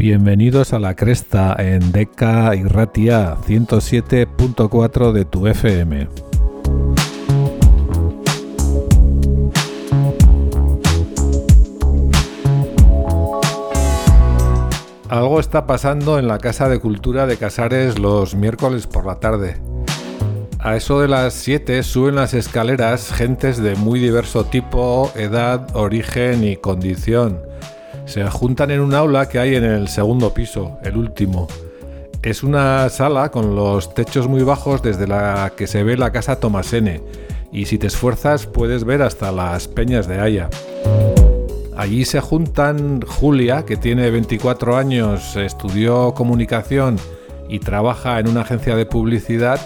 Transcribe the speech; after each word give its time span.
Bienvenidos 0.00 0.72
a 0.72 0.78
la 0.78 0.96
cresta 0.96 1.54
en 1.58 1.92
Deca 1.92 2.56
y 2.56 2.62
Ratia 2.62 3.36
107.4 3.36 5.12
de 5.12 5.26
tu 5.26 5.46
FM. 5.46 6.08
Algo 15.10 15.38
está 15.38 15.66
pasando 15.66 16.18
en 16.18 16.28
la 16.28 16.38
Casa 16.38 16.70
de 16.70 16.80
Cultura 16.80 17.26
de 17.26 17.36
Casares 17.36 17.98
los 17.98 18.34
miércoles 18.34 18.86
por 18.86 19.04
la 19.04 19.20
tarde. 19.20 19.60
A 20.60 20.76
eso 20.76 21.02
de 21.02 21.08
las 21.08 21.34
7 21.34 21.82
suben 21.82 22.14
las 22.14 22.32
escaleras 22.32 23.12
gentes 23.12 23.58
de 23.58 23.74
muy 23.74 24.00
diverso 24.00 24.46
tipo, 24.46 25.12
edad, 25.14 25.76
origen 25.76 26.42
y 26.42 26.56
condición. 26.56 27.49
Se 28.10 28.28
juntan 28.28 28.72
en 28.72 28.80
un 28.80 28.92
aula 28.92 29.28
que 29.28 29.38
hay 29.38 29.54
en 29.54 29.62
el 29.62 29.86
segundo 29.86 30.34
piso, 30.34 30.78
el 30.82 30.96
último. 30.96 31.46
Es 32.24 32.42
una 32.42 32.88
sala 32.88 33.30
con 33.30 33.54
los 33.54 33.94
techos 33.94 34.26
muy 34.26 34.42
bajos 34.42 34.82
desde 34.82 35.06
la 35.06 35.52
que 35.56 35.68
se 35.68 35.84
ve 35.84 35.96
la 35.96 36.10
casa 36.10 36.40
Tomasene 36.40 37.02
y 37.52 37.66
si 37.66 37.78
te 37.78 37.86
esfuerzas 37.86 38.48
puedes 38.48 38.82
ver 38.82 39.02
hasta 39.02 39.30
las 39.30 39.68
peñas 39.68 40.08
de 40.08 40.18
Haya. 40.18 40.50
Allí 41.76 42.04
se 42.04 42.20
juntan 42.20 43.00
Julia, 43.02 43.64
que 43.64 43.76
tiene 43.76 44.10
24 44.10 44.76
años, 44.76 45.36
estudió 45.36 46.12
comunicación 46.12 46.96
y 47.48 47.60
trabaja 47.60 48.18
en 48.18 48.26
una 48.26 48.40
agencia 48.40 48.74
de 48.74 48.86
publicidad. 48.86 49.60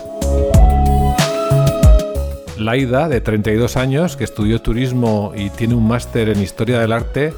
Laida, 2.58 3.08
de 3.08 3.22
32 3.22 3.78
años, 3.78 4.18
que 4.18 4.24
estudió 4.24 4.60
turismo 4.60 5.32
y 5.34 5.48
tiene 5.48 5.74
un 5.74 5.88
máster 5.88 6.28
en 6.28 6.42
historia 6.42 6.78
del 6.78 6.92
arte, 6.92 7.32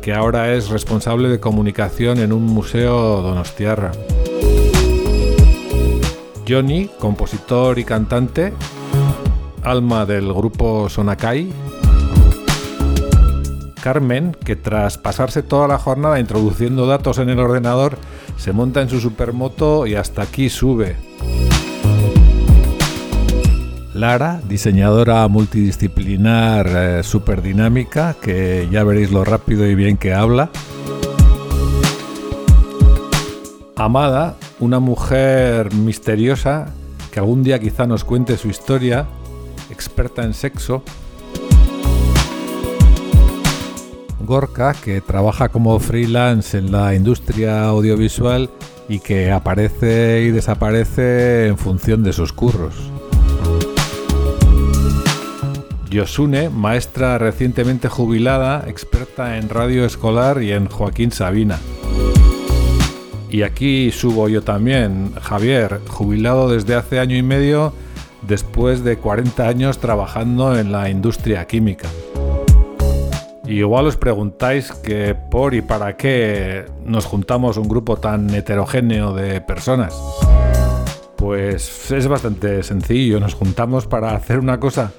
que 0.00 0.14
ahora 0.14 0.52
es 0.54 0.68
responsable 0.68 1.28
de 1.28 1.40
comunicación 1.40 2.18
en 2.18 2.32
un 2.32 2.44
museo 2.44 3.22
donostiarra. 3.22 3.92
Johnny, 6.48 6.88
compositor 6.98 7.78
y 7.78 7.84
cantante, 7.84 8.54
alma 9.62 10.06
del 10.06 10.32
grupo 10.32 10.88
Sonakai, 10.88 11.52
Carmen, 13.82 14.36
que 14.44 14.56
tras 14.56 14.98
pasarse 14.98 15.42
toda 15.42 15.68
la 15.68 15.78
jornada 15.78 16.20
introduciendo 16.20 16.86
datos 16.86 17.18
en 17.18 17.28
el 17.28 17.38
ordenador, 17.38 17.98
se 18.36 18.52
monta 18.52 18.82
en 18.82 18.88
su 18.88 19.00
supermoto 19.00 19.86
y 19.86 19.94
hasta 19.94 20.22
aquí 20.22 20.48
sube. 20.48 20.96
Lara, 23.98 24.40
diseñadora 24.48 25.26
multidisciplinar 25.26 26.68
eh, 26.68 27.02
superdinámica, 27.02 28.14
que 28.20 28.68
ya 28.70 28.84
veréis 28.84 29.10
lo 29.10 29.24
rápido 29.24 29.66
y 29.66 29.74
bien 29.74 29.96
que 29.96 30.14
habla. 30.14 30.50
Amada, 33.74 34.36
una 34.60 34.78
mujer 34.78 35.74
misteriosa 35.74 36.72
que 37.10 37.18
algún 37.18 37.42
día 37.42 37.58
quizá 37.58 37.86
nos 37.86 38.04
cuente 38.04 38.36
su 38.36 38.48
historia, 38.48 39.06
experta 39.68 40.22
en 40.22 40.34
sexo. 40.34 40.84
Gorka, 44.20 44.74
que 44.74 45.00
trabaja 45.00 45.48
como 45.48 45.78
freelance 45.80 46.56
en 46.56 46.70
la 46.70 46.94
industria 46.94 47.64
audiovisual 47.64 48.48
y 48.88 49.00
que 49.00 49.32
aparece 49.32 50.22
y 50.22 50.30
desaparece 50.30 51.48
en 51.48 51.58
función 51.58 52.04
de 52.04 52.12
sus 52.12 52.32
curros. 52.32 52.97
Yosune, 55.90 56.50
maestra 56.50 57.18
recientemente 57.18 57.88
jubilada, 57.88 58.64
experta 58.66 59.38
en 59.38 59.48
radio 59.48 59.84
escolar 59.84 60.42
y 60.42 60.52
en 60.52 60.66
Joaquín 60.68 61.12
Sabina. 61.12 61.58
Y 63.30 63.42
aquí 63.42 63.90
subo 63.90 64.28
yo 64.28 64.42
también, 64.42 65.12
Javier, 65.20 65.80
jubilado 65.88 66.50
desde 66.50 66.74
hace 66.74 66.98
año 66.98 67.16
y 67.16 67.22
medio 67.22 67.72
después 68.22 68.84
de 68.84 68.96
40 68.98 69.46
años 69.46 69.78
trabajando 69.78 70.58
en 70.58 70.72
la 70.72 70.90
industria 70.90 71.46
química. 71.46 71.88
Y 73.46 73.60
igual 73.60 73.86
os 73.86 73.96
preguntáis 73.96 74.72
que 74.72 75.14
por 75.14 75.54
y 75.54 75.62
para 75.62 75.96
qué 75.96 76.66
nos 76.84 77.06
juntamos 77.06 77.56
un 77.56 77.68
grupo 77.68 77.96
tan 77.96 78.28
heterogéneo 78.34 79.14
de 79.14 79.40
personas. 79.40 79.94
Pues 81.16 81.90
es 81.90 82.06
bastante 82.06 82.62
sencillo, 82.62 83.20
nos 83.20 83.34
juntamos 83.34 83.86
para 83.86 84.14
hacer 84.14 84.38
una 84.38 84.60
cosa 84.60 84.92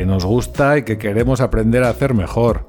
que 0.00 0.06
nos 0.06 0.24
gusta 0.24 0.78
y 0.78 0.82
que 0.82 0.96
queremos 0.96 1.42
aprender 1.42 1.84
a 1.84 1.90
hacer 1.90 2.14
mejor, 2.14 2.64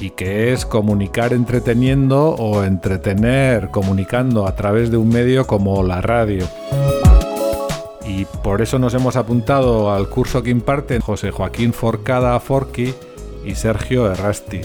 y 0.00 0.08
que 0.08 0.54
es 0.54 0.64
comunicar 0.64 1.34
entreteniendo 1.34 2.30
o 2.30 2.64
entretener 2.64 3.68
comunicando 3.68 4.46
a 4.46 4.56
través 4.56 4.90
de 4.90 4.96
un 4.96 5.10
medio 5.10 5.46
como 5.46 5.82
la 5.82 6.00
radio. 6.00 6.46
Y 8.06 8.24
por 8.42 8.62
eso 8.62 8.78
nos 8.78 8.94
hemos 8.94 9.16
apuntado 9.16 9.92
al 9.92 10.08
curso 10.08 10.42
que 10.42 10.48
imparten 10.48 11.02
José 11.02 11.32
Joaquín 11.32 11.74
Forcada 11.74 12.40
Forqui 12.40 12.94
y 13.44 13.54
Sergio 13.56 14.10
Errasti. 14.10 14.62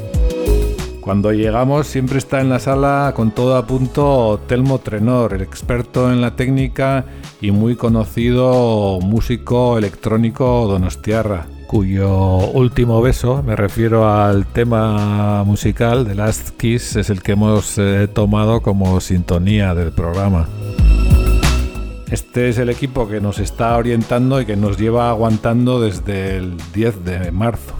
Cuando 1.01 1.33
llegamos 1.33 1.85
siempre 1.85 2.17
está 2.17 2.39
en 2.39 2.47
la 2.47 2.59
sala 2.59 3.11
con 3.13 3.31
todo 3.31 3.57
a 3.57 3.67
punto 3.67 4.39
Telmo 4.47 4.79
Trenor, 4.79 5.33
el 5.33 5.41
experto 5.41 6.09
en 6.13 6.21
la 6.21 6.37
técnica 6.37 7.03
y 7.41 7.51
muy 7.51 7.75
conocido 7.75 9.01
músico 9.01 9.77
electrónico 9.77 10.65
donostiarra, 10.65 11.47
cuyo 11.75 12.37
último 12.53 13.01
beso, 13.01 13.43
me 13.43 13.53
refiero 13.53 14.09
al 14.09 14.45
tema 14.45 15.43
musical 15.43 16.07
de 16.07 16.15
Last 16.15 16.51
Kiss, 16.51 16.95
es 16.95 17.09
el 17.09 17.21
que 17.21 17.33
hemos 17.33 17.77
eh, 17.77 18.07
tomado 18.07 18.61
como 18.61 19.01
sintonía 19.01 19.75
del 19.75 19.91
programa. 19.91 20.47
Este 22.09 22.47
es 22.47 22.59
el 22.59 22.69
equipo 22.69 23.09
que 23.09 23.19
nos 23.19 23.39
está 23.39 23.75
orientando 23.75 24.39
y 24.39 24.45
que 24.45 24.55
nos 24.55 24.77
lleva 24.77 25.09
aguantando 25.09 25.81
desde 25.81 26.37
el 26.37 26.55
10 26.73 27.03
de 27.03 27.31
marzo 27.33 27.73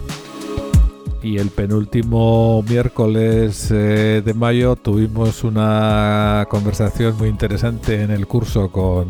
y 1.22 1.38
el 1.38 1.48
penúltimo 1.48 2.62
miércoles 2.68 3.70
eh, 3.70 4.20
de 4.22 4.34
mayo 4.34 4.76
tuvimos 4.76 5.42
una 5.42 6.46
conversación 6.50 7.16
muy 7.16 7.30
interesante 7.30 8.02
en 8.02 8.10
el 8.10 8.26
curso 8.26 8.70
con 8.70 9.08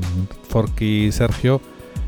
Forky 0.48 1.06
y 1.06 1.12
Sergio 1.12 1.60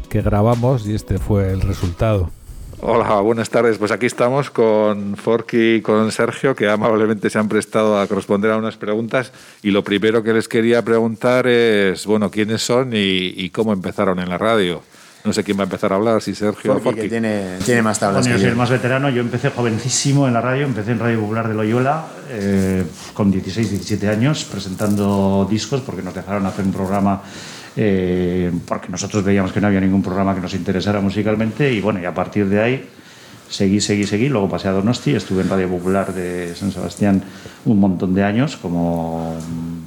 que 0.09 0.22
grabamos 0.22 0.87
y 0.87 0.95
este 0.95 1.19
fue 1.19 1.50
el 1.50 1.60
resultado. 1.60 2.38
Hola, 2.81 3.21
buenas 3.21 3.50
tardes. 3.50 3.77
Pues 3.77 3.91
aquí 3.91 4.06
estamos 4.06 4.50
con 4.50 5.16
Forky 5.16 5.75
y 5.75 5.83
con 5.83 6.12
Sergio, 6.12 6.55
que 6.55 6.69
amablemente 6.69 7.28
se 7.28 7.39
han 7.39 7.49
prestado 7.49 7.99
a 7.99 8.06
responder 8.06 8.53
a 8.53 8.56
unas 8.56 8.77
preguntas. 8.77 9.33
Y 9.62 9.72
lo 9.72 9.83
primero 9.83 10.22
que 10.22 10.33
les 10.33 10.47
quería 10.47 10.83
preguntar 10.83 11.49
es, 11.49 12.06
bueno, 12.06 12.31
quiénes 12.31 12.62
son 12.62 12.93
y, 12.93 13.34
y 13.37 13.50
cómo 13.50 13.72
empezaron 13.72 14.21
en 14.21 14.28
la 14.28 14.39
radio. 14.39 14.81
No 15.25 15.33
sé 15.33 15.43
quién 15.43 15.59
va 15.59 15.62
a 15.62 15.65
empezar 15.65 15.93
a 15.93 15.97
hablar, 15.97 16.22
si 16.22 16.34
Sergio 16.34 16.77
o 16.77 16.78
Forky. 16.78 17.03
Que 17.03 17.09
tiene, 17.09 17.59
tiene 17.65 17.83
más 17.83 17.99
tablas. 17.99 18.22
Bueno, 18.22 18.37
yo 18.37 18.41
soy 18.41 18.50
el 18.50 18.56
más 18.56 18.71
veterano. 18.71 19.10
Yo 19.10 19.21
empecé 19.21 19.50
jovencísimo 19.50 20.28
en 20.28 20.34
la 20.34 20.41
radio. 20.41 20.65
Empecé 20.65 20.93
en 20.93 21.00
Radio 21.00 21.21
Popular 21.21 21.49
de 21.49 21.55
Loyola 21.55 22.06
eh, 22.31 22.84
con 23.12 23.31
16, 23.31 23.71
17 23.71 24.09
años 24.09 24.45
presentando 24.45 25.47
discos 25.50 25.81
porque 25.81 26.03
nos 26.03 26.15
dejaron 26.15 26.47
hacer 26.47 26.65
un 26.65 26.72
programa 26.72 27.22
eh, 27.81 28.50
porque 28.66 28.89
nosotros 28.89 29.22
veíamos 29.22 29.53
que 29.53 29.61
no 29.61 29.69
había 29.69 29.81
ningún 29.81 30.03
programa 30.03 30.34
que 30.34 30.41
nos 30.41 30.53
interesara 30.55 31.00
musicalmente 31.00 31.72
y 31.72 31.81
bueno, 31.81 32.00
y 32.00 32.06
a 32.06 32.12
partir 32.12 32.49
de 32.49 32.61
ahí 32.61 32.89
seguí, 33.49 33.81
seguí, 33.81 34.05
seguí. 34.05 34.28
Luego 34.28 34.49
pasé 34.49 34.66
a 34.66 34.72
Donosti, 34.72 35.15
estuve 35.15 35.43
en 35.43 35.49
Radio 35.49 35.69
Popular 35.69 36.12
de 36.12 36.56
San 36.56 36.72
Sebastián 36.72 37.22
un 37.66 37.78
montón 37.78 38.15
de 38.15 38.25
años, 38.25 38.56
como 38.56 39.37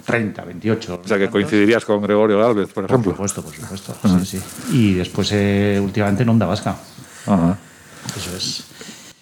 30, 0.06 0.46
28. 0.46 1.02
O 1.03 1.07
sea, 1.07 1.18
que 1.18 1.29
coincidirías 1.29 1.84
con 1.84 2.02
Gregorio 2.02 2.40
Galvez, 2.40 2.72
por 2.72 2.85
ejemplo. 2.85 3.13
Por 3.13 3.29
supuesto, 3.29 3.41
por 3.44 3.53
supuesto. 3.53 4.23
sí, 4.23 4.38
sí. 4.38 4.41
Y 4.72 4.94
después, 4.94 5.29
eh, 5.34 5.78
últimamente, 5.84 6.23
en 6.23 6.29
Onda 6.29 6.46
Vasca. 6.46 6.78
Ajá. 7.28 7.58
Eso 8.16 8.38
es. 8.38 8.63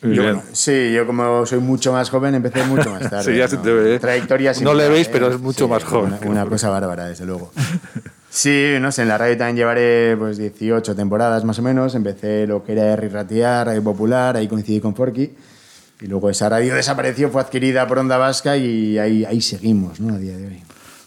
Yo, 0.04 0.24
bueno, 0.24 0.44
sí, 0.52 0.94
yo 0.94 1.08
como 1.08 1.44
soy 1.48 1.60
mucho 1.60 1.92
más 1.92 2.10
joven 2.12 2.36
empecé 2.36 2.64
mucho 2.66 2.92
más 2.92 3.10
tarde. 3.10 3.24
sí, 3.32 3.36
ya 3.36 3.48
se 3.48 3.58
te 3.58 3.74
ve. 3.74 3.98
Trayectoria 3.98 4.54
No 4.62 4.76
le 4.76 4.88
veis, 4.90 5.08
pero 5.08 5.28
es 5.30 5.40
mucho 5.42 5.66
sí, 5.66 5.72
más 5.72 5.84
joven. 5.84 6.14
Una, 6.22 6.44
una 6.44 6.46
cosa 6.46 6.70
bárbara, 6.70 7.08
desde 7.08 7.26
luego. 7.26 7.52
Sí, 8.30 8.76
no 8.80 8.92
sé, 8.92 9.02
en 9.02 9.08
la 9.08 9.18
radio 9.18 9.38
también 9.38 9.58
llevaré 9.58 10.16
pues 10.18 10.38
18 10.38 10.96
temporadas 10.96 11.44
más 11.46 11.58
o 11.60 11.62
menos. 11.62 11.96
Empecé 11.96 12.46
lo 12.46 12.64
que 12.64 12.74
era 12.74 12.94
R 12.94 13.10
Ratear, 13.10 13.68
Radio 13.68 13.84
Popular, 13.84 14.38
ahí 14.38 14.48
coincidí 14.48 14.80
con 14.80 14.96
Forky. 14.96 15.34
Y 16.02 16.08
luego 16.08 16.30
esa 16.30 16.48
radio 16.48 16.76
desapareció, 16.76 17.30
fue 17.30 17.42
adquirida 17.42 17.86
por 17.88 18.00
Onda 18.00 18.18
Vasca 18.18 18.56
y 18.56 18.98
ahí, 18.98 19.26
ahí 19.26 19.42
seguimos, 19.42 20.00
¿no? 20.00 20.16
A 20.16 20.18
día 20.18 20.38
de 20.38 20.48
hoy. 20.48 20.64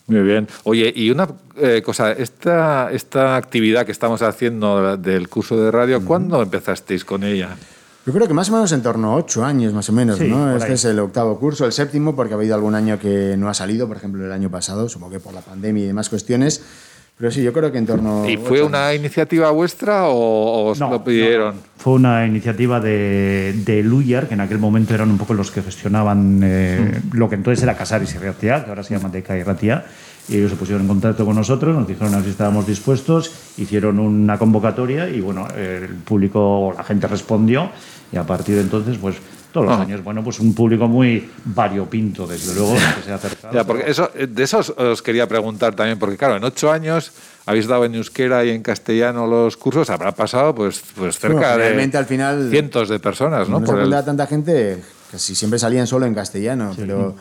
Muy 0.09 0.21
bien. 0.21 0.49
Oye, 0.65 0.93
y 0.95 1.11
una 1.11 1.29
eh, 1.57 1.81
cosa, 1.83 2.13
esta, 2.13 2.91
esta 2.93 3.37
actividad 3.37 3.87
que 3.87 3.93
estamos 3.93 4.21
haciendo 4.21 4.97
del 4.97 5.29
curso 5.29 5.57
de 5.57 5.71
radio, 5.71 6.05
¿cuándo 6.05 6.43
empezasteis 6.43 7.05
con 7.05 7.23
ella? 7.25 7.57
Yo 8.05 8.13
creo 8.13 8.27
que 8.27 8.35
más 8.35 8.51
o 8.51 8.53
menos 8.53 8.73
en 8.73 8.83
torno 8.83 9.13
a 9.13 9.15
ocho 9.15 9.45
años, 9.45 9.73
más 9.73 9.89
o 9.89 9.93
menos, 9.93 10.19
Sí, 10.19 10.27
¿no? 10.27 10.55
Este 10.57 10.69
ahí. 10.69 10.75
es 10.75 10.85
el 10.85 10.99
octavo 10.99 11.39
curso, 11.39 11.65
el 11.65 11.73
séptimo, 11.73 12.17
porque 12.17 12.35
ha 12.35 12.37
habido 12.37 12.57
algún 12.57 12.75
año 12.75 12.99
que 12.99 13.37
no 13.39 13.49
ha 13.49 13.55
salido, 13.55 13.87
por 13.87 13.97
ejemplo, 13.97 14.25
el 14.27 14.33
año 14.33 14.51
pasado, 14.51 14.89
supongo 14.89 15.13
que 15.13 15.21
por 15.21 15.33
la 15.33 15.41
pandemia 15.41 15.85
y 15.85 15.87
demás 15.87 16.09
cuestiones. 16.09 16.63
Pero 17.19 17.31
sí, 17.31 17.43
yo 17.43 17.53
creo 17.53 17.71
que 17.71 17.79
en 17.79 17.87
torno. 17.87 18.29
¿Y 18.29 18.37
fue 18.37 18.63
una 18.63 18.89
años. 18.89 19.01
iniciativa 19.01 19.51
vuestra 19.51 20.09
o 20.09 20.71
os 20.71 20.81
No, 20.81 20.91
lo 20.91 21.05
pidieron? 21.05 21.55
no. 21.57 21.63
Fue 21.77 21.93
una 21.95 22.27
iniciativa 22.27 22.81
de, 22.81 23.55
de 23.65 23.83
Luyar, 23.83 24.27
que 24.29 24.35
en 24.35 24.41
aquel 24.41 24.59
momento 24.59 24.95
eran 24.95 25.11
un 25.11 25.19
poco 25.19 25.35
los 25.35 25.51
que 25.51 25.63
gestionaban 25.63 26.41
eh, 26.43 27.01
lo 27.13 27.29
que 27.29 27.35
entonces 27.37 27.63
era 27.63 27.77
Casares 27.77 28.15
y 28.15 28.19
Ratia, 28.19 28.65
que 28.65 28.71
ahora 28.71 28.83
se 28.83 28.97
llama 28.97 29.09
Deca 29.09 29.37
y 29.37 29.43
Ratia. 29.43 29.85
Y 30.29 30.37
ellos 30.37 30.51
se 30.51 30.57
pusieron 30.57 30.83
en 30.83 30.89
contacto 30.89 31.25
con 31.27 31.35
nosotros, 31.35 31.77
nos 31.77 31.87
dijeron 31.87 32.13
a 32.15 32.17
ver 32.19 32.25
si 32.27 32.31
estábamos 32.31 32.67
dispuestos, 32.67 33.33
hicieron 33.59 33.99
una 33.99 34.39
convocatoria 34.39 35.09
y 35.09 35.21
bueno, 35.21 35.49
el 35.57 35.89
público, 35.97 36.73
la 36.77 36.85
gente 36.85 37.09
respondió 37.09 37.71
y 38.13 38.17
a 38.17 38.23
partir 38.25 38.55
de 38.55 38.61
entonces, 38.63 38.99
pues 38.99 39.17
todos 39.53 39.67
los 39.67 39.79
Ah. 39.79 39.83
años, 39.83 40.03
bueno, 40.03 40.25
pues 40.25 40.41
un 40.41 40.55
público 40.55 40.89
muy 40.89 41.31
variopinto, 41.45 42.27
desde 42.27 42.55
luego, 42.55 42.75
que 42.75 43.03
se 43.05 43.13
ha 43.13 43.17
acercado. 43.17 43.55
Ya, 43.55 43.65
porque 43.65 43.91
eso, 43.91 44.11
de 44.15 44.43
eso 44.43 44.59
os, 44.59 44.71
os 44.71 45.03
quería 45.03 45.29
preguntar 45.29 45.75
también, 45.75 45.99
porque 45.99 46.17
claro, 46.17 46.37
en 46.37 46.45
ocho 46.45 46.73
años 46.73 47.13
habéis 47.47 47.67
dado 47.67 47.85
en 47.85 47.95
euskera 47.95 48.45
y 48.45 48.51
en 48.51 48.63
castellano 48.63 49.27
los 49.27 49.57
cursos, 49.57 49.91
habrá 49.91 50.13
pasado 50.13 50.55
pues, 50.55 50.83
pues 50.97 51.19
cerca 51.19 51.57
Bueno, 51.57 51.57
de 51.59 51.99
al 51.99 52.07
final- 52.07 52.49
cientos 52.51 52.89
de 52.89 52.99
personas, 52.99 53.49
¿no? 53.49 53.61
No 53.61 53.67
Por 53.67 53.81
el- 53.81 53.91
tanta 54.05 54.27
gente 54.27 54.83
que 55.11 55.19
si 55.19 55.35
siempre 55.35 55.59
salían 55.59 55.87
solo 55.87 56.07
en 56.07 56.15
castellano, 56.15 56.73
pero 56.77 57.15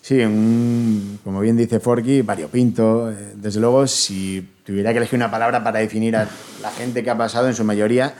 sí, 0.00 0.20
un- 0.20 1.18
como 1.22 1.40
bien 1.40 1.56
dice 1.56 1.80
Forky, 1.80 2.22
variopinto. 2.22 3.10
eh, 3.10 3.32
Desde 3.34 3.60
luego, 3.60 3.86
si 3.86 4.46
tuviera 4.64 4.92
que 4.92 4.98
elegir 4.98 5.16
una 5.18 5.30
palabra 5.30 5.62
para 5.62 5.80
definir 5.80 6.16
a 6.16 6.26
la 6.62 6.70
gente 6.70 7.02
que 7.04 7.10
ha 7.10 7.18
pasado, 7.18 7.48
en 7.48 7.54
su 7.54 7.64
mayoría, 7.64 8.14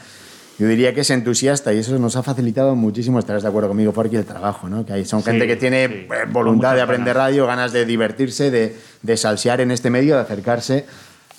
yo 0.58 0.68
diría 0.68 0.94
que 0.94 1.00
es 1.00 1.10
entusiasta 1.10 1.72
y 1.72 1.78
eso 1.78 1.98
nos 1.98 2.16
ha 2.16 2.22
facilitado 2.22 2.74
muchísimo, 2.76 3.18
estarás 3.18 3.42
de 3.42 3.48
acuerdo 3.48 3.68
conmigo, 3.68 3.92
Forky, 3.92 4.16
el 4.16 4.24
trabajo, 4.24 4.68
¿no? 4.68 4.84
Que 4.86 4.92
hay, 4.92 5.04
son 5.04 5.20
Sí, 5.22 5.30
gente 5.30 5.46
que 5.46 5.56
tiene 5.56 5.86
sí, 5.88 5.92
eh, 5.94 6.08
voluntad 6.30 6.74
de 6.74 6.80
aprender 6.82 7.14
ganas. 7.14 7.28
radio, 7.30 7.46
ganas 7.46 7.72
de 7.72 7.84
divertirse, 7.84 8.50
de, 8.50 8.76
de 9.02 9.16
salsear 9.16 9.60
en 9.60 9.70
este 9.72 9.90
medio, 9.90 10.14
de 10.14 10.22
acercarse 10.22 10.86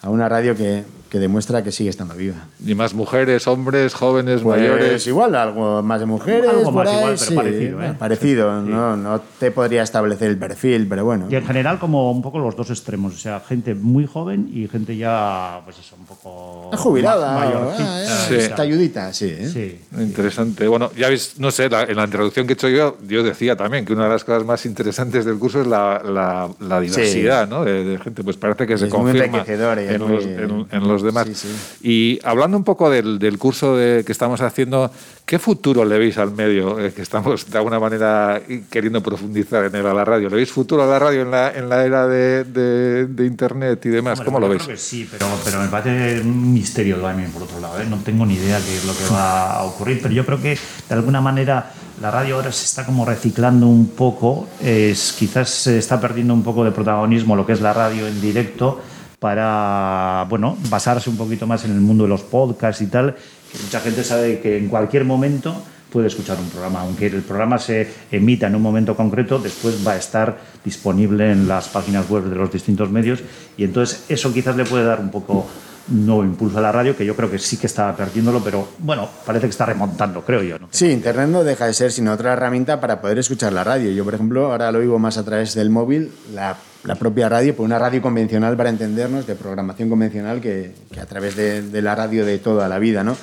a 0.02 0.10
una 0.10 0.28
radio 0.28 0.56
que, 0.56 0.84
que 1.16 1.20
demuestra 1.20 1.64
que 1.64 1.72
sigue 1.72 1.90
estando 1.90 2.14
viva. 2.14 2.36
Y 2.66 2.76
más 2.76 2.94
mujeres, 2.94 3.48
hombres, 3.48 3.94
jóvenes, 3.94 4.42
Pues 4.42 4.60
mayores. 4.60 5.08
igual, 5.08 5.34
algo 5.34 5.82
más 5.82 6.02
de 6.02 6.06
mujeres, 6.06 6.50
Algo 6.50 6.74
más 6.74 6.90
ahí, 6.90 6.94
igual, 6.98 7.16
pero 7.18 7.30
sí, 7.30 7.34
parecido, 7.36 7.82
¿eh? 7.84 7.94
parecido, 7.98 8.62
no, 8.62 8.98
no 8.98 9.22
te 9.40 9.50
podría 9.52 9.82
establecer 9.84 10.30
el 10.30 10.38
perfil, 10.38 10.88
pero 10.90 11.06
bueno. 11.06 11.28
Y 11.30 11.36
en 11.38 11.46
general 11.48 11.80
como 11.80 12.12
un 12.12 12.22
poco 12.22 12.40
los 12.40 12.54
dos 12.58 12.70
extremos, 12.70 13.14
o 13.14 13.18
sea, 13.18 13.40
gente 13.40 13.76
muy 13.76 14.06
joven 14.06 14.50
y 14.54 14.68
gente 14.68 14.98
ya, 14.98 15.62
pues 15.64 15.80
eso, 15.80 15.96
un 15.98 16.06
poco... 16.06 16.72
Jubilada, 16.76 17.34
ma- 17.34 17.44
ah, 17.44 17.46
mayorcita, 17.46 18.04
eh, 18.04 18.08
Sí. 18.28 18.36
esta 18.36 18.62
ayudita, 18.64 19.14
sí. 19.14 19.28
¿eh? 19.30 19.48
Sí. 19.48 19.80
Interesante. 20.02 20.68
Bueno, 20.68 20.92
ya 20.98 21.08
veis, 21.08 21.36
no 21.40 21.50
sé, 21.50 21.70
la- 21.70 21.84
en 21.84 21.96
la 21.96 22.04
introducción 22.04 22.46
que 22.46 22.52
he 22.52 22.56
hecho 22.56 22.68
yo, 22.68 22.98
yo 23.08 23.24
decía 23.24 23.56
también 23.56 23.86
que 23.86 23.94
una 23.94 24.04
de 24.04 24.10
las 24.10 24.26
cosas 24.26 24.44
más 24.44 24.66
interesantes 24.66 25.24
del 25.24 25.40
curso 25.40 25.62
es 25.62 25.68
la, 25.68 26.02
la- 26.04 26.50
la 26.60 26.82
diversidad, 26.82 27.48
¿no? 27.48 27.64
De, 27.64 27.86
de 27.86 27.98
gente, 28.00 28.22
pues 28.22 28.36
parece 28.36 28.68
que 28.68 28.78
se 28.78 28.88
Es 28.88 28.92
confirma 28.92 29.46
los, 29.46 30.26
en 30.72 30.88
los 30.88 31.04
demás. 31.06 31.28
Sí, 31.28 31.36
sí. 31.36 31.48
Y 31.88 32.20
hablando 32.24 32.58
un 32.58 32.64
poco 32.64 32.90
del, 32.90 33.20
del 33.20 33.38
curso 33.38 33.78
de- 33.78 34.04
que 34.06 34.12
estamos 34.12 34.42
haciendo, 34.42 34.92
¿qué 35.26 35.40
futuro 35.40 35.86
le 35.86 35.98
veis 35.98 36.18
al 36.18 36.32
medio? 36.32 36.80
Eh, 36.80 36.92
que 36.94 37.02
estamos 37.02 37.50
de 37.50 37.58
alguna 37.58 37.80
manera 37.80 38.42
queriendo 38.70 39.02
profundizar 39.02 39.66
en 39.66 39.76
él 39.76 39.86
a 39.86 39.94
la 39.94 40.04
radio. 40.04 40.30
¿Le 40.30 40.36
veis 40.38 40.52
futuro 40.52 40.84
a 40.84 40.88
la 40.88 41.00
radio 41.00 41.22
en 41.22 41.32
la, 41.32 41.52
en 41.54 41.70
la 41.70 41.86
era 41.86 42.08
de, 42.08 42.44
de- 42.44 43.06
de 43.08 43.26
Internet 43.26 43.86
y 43.86 43.90
demás? 43.90 44.20
Hombre, 44.20 44.26
¿Cómo 44.26 44.40
lo 44.40 44.50
veis? 44.50 44.64
creo 44.64 44.76
que 44.76 44.82
sí, 44.82 45.08
pero, 45.10 45.28
pero 45.44 45.62
me 45.62 45.68
parece 45.68 46.22
un 46.22 46.54
misterio 46.54 46.98
también, 46.98 47.32
por 47.32 47.44
otro 47.44 47.60
lado. 47.60 47.80
¿eh? 47.80 47.86
No 47.90 47.98
tengo 47.98 48.26
ni 48.26 48.34
idea 48.36 48.60
qué 48.60 48.76
es 48.78 48.86
lo 48.86 48.94
que 48.98 49.04
va 49.14 49.54
a 49.58 49.64
ocurrir, 49.64 50.00
pero 50.02 50.14
yo 50.14 50.26
creo 50.26 50.42
que 50.42 50.58
de 50.90 50.96
alguna 50.96 51.22
manera 51.22 51.72
la 52.02 52.12
radio 52.12 52.36
ahora 52.36 52.52
se 52.52 52.66
está 52.66 52.86
como 52.86 53.06
reciclando 53.06 53.68
un 53.68 53.88
poco. 53.90 54.48
Es, 54.62 55.14
quizás 55.18 55.50
se 55.50 55.78
está 55.78 56.00
perdiendo 56.02 56.34
un 56.34 56.44
poco 56.44 56.64
de 56.66 56.72
protagonismo 56.72 57.36
lo 57.36 57.46
que 57.46 57.54
es 57.54 57.62
la 57.62 57.72
radio 57.74 58.08
en 58.08 58.20
directo 58.20 58.82
para 59.20 60.26
bueno, 60.30 60.58
basarse 60.70 61.10
un 61.10 61.18
poquito 61.18 61.48
más 61.48 61.66
en 61.66 61.72
el 61.72 61.82
mundo 61.82 62.04
de 62.04 62.10
los 62.10 62.22
podcasts 62.22 62.82
y 62.82 62.88
tal, 62.88 63.16
que 63.52 63.58
mucha 63.64 63.80
gente 63.80 64.04
sabe 64.04 64.40
que 64.40 64.58
en 64.58 64.68
cualquier 64.68 65.06
momento 65.06 65.56
puede 65.92 66.08
escuchar 66.08 66.38
un 66.40 66.50
programa, 66.50 66.82
aunque 66.82 67.08
el 67.08 67.22
programa 67.22 67.58
se 67.58 67.88
emita 68.12 68.48
en 68.48 68.56
un 68.56 68.62
momento 68.62 68.98
concreto, 68.98 69.40
después 69.40 69.86
va 69.88 69.94
a 69.94 69.98
estar 69.98 70.38
disponible 70.64 71.32
en 71.32 71.48
las 71.48 71.70
páginas 71.70 72.10
web 72.10 72.26
de 72.26 72.36
los 72.36 72.52
distintos 72.52 72.92
medios 72.92 73.22
y 73.56 73.64
entonces 73.64 74.04
eso 74.10 74.34
quizás 74.34 74.58
le 74.58 74.66
puede 74.66 74.84
dar 74.84 75.00
un 75.00 75.10
poco 75.10 75.48
un 75.92 76.06
nuevo 76.06 76.24
impulso 76.24 76.58
a 76.58 76.62
la 76.62 76.72
radio, 76.72 76.96
que 76.96 77.06
yo 77.06 77.16
creo 77.16 77.30
que 77.30 77.38
sí 77.38 77.58
que 77.58 77.68
está 77.68 77.96
perdiéndolo, 77.96 78.44
pero 78.44 78.68
bueno, 78.80 79.08
parece 79.26 79.46
que 79.46 79.52
está 79.52 79.66
remontando, 79.66 80.22
creo 80.22 80.42
yo. 80.42 80.58
¿no? 80.58 80.68
Sí, 80.72 80.92
Internet 80.92 81.30
no 81.30 81.44
deja 81.44 81.68
de 81.68 81.74
ser 81.74 81.92
sino 81.92 82.12
otra 82.12 82.34
herramienta 82.34 82.82
para 82.82 83.02
poder 83.02 83.20
escuchar 83.20 83.54
la 83.54 83.64
radio. 83.64 83.92
Yo, 83.92 84.04
por 84.04 84.16
ejemplo, 84.16 84.52
ahora 84.52 84.72
lo 84.72 84.80
oigo 84.80 84.98
más 84.98 85.18
a 85.18 85.24
través 85.24 85.54
del 85.54 85.70
móvil, 85.70 86.12
la, 86.34 86.58
propia 86.98 87.30
radio, 87.30 87.56
por 87.56 87.66
una 87.66 87.78
radio 87.78 88.02
convencional 88.02 88.58
para 88.58 88.70
entendernos, 88.70 89.28
de 89.28 89.36
programación 89.36 89.90
convencional, 89.90 90.42
que, 90.42 90.74
a 91.00 91.06
través 91.06 91.36
de, 91.36 91.82
la 91.82 91.96
radio 91.96 92.26
de 92.26 92.40
toda 92.40 92.68
la 92.68 92.80
vida, 92.80 93.04
¿no? 93.04 93.16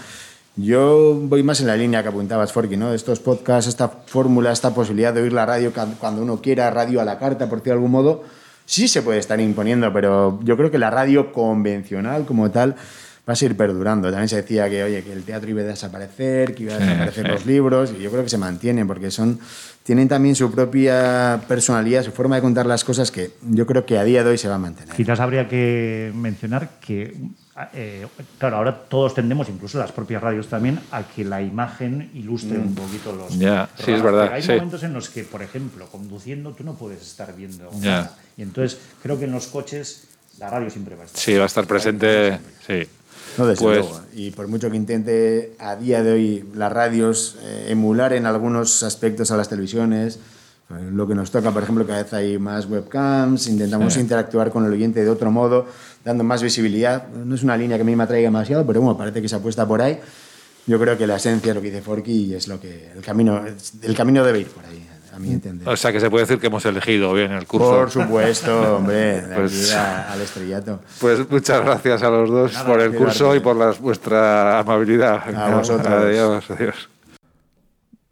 Yo 0.55 1.15
voy 1.15 1.43
más 1.43 1.61
en 1.61 1.67
la 1.67 1.77
línea 1.77 2.03
que 2.03 2.11
apuntabas, 2.11 2.53
Forky, 2.53 2.77
¿no? 2.77 2.93
Estos 2.93 3.21
podcasts, 3.21 3.69
esta 3.69 3.89
fórmula, 3.89 4.53
esta 4.53 4.75
posibilidad 4.75 5.15
de 5.15 5.23
oír 5.23 5.33
la 5.33 5.47
radio 5.47 5.73
cuando 5.99 6.23
uno 6.23 6.43
quiera, 6.43 6.71
radio 6.71 7.01
a 7.01 7.05
la 7.05 7.19
carta, 7.19 7.49
por 7.49 7.59
decirlo 7.59 7.81
de 7.81 7.85
algún 7.85 7.91
modo, 7.91 8.23
sí 8.73 8.89
se 8.89 9.03
puede 9.03 9.19
estar 9.19 9.39
imponiendo, 9.39 9.93
pero 9.93 10.41
yo 10.43 10.57
creo 10.57 10.71
que 10.71 10.79
la 10.79 10.89
radio 10.89 11.31
convencional 11.31 12.25
como 12.25 12.51
tal 12.51 12.75
va 13.29 13.35
a 13.35 13.37
seguir 13.37 13.55
perdurando. 13.55 14.09
También 14.09 14.29
se 14.29 14.37
decía 14.37 14.69
que, 14.71 14.83
oye, 14.83 15.03
que 15.05 15.13
el 15.13 15.25
teatro 15.25 15.51
iba 15.51 15.61
a 15.61 15.65
desaparecer, 15.65 16.55
que 16.55 16.65
iban 16.65 16.83
a 16.83 16.87
desaparecer 16.87 17.29
los 17.29 17.45
libros, 17.45 17.93
y 17.97 18.03
yo 18.03 18.11
creo 18.11 18.23
que 18.23 18.31
se 18.31 18.39
mantienen 18.39 18.87
porque 18.87 19.11
son, 19.11 19.39
tienen 19.83 20.09
también 20.09 20.35
su 20.35 20.51
propia 20.51 21.39
personalidad, 21.47 22.03
su 22.03 22.13
forma 22.13 22.37
de 22.37 22.43
contar 22.43 22.65
las 22.65 22.83
cosas 22.83 23.11
que 23.11 23.33
yo 23.43 23.67
creo 23.67 23.85
que 23.85 23.99
a 23.99 24.05
día 24.05 24.25
de 24.25 24.31
hoy 24.31 24.39
se 24.39 24.49
va 24.49 24.55
a 24.55 24.59
mantener. 24.59 24.95
Quizás 24.97 25.21
habría 25.21 25.49
que 25.49 26.11
mencionar 26.15 26.71
que, 26.81 27.15
eh, 27.75 28.07
claro, 28.39 28.57
ahora 28.57 28.75
todos 28.89 29.15
tendemos, 29.15 29.49
incluso 29.49 29.79
las 29.79 29.93
propias 29.93 30.23
radios 30.23 30.49
también, 30.49 30.81
a 30.91 31.03
que 31.03 31.25
la 31.25 31.43
imagen 31.43 32.11
ilustre 32.15 32.59
un 32.59 32.75
poquito 32.75 33.13
los. 33.13 33.39
Ya, 33.39 33.69
sí, 33.77 33.93
es 33.93 34.03
verdad, 34.03 34.23
Pero 34.25 34.35
hay 34.37 34.43
sí. 34.43 34.53
momentos 34.53 34.83
en 34.85 34.93
los 34.95 35.09
que, 35.11 35.25
por 35.25 35.43
ejemplo, 35.43 35.87
conduciendo 35.87 36.53
tú 36.53 36.65
no 36.65 36.75
puedes 36.75 37.03
estar 37.03 37.35
viendo 37.37 37.71
Ya. 37.81 37.91
nada. 37.91 38.17
Y 38.37 38.43
entonces 38.43 38.79
creo 39.03 39.19
que 39.19 39.27
en 39.27 39.33
los 39.33 39.49
coches 39.49 40.05
la 40.39 40.49
radio 40.49 40.71
siempre 40.71 40.97
va 40.97 41.03
a 41.03 41.07
estar. 41.07 41.21
Sí, 41.21 41.35
va 41.35 41.43
a 41.43 41.47
estar 41.47 41.67
presente. 41.67 42.39
Sí. 42.67 42.85
No, 43.39 43.47
desde 43.47 43.63
Pues- 43.63 43.79
luego. 43.79 44.01
Y 44.15 44.31
por 44.31 44.49
mucho 44.49 44.71
que 44.71 44.77
intente 44.77 45.55
a 45.59 45.77
día 45.77 46.03
de 46.03 46.13
hoy 46.13 46.45
las 46.55 46.73
radios 46.73 47.37
eh, 47.43 47.67
emular 47.71 48.13
en 48.15 48.27
algunos 48.27 48.83
aspectos 48.83 49.31
a 49.31 49.37
las 49.37 49.49
televisiones, 49.49 50.19
lo 50.71 51.07
que 51.07 51.15
nos 51.15 51.31
toca, 51.31 51.51
por 51.51 51.63
ejemplo, 51.63 51.87
cada 51.87 52.03
vez 52.03 52.13
hay 52.15 52.39
más 52.39 52.67
webcams, 52.67 53.47
intentamos 53.49 53.93
Sí. 53.95 54.01
interactuar 54.01 54.51
con 54.51 54.65
el 54.65 54.73
oyente 54.73 55.05
de 55.05 55.11
otro 55.11 55.31
modo, 55.31 55.67
dando 56.05 56.25
más 56.25 56.43
visibilidad. 56.43 57.09
No 57.09 57.35
es 57.35 57.43
una 57.43 57.57
línea 57.57 57.77
que 57.77 57.83
a 57.83 57.85
mí 57.85 57.95
me 57.95 58.05
atraiga 58.05 58.27
demasiado, 58.29 58.67
pero 58.67 58.81
bueno, 58.81 58.97
parece 58.97 59.21
que 59.21 59.29
se 59.29 59.37
apuesta 59.37 59.67
por 59.69 59.83
ahí. 59.83 60.01
Yo 60.67 60.79
creo 60.79 60.97
que 60.97 61.07
la 61.07 61.17
esencia 61.17 61.51
es 61.51 61.57
lo 61.57 61.61
que 61.61 61.71
dice 61.71 61.83
Forky 61.83 62.13
y 62.13 62.35
es 62.35 62.49
lo 62.49 62.59
que 62.61 62.91
el 62.95 63.03
camino, 63.03 63.43
el 63.83 63.95
camino 63.97 64.25
debe 64.25 64.41
ir 64.41 64.47
por 64.47 64.65
ahí, 64.65 64.89
a 65.15 65.19
mi 65.19 65.33
entender. 65.33 65.69
O 65.69 65.77
sea 65.77 65.93
que 65.93 66.01
se 66.01 66.09
puede 66.09 66.23
decir 66.25 66.39
que 66.39 66.47
hemos 66.47 66.65
elegido 66.65 67.13
bien 67.13 67.33
el 67.33 67.47
curso. 67.47 67.69
Por 67.71 67.91
supuesto, 67.91 68.77
hombre, 68.77 69.21
de 69.23 69.35
Pues- 69.37 69.73
aquí 69.73 69.75
a- 69.75 70.13
al 70.13 70.21
estrellato. 70.23 70.81
Pues 71.01 71.29
muchas 71.29 71.63
gracias 71.65 72.03
a 72.03 72.09
los 72.11 72.31
dos 72.31 72.53
por 72.65 72.81
el 72.81 72.95
curso 72.95 73.35
y 73.37 73.41
por 73.41 73.57
las- 73.57 73.79
vuestra 73.81 74.61
amabilidad. 74.61 75.23
A 75.37 75.55
vosotros. 75.57 75.87
Adiós, 75.87 76.45
adiós. 76.51 76.89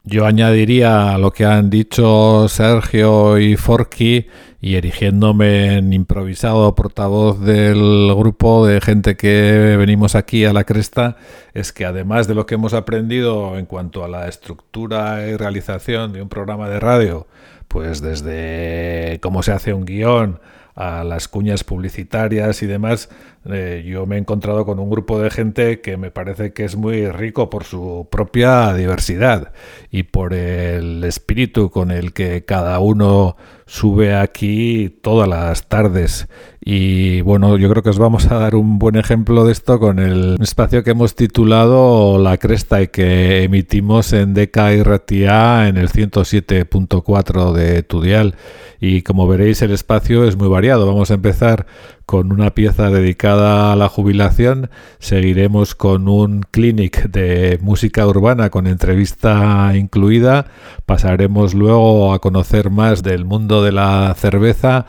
Yo 0.02 0.25
añadiría 0.25 1.14
a 1.14 1.19
lo 1.19 1.30
que 1.30 1.45
han 1.45 1.69
dicho 1.69 2.49
Sergio 2.49 3.38
y 3.38 3.57
Forky 3.57 4.26
y 4.62 4.76
erigiéndome 4.76 5.76
en 5.76 5.92
improvisado 5.92 6.75
portavoz 6.75 7.38
del 7.40 8.11
grupo 8.16 8.66
de 8.66 8.80
gente 8.80 9.16
que 9.16 9.76
venimos 9.78 10.14
aquí 10.14 10.47
a 10.47 10.54
la 10.54 10.64
cresta, 10.64 11.19
es 11.52 11.73
que 11.75 11.85
además 11.85 12.26
de 12.28 12.35
lo 12.35 12.47
que 12.47 12.54
hemos 12.54 12.73
aprendido 12.73 13.59
en 13.59 13.66
cuanto 13.66 14.02
a 14.02 14.09
la 14.09 14.26
estructura 14.26 15.26
y 15.28 15.37
realización 15.37 16.14
de 16.14 16.23
un 16.23 16.30
programa 16.30 16.71
de 16.71 16.80
radio, 16.80 17.26
pues 17.69 18.00
desde 18.00 19.19
cómo 19.21 19.42
se 19.42 19.52
hace 19.52 19.75
un 19.75 19.85
guion, 19.85 20.40
a 20.75 21.05
las 21.05 21.29
cuñas 21.29 21.65
publicitarias 21.65 22.62
y 22.62 22.67
demás, 22.67 23.09
eh, 23.50 23.85
yo 23.87 24.07
me 24.07 24.17
he 24.17 24.19
encontrado 24.19 24.67
con 24.67 24.79
un 24.79 24.91
grupo 24.91 25.21
de 25.21 25.31
gente 25.31 25.81
que 25.81 25.97
me 25.97 26.11
parece 26.11 26.53
que 26.53 26.65
es 26.65 26.77
muy 26.77 27.09
rico 27.09 27.49
por 27.49 27.65
su 27.65 28.09
propia 28.11 28.75
diversidad 28.75 29.53
y 29.91 30.05
por 30.05 30.35
el 30.35 31.03
espíritu 31.05 31.71
con 31.71 31.91
el 31.91 32.12
que 32.12 32.45
cada 32.45 32.79
uno 32.81 33.37
sube 33.67 34.15
aquí 34.15 34.99
todas 35.03 35.29
las 35.29 35.69
tardes. 35.69 36.29
Y 36.62 37.23
bueno, 37.23 37.57
yo 37.57 37.71
creo 37.71 37.83
que 37.83 37.88
os 37.88 37.99
vamos 37.99 38.31
a 38.31 38.38
dar 38.38 38.55
un 38.55 38.79
buen 38.79 38.97
ejemplo 38.97 39.47
de 39.47 39.52
esto 39.52 39.81
con 39.81 39.99
el 39.99 40.37
espacio 40.43 40.85
que 40.85 40.90
hemos 40.90 41.14
titulado 41.14 42.19
La 42.19 42.37
Cresta 42.37 42.83
y 42.83 42.88
que 42.88 43.45
emitimos 43.45 44.12
en 44.12 44.35
DK 44.35 44.57
y 44.76 44.83
Ratia 44.83 45.69
en 45.69 45.79
el 45.79 45.88
107.4 45.88 47.52
de 47.52 47.83
Tudial. 47.83 48.35
Y 48.79 49.02
como 49.02 49.26
veréis, 49.26 49.62
el 49.62 49.71
espacio 49.71 50.25
es 50.25 50.37
muy 50.37 50.49
variado. 50.49 50.87
Vamos 50.87 51.11
a 51.11 51.14
empezar 51.14 51.67
con 52.05 52.33
una 52.33 52.55
pieza 52.55 52.90
dedicada 52.90 53.73
a 53.73 53.76
la 53.76 53.88
jubilación. 53.88 54.69
Seguiremos 54.99 55.75
con 55.75 56.09
un 56.09 56.43
clinic 56.50 57.09
de 57.09 57.59
música 57.62 58.07
urbana 58.07 58.50
con 58.50 58.67
entrevista 58.67 59.73
incluida. 59.76 60.47
Pasaremos 60.87 61.55
luego 61.55 62.12
a 62.12 62.19
conocer 62.19 62.71
más 62.71 63.02
del 63.02 63.25
mundo 63.25 63.62
de 63.62 63.73
la 63.73 64.14
cerveza 64.19 64.87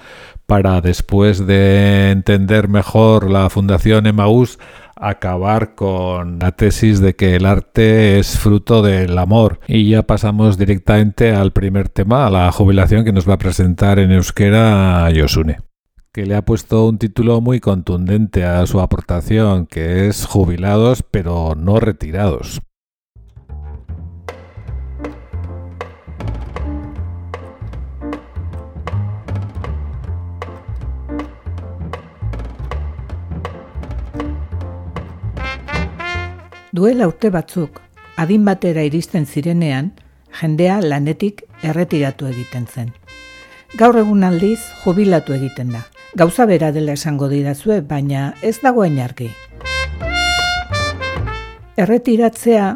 para 0.51 0.81
después 0.81 1.47
de 1.47 2.11
entender 2.11 2.67
mejor 2.67 3.31
la 3.31 3.49
Fundación 3.49 4.05
Emaús 4.05 4.59
acabar 4.97 5.75
con 5.75 6.39
la 6.39 6.51
tesis 6.51 6.99
de 6.99 7.15
que 7.15 7.37
el 7.37 7.45
arte 7.45 8.19
es 8.19 8.37
fruto 8.37 8.81
del 8.81 9.17
amor. 9.17 9.61
Y 9.65 9.89
ya 9.89 10.01
pasamos 10.03 10.57
directamente 10.57 11.33
al 11.33 11.53
primer 11.53 11.87
tema, 11.87 12.27
a 12.27 12.29
la 12.29 12.51
jubilación 12.51 13.05
que 13.05 13.13
nos 13.13 13.29
va 13.29 13.35
a 13.35 13.37
presentar 13.37 13.97
en 13.97 14.11
euskera 14.11 15.09
Yosune 15.11 15.59
que 16.11 16.25
le 16.25 16.35
ha 16.35 16.43
puesto 16.43 16.85
un 16.85 16.97
título 16.97 17.39
muy 17.39 17.61
contundente 17.61 18.43
a 18.43 18.65
su 18.65 18.81
aportación, 18.81 19.65
que 19.65 20.09
es 20.09 20.25
jubilados 20.25 21.01
pero 21.09 21.55
no 21.55 21.79
retirados. 21.79 22.59
Duela 36.71 37.09
urte 37.09 37.27
batzuk, 37.27 37.81
adin 38.15 38.45
batera 38.47 38.85
iristen 38.87 39.25
zirenean, 39.27 39.89
jendea 40.39 40.77
lanetik 40.79 41.41
erretiratu 41.67 42.29
egiten 42.29 42.63
zen. 42.63 42.93
Gaur 43.75 43.97
egun 43.99 44.23
aldiz, 44.23 44.59
jubilatu 44.85 45.35
egiten 45.35 45.73
da. 45.75 45.81
Gauza 46.15 46.45
bera 46.47 46.71
dela 46.71 46.95
esango 46.95 47.27
didazue, 47.27 47.81
baina 47.81 48.29
ez 48.41 48.55
dagoen 48.63 49.01
argi. 49.03 49.27
Erretiratzea 51.75 52.69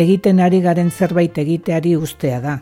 egiten 0.00 0.40
ari 0.40 0.62
garen 0.64 0.88
zerbait 0.90 1.36
egiteari 1.36 1.92
ustea 1.96 2.40
da. 2.40 2.56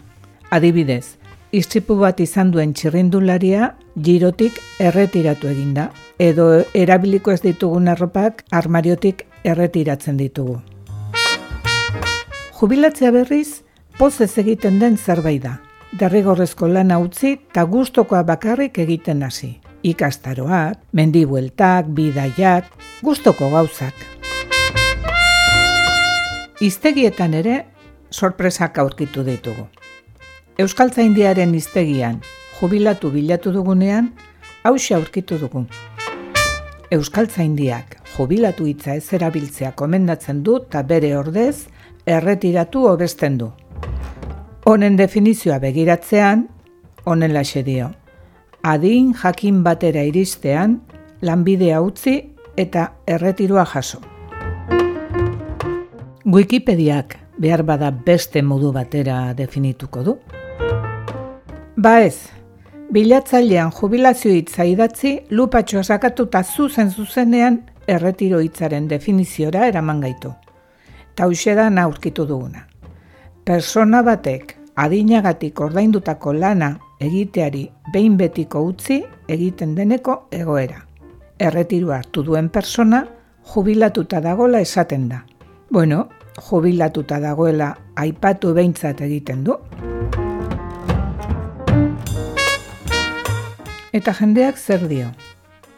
Adibidez, 0.50 1.18
istripu 1.54 2.00
bat 2.02 2.18
izan 2.18 2.50
duen 2.50 2.74
txirrindularia 2.74 3.76
girotik 3.94 4.58
erretiratu 4.82 5.54
eginda, 5.54 5.92
edo 6.18 6.64
erabiliko 6.74 7.32
ez 7.32 7.40
ditugun 7.42 7.88
arropak 7.88 8.44
armariotik 8.52 9.26
erretiratzen 9.44 10.16
ditugu. 10.16 10.60
Jubilatzea 12.54 13.10
berriz, 13.10 13.62
pozez 13.98 14.32
egiten 14.38 14.78
den 14.78 14.96
zerbait 14.96 15.42
da. 15.42 15.58
Derrigorrezko 15.98 16.68
lana 16.68 16.98
utzi 16.98 17.34
eta 17.34 17.64
gustokoa 17.70 18.22
bakarrik 18.22 18.78
egiten 18.78 19.22
hasi. 19.22 19.60
Ikastaroak, 19.84 20.78
mendibueltak, 20.92 21.90
bidaiak, 21.92 22.70
gustoko 23.02 23.50
gauzak. 23.52 23.94
Iztegietan 26.64 27.34
ere, 27.34 27.64
sorpresak 28.10 28.78
aurkitu 28.78 29.24
ditugu. 29.26 29.66
Euskaltzaindiaren 30.58 31.54
iztegian, 31.58 32.22
jubilatu 32.60 33.10
bilatu 33.10 33.52
dugunean, 33.52 34.12
hausia 34.64 34.96
aurkitu 34.96 35.38
dugu. 35.38 35.66
Euskaltzaindiak 36.94 37.96
jubilatu 38.14 38.68
hitza 38.70 38.94
ez 38.94 39.08
erabiltzea 39.16 39.72
komendatzen 39.74 40.42
du 40.46 40.60
eta 40.60 40.82
bere 40.86 41.10
ordez 41.18 41.66
erretiratu 42.06 42.84
hobesten 42.90 43.38
du. 43.40 43.48
Honen 44.70 44.96
definizioa 44.96 45.58
begiratzean, 45.64 46.44
honen 47.04 47.34
laxe 47.34 47.64
dio. 47.66 47.88
Adin 48.62 49.10
jakin 49.22 49.62
batera 49.66 50.04
iristean, 50.06 50.78
lanbidea 51.20 51.80
utzi 51.82 52.14
eta 52.56 52.86
erretirua 53.06 53.66
jaso. 53.74 54.00
Wikipediak 56.24 57.18
behar 57.38 57.64
bada 57.66 57.90
beste 57.90 58.42
modu 58.42 58.70
batera 58.72 59.34
definituko 59.34 60.06
du. 60.06 60.16
Ba 61.76 61.98
ez, 62.06 62.30
bilatzailean 62.92 63.72
jubilazio 63.72 64.32
hitza 64.32 64.64
idatzi, 64.64 65.18
lupatxoa 65.30 65.82
sakatuta 65.82 66.42
zuzen 66.42 66.90
zuzenean 66.90 67.60
erretiro 67.88 68.40
hitzaren 68.40 68.88
definiziora 68.88 69.66
eraman 69.68 70.00
gaitu. 70.00 70.32
Tauxe 71.14 71.54
da 71.54 71.68
aurkitu 71.82 72.26
duguna. 72.26 72.66
Persona 73.44 74.02
batek 74.02 74.56
adinagatik 74.76 75.60
ordaindutako 75.60 76.32
lana 76.32 76.74
egiteari 77.00 77.70
behin 77.92 78.16
betiko 78.16 78.62
utzi 78.64 79.02
egiten 79.28 79.74
deneko 79.74 80.28
egoera. 80.32 80.80
Erretiru 81.38 81.92
hartu 81.92 82.22
duen 82.22 82.48
persona 82.48 83.04
jubilatuta 83.54 84.20
dagola 84.20 84.60
esaten 84.60 85.08
da. 85.08 85.24
Bueno, 85.70 86.08
jubilatuta 86.50 87.20
dagoela 87.20 87.74
aipatu 87.96 88.54
behintzat 88.54 89.00
egiten 89.00 89.44
du. 89.44 89.58
Eta 93.94 94.10
jendeak 94.10 94.56
zer 94.58 94.88
dio? 94.90 95.12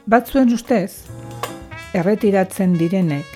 Batzuen 0.09 0.49
ustez, 0.57 1.05
erretiratzen 1.93 2.71
direnek, 2.81 3.27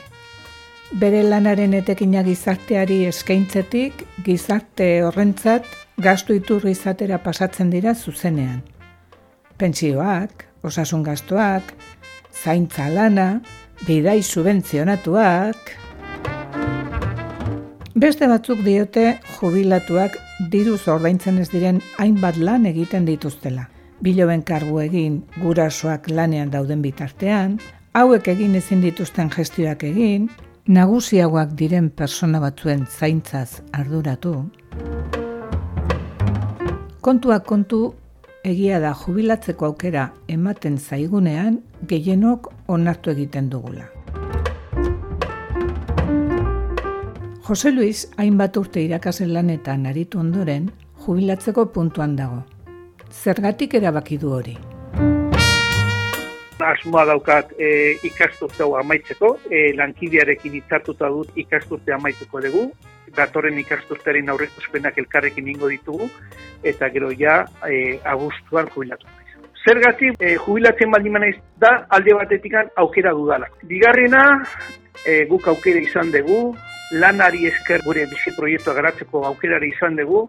bere 1.03 1.19
lanaren 1.21 1.75
etekina 1.77 2.23
gizarteari 2.25 3.03
eskaintzetik, 3.11 4.07
gizarte 4.25 4.87
horrentzat 5.05 5.67
gastu 6.01 6.33
iturri 6.39 6.73
izatera 6.73 7.19
pasatzen 7.21 7.69
dira 7.75 7.93
zuzenean. 7.93 8.63
Pentsioak, 9.61 10.47
osasun 10.65 11.03
gastuak, 11.05 11.75
zaintza 12.33 12.89
lana, 12.89 13.27
bidai 13.85 14.23
subentzionatuak... 14.23 15.75
Beste 18.01 18.31
batzuk 18.31 18.63
diote 18.65 19.05
jubilatuak 19.35 20.17
diruz 20.49 20.81
ordaintzen 20.89 21.43
ez 21.43 21.51
diren 21.53 21.83
hainbat 21.99 22.41
lan 22.41 22.65
egiten 22.71 23.05
dituztela. 23.05 23.67
Biloben 24.00 24.42
kargu 24.42 24.78
egin 24.80 25.19
gurasoak 25.42 26.09
lanean 26.09 26.50
dauden 26.52 26.80
bitartean, 26.80 27.59
hauek 27.92 28.28
egin 28.33 28.54
ezin 28.57 28.80
dituzten 28.80 29.28
gestioak 29.35 29.83
egin, 29.85 30.30
nagusiagoak 30.69 31.52
diren 31.59 31.90
persona 31.90 32.40
batzuen 32.40 32.87
zaintzaz 32.87 33.61
arduratu, 33.76 34.35
kontuak 37.00 37.45
kontu 37.45 37.80
egia 38.45 38.78
da 38.80 38.95
jubilatzeko 38.97 39.66
aukera 39.66 40.07
ematen 40.28 40.78
zaigunean 40.78 41.59
gehienok 41.88 42.49
onartu 42.69 43.12
egiten 43.12 43.50
dugula. 43.52 43.85
Jose 47.50 47.73
Luis 47.73 48.07
hainbat 48.16 48.57
urte 48.57 48.80
irakasen 48.85 49.35
lanetan 49.35 49.87
aritu 49.90 50.21
ondoren 50.23 50.71
jubilatzeko 51.04 51.66
puntuan 51.75 52.16
dago. 52.16 52.45
Zergatik 53.21 53.75
erabaki 53.77 54.17
du 54.17 54.31
hori? 54.33 54.55
asmoa 56.61 57.03
daukat 57.09 57.53
e, 57.59 57.69
ikasturte 58.05 58.62
hau 58.65 58.75
amaitzeko, 58.79 59.31
e, 59.49 59.73
lankidearekin 59.77 60.55
hitzartuta 60.59 61.09
dut 61.12 61.37
ikasturte 61.43 61.95
amaituko 61.97 62.41
dugu, 62.45 62.65
datorren 63.17 63.59
ikasturtearen 63.61 64.29
aurrekuspenak 64.33 64.99
elkarrekin 65.03 65.49
ingo 65.53 65.69
ditugu, 65.73 66.09
eta 66.73 66.89
gero 66.95 67.11
ja 67.17 67.43
e, 67.69 67.99
agustuan 68.15 68.69
jubilatu. 68.75 69.09
Zergatik 69.65 70.21
e, 70.21 70.35
jubilatzen 70.37 70.93
baldin 70.93 71.17
manaiz 71.17 71.37
da 71.61 71.73
alde 71.97 72.17
batetikan 72.23 72.73
aukera 72.85 73.12
dudala. 73.17 73.49
Bigarrena, 73.69 74.25
e, 75.05 75.25
guk 75.33 75.49
aukera 75.53 75.81
izan 75.85 76.12
dugu, 76.17 76.43
lanari 76.91 77.47
esker 77.47 77.83
gure 77.85 78.07
bizi 78.11 78.33
proiektua 78.37 78.75
garatzeko 78.75 79.25
aukerari 79.27 79.71
izan 79.75 79.97
dugu, 79.97 80.25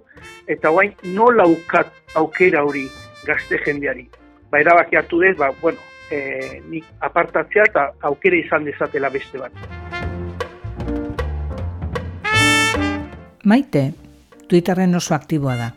eta 0.47 0.69
guain 0.69 0.93
nola 1.15 1.47
ukat 1.49 1.91
aukera 2.15 2.63
hori 2.63 2.87
gazte 3.25 3.59
jendeari. 3.65 4.07
Ba, 4.51 4.59
erabaki 4.59 4.97
hartu 4.99 5.21
dez, 5.21 5.35
ba, 5.37 5.51
bueno, 5.61 5.79
e, 6.11 6.61
nik 6.69 6.85
apartatzea 6.99 7.65
eta 7.69 7.87
aukera 8.11 8.37
izan 8.37 8.67
dezatela 8.67 9.09
beste 9.09 9.41
bat. 9.41 9.51
Maite, 13.43 13.91
Twitterren 14.47 14.93
oso 14.95 15.15
aktiboa 15.15 15.55
da, 15.57 15.69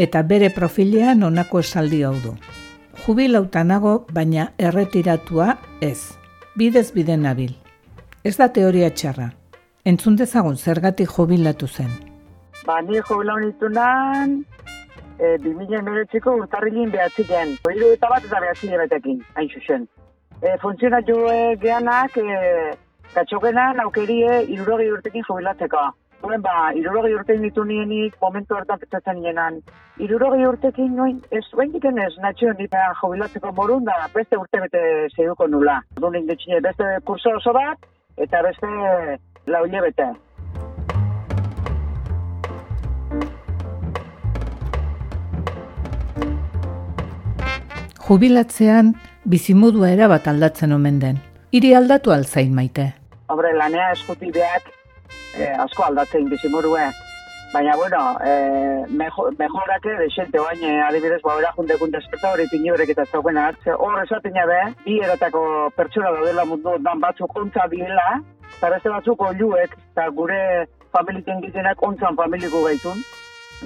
eta 0.00 0.22
bere 0.26 0.48
profilean 0.50 1.22
onako 1.22 1.60
esaldi 1.60 2.02
hau 2.02 2.16
du. 2.22 2.34
Jubilauta 3.04 3.62
nago, 3.64 4.06
baina 4.12 4.50
erretiratua 4.58 5.54
ez. 5.80 6.16
Bidez 6.56 6.90
biden 6.92 7.22
nabil. 7.28 7.54
Ez 8.24 8.36
da 8.36 8.50
teoria 8.52 8.90
txarra. 8.90 9.30
Entzun 9.88 10.16
dezagun 10.16 10.58
zergatik 10.60 11.08
jubilatu 11.08 11.66
zen. 11.66 11.88
Ba, 12.66 12.82
ni 12.84 13.00
jubilau 13.00 13.38
nitunan, 13.40 14.34
e, 15.16 15.38
2000 15.44 15.78
emeretziko 15.78 16.34
urtarrilin 16.42 16.90
behatziken. 16.92 17.54
Hiru 17.64 17.88
eta 17.94 18.10
bat 18.12 18.26
eta 18.28 18.40
behatzi 18.44 18.68
betekin, 18.82 19.22
hain 19.38 19.48
zuzen. 19.48 19.86
E, 20.42 20.52
funtzionat 20.60 21.08
jo 21.08 21.22
e, 21.32 21.56
geanak, 21.62 22.18
e, 22.18 22.74
katxokenan 23.14 23.80
aukerie 23.86 24.42
irurogi 24.52 24.90
urtekin 24.98 25.24
jubilatzeko. 25.30 25.86
Duen 26.20 26.44
ba, 26.44 26.74
irurogi 26.76 27.14
urtekin 27.16 27.48
ditu 27.48 27.64
nienik 27.64 28.20
momentu 28.20 28.58
hartan 28.58 28.82
petzatzen 28.82 29.22
nienan. 29.22 29.62
Irurogi 29.96 30.44
urtekin 30.44 30.92
noin, 30.96 31.22
ez 31.32 31.46
duen 31.54 31.72
diken 31.72 32.02
ez, 32.04 32.12
natxio 32.20 32.52
nita 32.58 32.84
jubilatzeko 33.00 33.54
morun 33.56 33.88
da, 33.88 33.96
beste 34.12 34.36
urte 34.36 34.60
bete 34.66 34.84
zeiduko 35.16 35.48
nula. 35.48 35.80
Duen 35.96 36.28
beste 36.28 36.92
kurso 37.08 37.32
oso 37.40 37.56
bat, 37.56 37.88
eta 38.20 38.44
beste 38.44 38.68
laule 39.50 39.86
bete. 39.86 40.12
jubilatzean 48.10 48.88
bizimodua 49.30 49.92
erabat 49.94 50.24
aldatzen 50.26 50.72
omen 50.74 50.96
den. 51.02 51.20
Iri 51.54 51.70
aldatu 51.78 52.10
alzain 52.10 52.54
maite. 52.54 52.88
Hombre, 53.30 53.52
lanea 53.54 53.92
eskutideak 53.94 54.66
eh, 55.38 55.52
asko 55.64 55.84
aldatzen 55.86 56.26
bizimodua. 56.32 56.88
Baina, 57.52 57.76
bueno, 57.76 58.00
eh, 58.26 58.82
mejo, 58.88 59.28
mejorake 59.38 59.94
de 60.00 60.08
xente 60.14 60.38
oain, 60.42 60.62
eh, 60.62 60.82
adibidez, 60.88 61.20
ba, 61.22 61.36
bera 61.38 61.52
junte 61.54 61.76
kun 61.78 61.94
desperta 61.94 62.32
hori 62.32 62.46
horrek 62.72 62.90
eta 62.94 63.06
zauken 63.12 63.38
hartze. 63.38 63.72
Hor 63.74 64.02
esaten 64.02 64.34
jabe, 64.34 64.58
bi 64.84 64.98
eratako 65.02 65.70
pertsona 65.76 66.10
daudela 66.10 66.44
mundu 66.44 66.76
dan 66.82 67.00
batzuk 67.00 67.36
ontza 67.36 67.66
biela, 67.66 68.22
eta 68.60 68.68
beste 68.74 68.90
batzuk 68.92 69.22
oluek, 69.24 69.76
eta 69.92 70.04
gure 70.12 70.40
familiten 70.92 71.38
gizienak 71.40 71.80
ontzan 71.82 72.16
familiko 72.16 72.60
gaitun. 72.66 72.98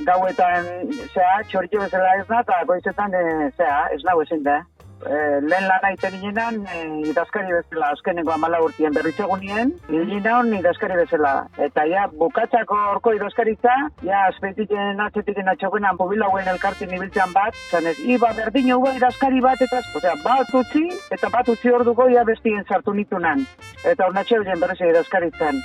Gauetan, 0.07 0.69
zea, 1.09 1.33
txoritxo 1.51 1.81
bezala 1.83 2.13
ez 2.21 2.27
eta 2.39 2.61
goizetan, 2.69 3.15
e, 3.15 3.51
zea, 3.57 3.89
ez 3.91 3.99
nago 4.07 4.23
ezin 4.23 4.47
da. 4.47 4.61
E, 5.05 5.17
lehen 5.45 5.67
lana 5.69 5.91
iten 5.93 6.15
ginenan, 6.17 6.63
e, 6.65 6.79
idazkari 7.11 7.53
bezala, 7.53 7.91
azkeneko 7.93 8.33
amala 8.33 8.61
urtien 8.65 8.95
berritxegunien, 8.95 9.73
ginenan 9.91 10.53
idazkari 10.57 10.97
bezala. 10.97 11.33
Eta 11.67 11.85
ja, 11.91 12.07
bukatzako 12.21 12.79
orko 12.95 13.13
idazkaritza, 13.17 13.75
ja, 14.07 14.23
azpeitiken 14.31 15.03
atxetiken 15.05 15.51
atxoguenan 15.53 16.01
pobilauen 16.01 16.49
elkartin 16.55 16.95
ibiltzean 16.97 17.37
bat, 17.37 17.59
zanez, 17.71 17.99
iba 18.17 18.33
berdin 18.39 18.73
hau 18.73 18.81
idazkari 18.95 19.45
bat, 19.45 19.61
eta, 19.69 19.83
osea, 20.01 20.17
bat 20.25 20.57
utzi, 20.63 20.87
eta 21.13 21.29
bat 21.37 21.53
utzi 21.53 21.75
hor 21.75 21.85
dugu, 21.85 22.09
ja, 22.15 22.25
bestien 22.25 22.65
sartu 22.65 22.97
nitunan. 22.97 23.45
Eta 23.85 24.09
hor 24.09 24.17
natxe 24.17 24.41
horien 24.41 24.61
berrezi 24.61 24.89
idazkaritzen. 24.89 25.61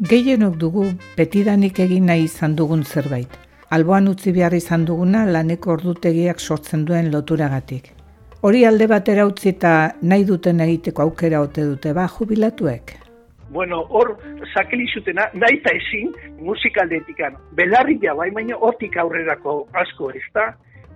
Gehienok 0.00 0.56
dugu 0.56 0.88
betidanik 1.12 1.78
egin 1.84 2.06
nahi 2.08 2.24
izan 2.24 2.56
dugun 2.56 2.88
zerbait. 2.88 3.49
Alboan 3.70 4.08
utzi 4.10 4.32
behar 4.34 4.54
izan 4.56 4.84
duguna 4.86 5.20
laneko 5.30 5.70
ordutegiak 5.76 6.40
sortzen 6.40 6.80
duen 6.88 7.10
loturagatik. 7.12 7.92
Hori 8.42 8.64
alde 8.66 8.88
batera 8.90 9.26
utzi 9.28 9.52
eta 9.52 9.74
nahi 10.02 10.24
duten 10.30 10.62
egiteko 10.64 11.04
aukera 11.04 11.42
ote 11.44 11.62
dute 11.68 11.92
ba 11.94 12.08
jubilatuek. 12.08 12.96
Bueno, 13.54 13.78
hor 13.90 14.16
sakeli 14.54 14.88
zutena, 14.94 15.28
nahi 15.34 15.60
eta 15.60 15.74
ezin 15.78 16.10
musikaldetikan. 16.40 17.36
Belarri 17.58 17.98
ja, 18.02 18.14
bai, 18.14 18.30
baina 18.34 18.58
hortik 18.58 18.96
aurrerako 18.96 19.54
asko 19.84 20.10
ez 20.18 20.26
da. 20.34 20.48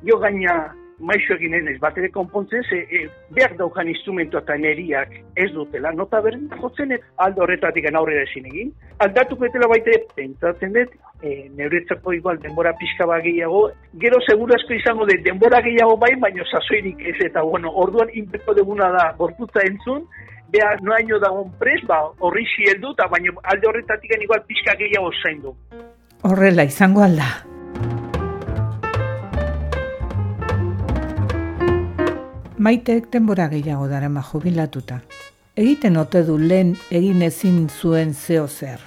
Jo 0.02 0.18
gaina 0.18 0.56
maixo 0.98 1.34
egin 1.34 1.54
ez 1.54 1.78
bat 1.80 1.96
ere 1.98 2.10
konpontzen, 2.10 2.62
ze 2.68 2.76
e, 2.90 3.08
behar 3.34 3.56
daukan 3.58 3.88
instrumentu 3.88 4.38
eta 4.38 4.56
neriak 4.58 5.14
ez 5.36 5.50
dutela, 5.52 5.92
nota 5.92 6.20
berdin 6.20 6.48
jotzen 6.60 6.94
aldo 7.16 7.42
horretatik 7.42 7.88
aurrera 7.92 8.22
ezin 8.22 8.46
egin. 8.46 8.72
Aldatuko 9.04 9.46
etela 9.46 9.68
baite, 9.68 9.96
pentsatzen 10.14 10.72
dut, 10.76 10.92
e, 11.22 11.48
neuretzako 11.56 12.12
igual 12.12 12.38
denbora 12.42 12.74
pixka 12.78 13.06
bat 13.06 13.24
gehiago, 13.24 13.70
gero 14.02 14.20
seguru 14.26 14.54
asko 14.54 14.74
izango 14.74 15.06
de 15.06 15.18
denbora 15.24 15.62
gehiago 15.62 15.96
bai, 15.96 16.14
baino 16.20 16.44
sasoirik 16.44 17.00
ez 17.00 17.16
eta 17.26 17.42
bueno, 17.42 17.72
orduan 17.74 18.12
inbeko 18.12 18.54
deguna 18.54 18.90
da 18.94 19.10
gorputza 19.18 19.64
entzun, 19.66 20.06
behar 20.54 20.82
noaino 20.82 21.18
dagoen 21.18 21.50
pres, 21.58 21.80
ba, 21.88 22.04
horri 22.20 22.46
zieldu, 22.54 22.94
eta 22.94 23.08
baino 23.10 23.34
alde 23.42 23.70
horretatik 23.70 24.14
igual 24.20 24.44
pixka 24.46 24.76
gehiago 24.78 25.10
zain 25.22 25.42
du. 25.42 25.56
Horrela 26.22 26.64
izango 26.64 27.02
alda. 27.02 27.32
Maiteek 32.64 33.10
denbora 33.12 33.44
gehiago 33.52 33.90
darama 33.90 34.22
jubilatuta. 34.24 34.96
Egiten 35.62 35.98
ote 36.00 36.22
du 36.24 36.38
lehen 36.40 36.70
egin 36.98 37.20
ezin 37.26 37.66
zuen 37.68 38.14
zeo 38.14 38.46
zer. 38.48 38.80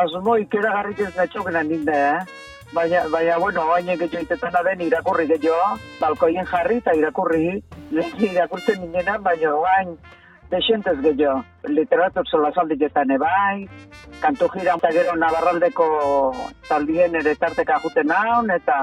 Asmo 0.00 0.34
ikera 0.42 0.72
garrik 0.74 1.00
ez 1.00 1.14
natxokena 1.16 1.62
ninde, 1.64 1.94
eh? 1.96 2.18
Baina, 2.76 3.06
baina, 3.14 3.38
bueno, 3.38 3.64
baina 3.70 3.96
gehiago 3.96 4.26
itetan 4.26 4.60
aden 4.60 4.84
irakurri 4.84 5.26
gehiago, 5.30 5.78
balkoien 6.02 6.44
jarri 6.52 6.76
eta 6.82 6.92
irakurri, 6.98 7.62
lehen 7.90 8.22
irakurtzen 8.28 8.84
ninena, 8.84 9.16
baina 9.24 9.56
bain, 9.64 9.96
desentez 10.52 10.98
gehiago. 11.00 11.40
Literatur 11.72 12.28
zola 12.28 12.52
zaldiketan 12.52 13.16
ebai, 13.16 13.66
kantu 14.20 14.50
jira 14.58 14.76
eta 14.76 14.92
gero 14.98 15.16
nabarraldeko 15.16 15.92
taldien 16.68 17.16
ere 17.22 17.38
tarteka 17.40 17.80
juten 17.86 18.12
naun, 18.12 18.52
eta 18.60 18.82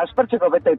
aspertzeko 0.00 0.48
bete 0.56 0.78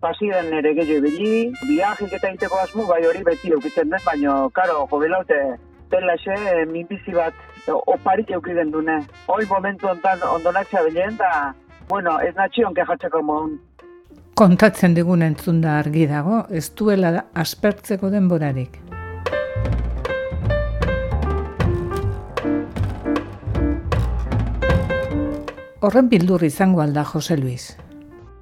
pasiren 0.00 0.52
ere 0.54 0.74
gehiago 0.74 1.06
ibili, 1.06 1.52
viajik 1.66 2.12
eta 2.12 2.30
egiteko 2.30 2.60
asmu, 2.62 2.86
bai 2.86 3.00
hori 3.06 3.24
beti 3.26 3.52
eukitzen 3.54 3.90
den, 3.90 4.02
baina, 4.06 4.34
karo, 4.54 4.86
jobelaute, 4.90 5.38
dela 5.90 6.16
xe, 6.22 6.36
minbizi 6.70 7.14
bat, 7.16 7.34
oparik 7.68 8.30
eukiden 8.36 8.70
dune. 8.72 9.00
Hoi 9.26 9.44
momentu 9.50 9.88
ontan 9.90 10.22
ondonak 10.30 10.70
zabilen, 10.70 11.16
da, 11.18 11.54
bueno, 11.88 12.18
ez 12.20 12.34
natxion 12.36 12.76
kejatzeko 12.76 13.22
mohon. 13.22 13.58
Kontatzen 14.38 14.94
digun 14.94 15.24
entzun 15.26 15.60
da 15.64 15.80
argi 15.80 16.06
dago, 16.06 16.44
ez 16.50 16.68
duela 16.78 17.24
aspertzeko 17.34 18.10
denborarik. 18.12 18.78
Horren 25.82 26.08
bildur 26.10 26.42
izango 26.42 26.82
alda, 26.82 27.04
Jose 27.06 27.36
Luis. 27.38 27.72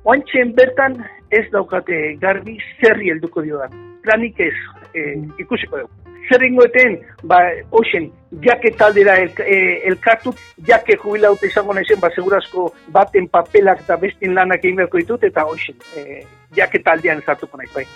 Oantxen 0.08 0.52
bertan 0.56 1.00
ez 1.30 1.46
daukate 1.52 2.16
garbi 2.20 2.58
zerri 2.80 3.10
helduko 3.10 3.42
dio 3.42 3.58
da. 3.58 3.70
Planik 4.02 4.40
ez, 4.40 4.54
e, 4.94 5.14
ikusiko 5.42 5.82
dugu. 5.82 5.92
Zer 6.26 6.42
ingoeten, 6.42 6.96
ba, 7.30 7.38
oxen, 7.70 8.08
jake 8.42 8.72
taldera 8.78 9.14
el, 9.22 9.30
e, 9.46 9.58
elkartu, 9.86 10.32
jake 10.66 10.96
jubilaute 10.98 11.46
izango 11.46 11.74
nahizen, 11.74 12.00
ba, 12.02 12.10
segurazko 12.14 12.72
baten 12.94 13.28
papelak 13.30 13.84
eta 13.84 13.98
bestin 14.02 14.34
lanak 14.34 14.64
egin 14.64 14.82
beharko 14.82 15.02
ditut, 15.02 15.28
eta 15.30 15.46
oxen, 15.46 15.78
e, 15.94 16.24
jake 16.58 16.82
taldean 16.82 17.22
zartuko 17.22 17.62
nahi, 17.62 17.70
bai. 17.74 17.86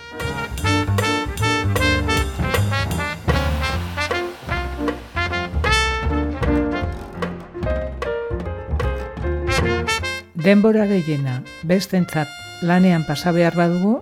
denbora 10.41 10.87
gehiena 10.89 11.43
bestentzat 11.69 12.29
lanean 12.61 13.03
pasa 13.03 13.31
behar 13.31 13.55
badugu, 13.55 13.99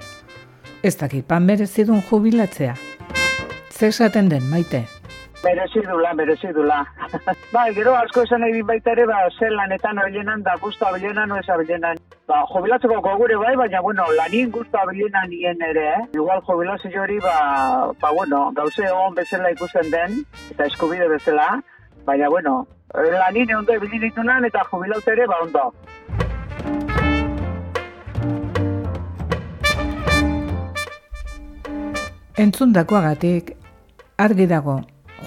ez 0.83 0.95
dakit 0.99 1.25
pan 1.27 1.45
merezidun 1.45 2.01
jubilatzea. 2.01 2.75
Zer 3.69 3.93
esaten 3.93 4.29
den, 4.29 4.43
maite? 4.51 4.85
Merezidula, 5.43 6.13
merezidula. 6.13 6.79
ba, 7.53 7.61
gero 7.75 7.95
asko 7.95 8.25
esan 8.27 8.43
egin 8.43 8.65
baita 8.67 8.91
ere, 8.91 9.05
ba, 9.07 9.21
zer 9.39 9.53
lanetan 9.55 10.01
horienan 10.03 10.43
da 10.43 10.57
guztu 10.59 10.85
abilenan, 10.85 11.29
no 11.31 11.37
ez 11.39 11.47
abilenan. 11.49 12.01
Ba, 12.27 12.41
jubilatzeko 12.51 12.99
kogure 13.05 13.37
bai, 13.39 13.55
baina, 13.55 13.81
bueno, 13.81 14.07
lanin 14.17 14.51
guztu 14.51 14.81
abilenan 14.81 15.31
nien 15.31 15.63
ere, 15.69 15.85
eh? 15.93 16.01
Igual 16.13 16.43
jubilazio 16.47 17.01
hori, 17.01 17.19
ba, 17.23 17.37
ba, 18.01 18.11
bueno, 18.11 18.49
gauze 18.57 18.83
egon 18.89 19.15
bezala 19.15 19.53
ikusten 19.55 19.91
den, 19.93 20.19
eta 20.51 20.67
eskubide 20.67 21.07
bezala, 21.07 21.61
baina, 22.05 22.27
bueno, 22.27 22.65
lanin 22.93 23.55
ondo 23.55 23.79
ebilin 23.79 24.09
ditunan, 24.09 24.43
eta 24.45 24.67
jubilaute 24.67 25.15
ere, 25.15 25.27
ba, 25.31 25.39
ondo. 25.47 25.71
Entzundakoagatik 32.39 33.49
argi 34.23 34.45
dago 34.47 34.77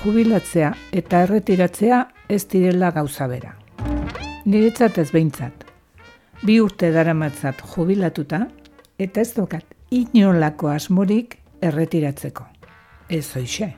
jubilatzea 0.00 0.70
eta 0.96 1.18
erretiratzea 1.26 1.98
ez 2.32 2.46
direla 2.48 2.88
gauza 2.94 3.26
bera. 3.28 3.52
Niretzat 4.48 4.96
ez 5.02 5.10
behintzat. 5.12 5.66
Bi 6.40 6.56
urte 6.64 6.88
daramatzat 6.94 7.60
jubilatuta 7.74 8.46
eta 8.96 9.20
ez 9.20 9.34
dokat 9.36 9.76
inolako 9.92 10.72
asmorik 10.72 11.36
erretiratzeko. 11.60 12.48
Ez 13.12 13.26
hoxe. 13.36 13.74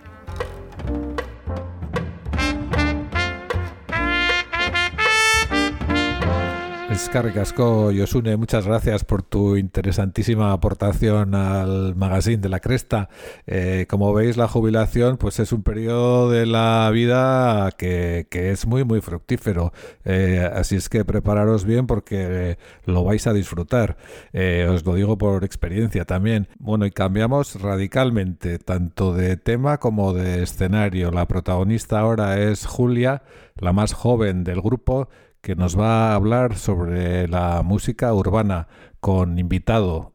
Escarric 6.95 7.37
Asco, 7.39 7.91
Yosune, 7.91 8.37
muchas 8.37 8.69
gracias 8.69 9.05
por 9.05 9.25
tu 9.25 9.57
interesantísima 9.57 10.53
aportación 10.53 11.35
al 11.35 11.97
magazine 11.97 12.37
de 12.37 12.49
la 12.49 12.61
Cresta. 12.61 13.09
Eh, 13.49 13.87
como 13.91 14.15
veis, 14.15 14.37
la 14.37 14.47
jubilación 14.47 15.17
pues 15.17 15.41
es 15.41 15.53
un 15.53 15.65
periodo 15.65 16.31
de 16.31 16.47
la 16.47 16.89
vida 16.93 17.73
que, 17.77 18.29
es 18.31 18.67
muy, 18.67 18.85
muy 18.85 19.01
fructífero. 19.01 19.73
Eh, 20.05 20.49
así 20.55 20.77
es 20.77 20.89
que 20.89 21.05
prepararos 21.05 21.65
bien 21.65 21.89
porque 21.89 22.59
lo 22.85 23.03
vais 23.03 23.27
a 23.27 23.33
disfrutar. 23.33 23.97
Eh, 24.33 24.69
os 24.71 24.87
lo 24.87 24.95
digo 24.95 25.19
por 25.19 25.43
experiencia 25.43 26.05
también. 26.05 26.47
Bueno, 26.61 26.87
y 26.87 26.93
cambiamos 26.93 27.61
radicalmente, 27.61 28.61
tanto 28.61 29.13
de 29.13 29.37
tema 29.37 29.79
como 29.79 30.13
de 30.13 30.45
escenario. 30.45 31.11
La 31.11 31.27
protagonista 31.27 31.99
ahora 31.99 32.41
es 32.41 32.67
Julia, 32.67 33.23
la 33.57 33.73
más 33.73 33.93
joven 33.93 34.45
del 34.45 34.61
grupo 34.61 35.09
que 35.45 35.55
nos 35.55 35.79
va 35.79 36.11
a 36.11 36.15
hablar 36.15 36.57
sobre 36.57 37.29
la 37.29 37.63
música 37.63 38.15
urbana 38.15 38.67
con 39.01 39.39
invitado 39.39 40.14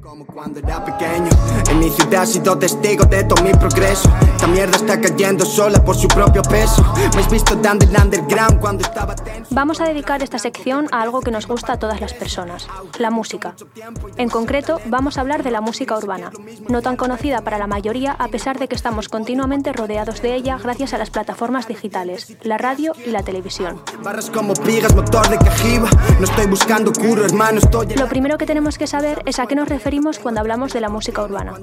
Como 0.00 0.24
cuando 0.24 0.60
era 0.60 0.84
pequeño, 0.84 1.28
en 1.70 1.80
mi 1.80 1.90
ciudad 1.90 2.22
he 2.22 2.26
sido 2.26 2.56
testigo 2.56 3.04
de 3.04 3.24
todo 3.24 3.42
mi 3.42 3.52
progreso. 3.52 4.08
Esta 4.32 4.46
mierda 4.46 4.76
está 4.76 5.00
cayendo 5.00 5.44
sola 5.44 5.84
por 5.84 5.96
su 5.96 6.06
propio 6.06 6.40
peso. 6.42 6.84
Me 7.14 7.20
has 7.20 7.30
visto 7.30 7.56
dando 7.56 7.84
el 7.84 7.90
underground 7.90 8.60
cuando 8.60 8.84
estaba 8.84 9.16
tenso. 9.16 9.52
Vamos 9.52 9.80
a 9.80 9.84
dedicar 9.86 10.22
esta 10.22 10.38
sección 10.38 10.86
a 10.92 11.02
algo 11.02 11.20
que 11.20 11.32
nos 11.32 11.48
gusta 11.48 11.72
a 11.72 11.78
todas 11.80 12.00
las 12.00 12.14
personas, 12.14 12.68
la 12.98 13.10
música. 13.10 13.56
En 14.16 14.28
concreto, 14.28 14.80
vamos 14.86 15.18
a 15.18 15.22
hablar 15.22 15.42
de 15.42 15.50
la 15.50 15.60
música 15.60 15.96
urbana, 15.96 16.30
no 16.68 16.80
tan 16.80 16.96
conocida 16.96 17.42
para 17.42 17.58
la 17.58 17.66
mayoría 17.66 18.12
a 18.12 18.28
pesar 18.28 18.58
de 18.60 18.68
que 18.68 18.76
estamos 18.76 19.08
continuamente 19.08 19.72
rodeados 19.72 20.22
de 20.22 20.34
ella 20.34 20.58
gracias 20.62 20.94
a 20.94 20.98
las 20.98 21.10
plataformas 21.10 21.66
digitales, 21.66 22.36
la 22.42 22.56
radio 22.56 22.92
y 23.04 23.10
la 23.10 23.24
televisión. 23.24 23.82
Barras 24.04 24.30
como 24.30 24.54
pigas, 24.54 24.94
motor 24.94 25.28
de 25.28 25.38
cajiva. 25.38 25.90
No 26.20 26.24
estoy 26.24 26.46
buscando 26.46 26.92
curo, 26.92 27.24
hermano, 27.24 27.58
estoy 27.58 27.88
Lo 27.96 28.08
primero 28.08 28.38
que 28.38 28.46
tenemos 28.46 28.78
que 28.78 28.86
saber 28.86 29.22
es 29.26 29.40
a 29.40 29.46
qué 29.46 29.56
nos 29.56 29.68
referimos 29.68 29.87
cuando 30.22 30.40
hablamos 30.40 30.74
de 30.74 30.82
la 30.82 30.90
música 30.90 31.22
urbana. 31.22 31.54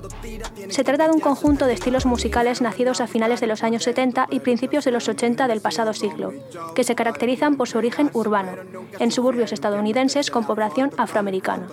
Se 0.69 0.83
trata 0.83 1.07
de 1.07 1.13
un 1.13 1.19
conjunto 1.19 1.67
de 1.67 1.73
estilos 1.73 2.07
musicales 2.07 2.59
nacidos 2.59 2.99
a 2.99 3.05
finales 3.05 3.39
de 3.39 3.45
los 3.45 3.61
años 3.61 3.83
70 3.83 4.27
y 4.31 4.39
principios 4.39 4.83
de 4.83 4.89
los 4.89 5.07
80 5.07 5.47
del 5.47 5.61
pasado 5.61 5.93
siglo, 5.93 6.33
que 6.73 6.83
se 6.83 6.95
caracterizan 6.95 7.55
por 7.55 7.67
su 7.67 7.77
origen 7.77 8.09
urbano, 8.13 8.53
en 8.97 9.11
suburbios 9.11 9.51
estadounidenses 9.51 10.31
con 10.31 10.43
población 10.43 10.89
afroamericana. 10.97 11.67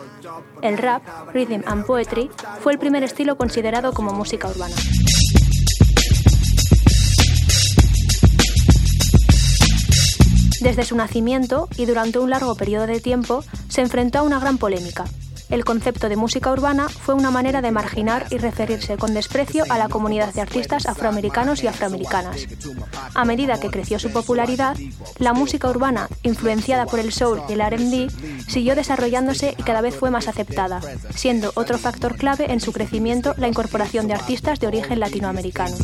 El 0.60 0.76
rap, 0.76 1.02
rhythm 1.32 1.62
and 1.64 1.86
poetry, 1.86 2.30
fue 2.60 2.72
el 2.72 2.78
primer 2.78 3.02
estilo 3.02 3.36
considerado 3.36 3.94
como 3.94 4.12
música 4.12 4.48
urbana. 4.48 4.74
Desde 10.60 10.84
su 10.84 10.96
nacimiento 10.96 11.68
y 11.78 11.86
durante 11.86 12.18
un 12.18 12.28
largo 12.28 12.54
periodo 12.56 12.86
de 12.86 13.00
tiempo, 13.00 13.42
se 13.68 13.80
enfrentó 13.80 14.18
a 14.18 14.22
una 14.22 14.38
gran 14.38 14.58
polémica. 14.58 15.06
El 15.52 15.66
concepto 15.66 16.08
de 16.08 16.16
música 16.16 16.50
urbana 16.50 16.88
fue 16.88 17.14
una 17.14 17.30
manera 17.30 17.60
de 17.60 17.70
marginar 17.70 18.24
y 18.30 18.38
referirse 18.38 18.96
con 18.96 19.12
desprecio 19.12 19.64
a 19.68 19.76
la 19.76 19.90
comunidad 19.90 20.32
de 20.32 20.40
artistas 20.40 20.86
afroamericanos 20.86 21.62
y 21.62 21.66
afroamericanas. 21.66 22.46
A 23.12 23.26
medida 23.26 23.60
que 23.60 23.68
creció 23.68 23.98
su 23.98 24.10
popularidad, 24.10 24.78
la 25.18 25.34
música 25.34 25.68
urbana, 25.68 26.08
influenciada 26.22 26.86
por 26.86 27.00
el 27.00 27.12
soul 27.12 27.42
y 27.50 27.52
el 27.52 27.60
RB, 27.60 28.10
siguió 28.48 28.74
desarrollándose 28.74 29.54
y 29.58 29.62
cada 29.62 29.82
vez 29.82 29.94
fue 29.94 30.10
más 30.10 30.26
aceptada, 30.26 30.80
siendo 31.14 31.52
otro 31.54 31.76
factor 31.76 32.16
clave 32.16 32.50
en 32.50 32.60
su 32.60 32.72
crecimiento 32.72 33.34
la 33.36 33.48
incorporación 33.48 34.08
de 34.08 34.14
artistas 34.14 34.58
de 34.58 34.68
origen 34.68 35.00
latinoamericano. 35.00 35.76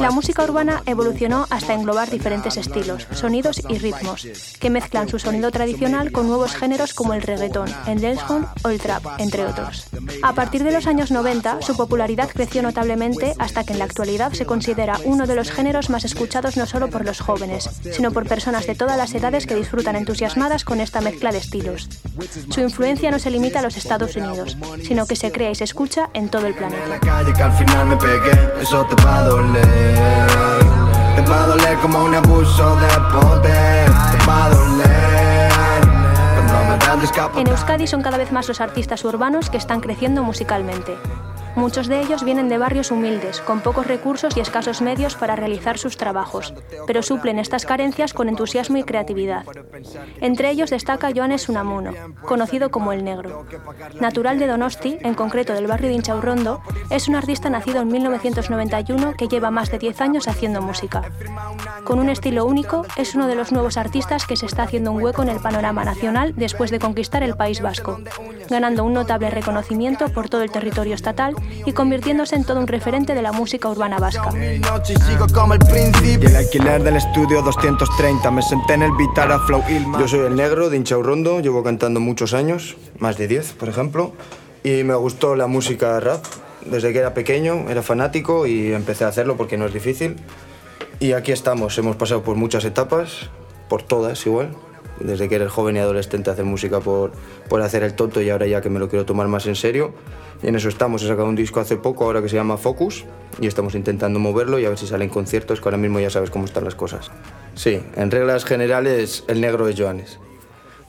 La 0.00 0.10
música 0.10 0.42
urbana 0.42 0.82
evolucionó 0.84 1.46
hasta 1.48 1.74
englobar 1.74 2.10
diferentes 2.10 2.56
estilos, 2.56 3.06
sonidos 3.12 3.62
y 3.68 3.78
ritmos, 3.78 4.26
que 4.58 4.68
mezclan 4.68 5.08
su 5.08 5.20
sonido 5.20 5.52
tradicional 5.52 5.91
con 5.92 6.26
nuevos 6.26 6.54
géneros 6.56 6.94
como 6.94 7.12
el 7.12 7.20
reggaetón, 7.20 7.68
el 7.86 8.00
dancehall 8.00 8.48
o 8.64 8.68
el 8.70 8.80
trap, 8.80 9.04
entre 9.18 9.44
otros. 9.44 9.86
A 10.22 10.32
partir 10.32 10.64
de 10.64 10.72
los 10.72 10.86
años 10.86 11.10
90, 11.10 11.60
su 11.60 11.76
popularidad 11.76 12.30
creció 12.32 12.62
notablemente 12.62 13.34
hasta 13.38 13.62
que 13.62 13.74
en 13.74 13.78
la 13.78 13.84
actualidad 13.84 14.32
se 14.32 14.46
considera 14.46 14.98
uno 15.04 15.26
de 15.26 15.34
los 15.34 15.50
géneros 15.50 15.90
más 15.90 16.06
escuchados 16.06 16.56
no 16.56 16.64
solo 16.64 16.88
por 16.88 17.04
los 17.04 17.20
jóvenes, 17.20 17.68
sino 17.92 18.10
por 18.10 18.26
personas 18.26 18.66
de 18.66 18.74
todas 18.74 18.96
las 18.96 19.14
edades 19.14 19.46
que 19.46 19.54
disfrutan 19.54 19.96
entusiasmadas 19.96 20.64
con 20.64 20.80
esta 20.80 21.02
mezcla 21.02 21.30
de 21.30 21.38
estilos. 21.38 21.90
Su 22.48 22.60
influencia 22.60 23.10
no 23.10 23.18
se 23.18 23.30
limita 23.30 23.58
a 23.58 23.62
los 23.62 23.76
Estados 23.76 24.16
Unidos, 24.16 24.56
sino 24.82 25.06
que 25.06 25.16
se 25.16 25.30
crea 25.30 25.50
y 25.50 25.54
se 25.54 25.64
escucha 25.64 26.08
en 26.14 26.30
todo 26.30 26.46
el 26.46 26.54
planeta. 26.54 27.00
En 37.36 37.48
Euskadi 37.48 37.88
son 37.88 38.00
cada 38.00 38.16
vez 38.16 38.30
más 38.30 38.46
los 38.46 38.60
artistas 38.60 39.04
urbanos 39.04 39.50
que 39.50 39.56
están 39.56 39.80
creciendo 39.80 40.22
musicalmente. 40.22 40.96
Muchos 41.54 41.86
de 41.86 42.00
ellos 42.00 42.24
vienen 42.24 42.48
de 42.48 42.56
barrios 42.56 42.90
humildes, 42.90 43.40
con 43.40 43.60
pocos 43.60 43.86
recursos 43.86 44.36
y 44.36 44.40
escasos 44.40 44.80
medios 44.80 45.16
para 45.16 45.36
realizar 45.36 45.78
sus 45.78 45.96
trabajos, 45.96 46.54
pero 46.86 47.02
suplen 47.02 47.38
estas 47.38 47.66
carencias 47.66 48.14
con 48.14 48.28
entusiasmo 48.28 48.78
y 48.78 48.84
creatividad. 48.84 49.44
Entre 50.20 50.50
ellos 50.50 50.70
destaca 50.70 51.10
Joanes 51.14 51.48
Unamuno, 51.48 51.92
conocido 52.22 52.70
como 52.70 52.92
El 52.92 53.04
Negro. 53.04 53.46
Natural 54.00 54.38
de 54.38 54.46
Donosti, 54.46 54.98
en 55.02 55.14
concreto 55.14 55.52
del 55.52 55.66
barrio 55.66 55.88
de 55.88 55.96
Inchaurrondo, 55.96 56.62
es 56.90 57.08
un 57.08 57.16
artista 57.16 57.50
nacido 57.50 57.82
en 57.82 57.88
1991 57.88 59.14
que 59.14 59.28
lleva 59.28 59.50
más 59.50 59.70
de 59.70 59.78
10 59.78 60.00
años 60.00 60.28
haciendo 60.28 60.62
música. 60.62 61.02
Con 61.84 61.98
un 61.98 62.08
estilo 62.08 62.46
único, 62.46 62.86
es 62.96 63.14
uno 63.14 63.26
de 63.26 63.34
los 63.34 63.52
nuevos 63.52 63.76
artistas 63.76 64.26
que 64.26 64.36
se 64.36 64.46
está 64.46 64.62
haciendo 64.62 64.92
un 64.92 65.02
hueco 65.02 65.22
en 65.22 65.28
el 65.28 65.40
panorama 65.40 65.84
nacional 65.84 66.34
después 66.36 66.70
de 66.70 66.78
conquistar 66.78 67.22
el 67.22 67.36
País 67.36 67.60
Vasco, 67.60 68.00
ganando 68.48 68.84
un 68.84 68.94
notable 68.94 69.30
reconocimiento 69.30 70.08
por 70.08 70.28
todo 70.28 70.42
el 70.42 70.50
territorio 70.50 70.94
estatal 70.94 71.34
y 71.64 71.72
convirtiéndose 71.72 72.36
en 72.36 72.44
todo 72.44 72.60
un 72.60 72.66
referente 72.66 73.14
de 73.14 73.22
la 73.22 73.32
música 73.32 73.68
urbana 73.68 73.98
vasca. 73.98 74.30
Y 74.36 74.60
el 75.54 75.58
príncipe. 75.60 76.26
Y 76.26 76.28
el 76.28 76.36
alquiler 76.36 76.82
del 76.82 76.96
estudio 76.96 77.42
230. 77.42 78.30
Me 78.30 78.42
senté 78.42 78.74
en 78.74 78.82
el 78.82 78.92
Vitara 78.92 79.38
Flow 79.40 79.62
Ilma. 79.68 79.98
Yo 80.00 80.08
soy 80.08 80.20
el 80.20 80.36
negro 80.36 80.70
de 80.70 80.76
Inchaurrondo, 80.76 81.40
llevo 81.40 81.62
cantando 81.62 82.00
muchos 82.00 82.34
años, 82.34 82.76
más 82.98 83.16
de 83.16 83.28
10 83.28 83.52
por 83.52 83.68
ejemplo, 83.68 84.12
y 84.64 84.84
me 84.84 84.94
gustó 84.94 85.36
la 85.36 85.46
música 85.46 85.98
rap. 86.00 86.24
Desde 86.64 86.92
que 86.92 87.00
era 87.00 87.12
pequeño 87.12 87.68
era 87.68 87.82
fanático 87.82 88.46
y 88.46 88.72
empecé 88.72 89.04
a 89.04 89.08
hacerlo 89.08 89.36
porque 89.36 89.56
no 89.56 89.66
es 89.66 89.72
difícil. 89.72 90.16
Y 91.00 91.12
aquí 91.12 91.32
estamos, 91.32 91.76
hemos 91.78 91.96
pasado 91.96 92.22
por 92.22 92.36
muchas 92.36 92.64
etapas, 92.64 93.30
por 93.68 93.82
todas 93.82 94.24
igual. 94.26 94.54
Desde 95.02 95.28
que 95.28 95.36
eres 95.36 95.50
joven 95.50 95.76
y 95.76 95.78
adolescente 95.78 96.30
hacer 96.30 96.44
música 96.44 96.80
por, 96.80 97.12
por 97.48 97.62
hacer 97.62 97.82
el 97.82 97.94
tonto 97.94 98.20
y 98.20 98.30
ahora 98.30 98.46
ya 98.46 98.60
que 98.60 98.70
me 98.70 98.78
lo 98.78 98.88
quiero 98.88 99.04
tomar 99.04 99.28
más 99.28 99.46
en 99.46 99.56
serio. 99.56 99.92
Y 100.42 100.48
en 100.48 100.56
eso 100.56 100.68
estamos, 100.68 101.02
he 101.02 101.08
sacado 101.08 101.28
un 101.28 101.36
disco 101.36 101.60
hace 101.60 101.76
poco 101.76 102.04
ahora 102.04 102.20
que 102.20 102.28
se 102.28 102.36
llama 102.36 102.56
Focus 102.56 103.04
y 103.40 103.46
estamos 103.46 103.74
intentando 103.74 104.18
moverlo 104.18 104.58
y 104.58 104.64
a 104.64 104.68
ver 104.68 104.78
si 104.78 104.86
salen 104.86 105.08
conciertos, 105.08 105.60
que 105.60 105.64
ahora 105.68 105.78
mismo 105.78 106.00
ya 106.00 106.10
sabes 106.10 106.30
cómo 106.30 106.44
están 106.44 106.64
las 106.64 106.74
cosas. 106.74 107.10
Sí, 107.54 107.80
en 107.96 108.10
reglas 108.10 108.44
generales 108.44 109.24
el 109.28 109.40
negro 109.40 109.68
es 109.68 109.78
Joanes. 109.78 110.18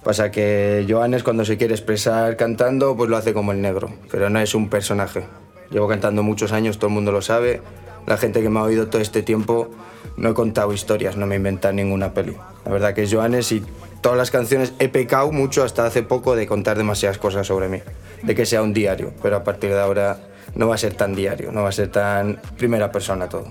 Pasa 0.03 0.31
que 0.31 0.85
Joanes 0.87 1.23
cuando 1.23 1.45
se 1.45 1.57
quiere 1.57 1.73
expresar 1.73 2.35
cantando, 2.35 2.97
pues 2.97 3.09
lo 3.09 3.15
hace 3.15 3.33
como 3.33 3.53
el 3.53 3.61
negro, 3.61 3.89
pero 4.11 4.29
no 4.29 4.39
es 4.39 4.53
un 4.53 4.69
personaje. 4.69 5.23
Llevo 5.71 5.87
cantando 5.87 6.23
muchos 6.23 6.51
años, 6.51 6.77
todo 6.77 6.87
el 6.87 6.93
mundo 6.93 7.11
lo 7.11 7.21
sabe. 7.21 7.61
La 8.05 8.17
gente 8.17 8.41
que 8.41 8.49
me 8.49 8.59
ha 8.59 8.63
oído 8.63 8.87
todo 8.87 9.01
este 9.01 9.21
tiempo, 9.21 9.69
no 10.17 10.29
he 10.29 10.33
contado 10.33 10.73
historias, 10.73 11.15
no 11.15 11.25
me 11.25 11.35
he 11.35 11.37
inventado 11.37 11.73
ninguna 11.73 12.13
peli. 12.13 12.35
La 12.65 12.71
verdad 12.71 12.93
que 12.93 13.03
es 13.03 13.13
Joanes 13.13 13.51
y 13.53 13.63
todas 14.03 14.17
las 14.17 14.31
canciones 14.31 14.73
he 14.79 14.89
pecado 14.89 15.31
mucho 15.31 15.63
hasta 15.63 15.85
hace 15.85 16.03
poco 16.03 16.35
de 16.35 16.45
contar 16.45 16.77
demasiadas 16.77 17.17
cosas 17.17 17.47
sobre 17.47 17.69
mí, 17.69 17.79
de 18.21 18.35
que 18.35 18.45
sea 18.45 18.61
un 18.61 18.73
diario, 18.73 19.13
pero 19.23 19.37
a 19.37 19.43
partir 19.43 19.71
de 19.71 19.79
ahora 19.79 20.17
no 20.55 20.67
va 20.67 20.75
a 20.75 20.77
ser 20.77 20.93
tan 20.93 21.15
diario, 21.15 21.51
no 21.51 21.63
va 21.63 21.69
a 21.69 21.71
ser 21.71 21.87
tan 21.87 22.39
primera 22.57 22.91
persona 22.91 23.29
todo. 23.29 23.47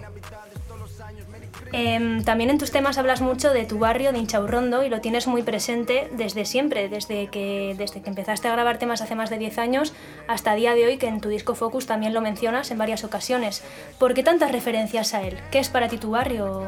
Em, 1.72 2.22
también 2.22 2.50
en 2.50 2.58
tus 2.58 2.70
temas 2.70 2.98
hablas 2.98 3.22
mucho 3.22 3.54
de 3.54 3.64
tu 3.64 3.78
barrio, 3.78 4.12
de 4.12 4.18
Inchaurrondo, 4.18 4.84
y 4.84 4.90
lo 4.90 5.00
tienes 5.00 5.26
muy 5.26 5.42
presente 5.42 6.10
desde 6.12 6.44
siempre, 6.44 6.90
desde 6.90 7.28
que, 7.28 7.74
desde 7.78 8.02
que 8.02 8.10
empezaste 8.10 8.46
a 8.46 8.52
grabar 8.52 8.76
temas 8.76 9.00
hace 9.00 9.14
más 9.14 9.30
de 9.30 9.38
10 9.38 9.56
años 9.56 9.94
hasta 10.28 10.54
día 10.54 10.74
de 10.74 10.84
hoy, 10.84 10.98
que 10.98 11.08
en 11.08 11.22
tu 11.22 11.30
disco 11.30 11.54
Focus 11.54 11.86
también 11.86 12.12
lo 12.12 12.20
mencionas 12.20 12.70
en 12.70 12.76
varias 12.76 13.04
ocasiones. 13.04 13.64
¿Por 13.98 14.12
qué 14.12 14.22
tantas 14.22 14.52
referencias 14.52 15.14
a 15.14 15.22
él? 15.22 15.38
¿Qué 15.50 15.60
es 15.60 15.70
para 15.70 15.88
ti 15.88 15.96
tu 15.96 16.10
barrio? 16.10 16.66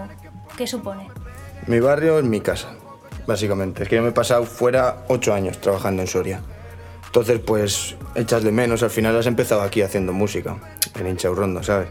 ¿Qué 0.56 0.66
supone? 0.66 1.08
Mi 1.66 1.80
barrio 1.80 2.18
es 2.18 2.24
mi 2.24 2.40
casa, 2.40 2.74
básicamente. 3.26 3.82
Es 3.82 3.88
que 3.88 3.96
yo 3.96 4.02
me 4.02 4.08
he 4.08 4.12
pasado 4.12 4.44
fuera 4.44 5.04
ocho 5.08 5.32
años 5.32 5.58
trabajando 5.60 6.02
en 6.02 6.08
Soria. 6.08 6.40
Entonces, 7.06 7.38
pues, 7.38 7.96
echas 8.14 8.42
de 8.42 8.52
menos. 8.52 8.82
Al 8.82 8.90
final 8.90 9.16
has 9.16 9.26
empezado 9.26 9.62
aquí 9.62 9.82
haciendo 9.82 10.12
música, 10.12 10.56
en 10.98 11.06
Inchaurrondo, 11.06 11.62
¿sabes? 11.62 11.88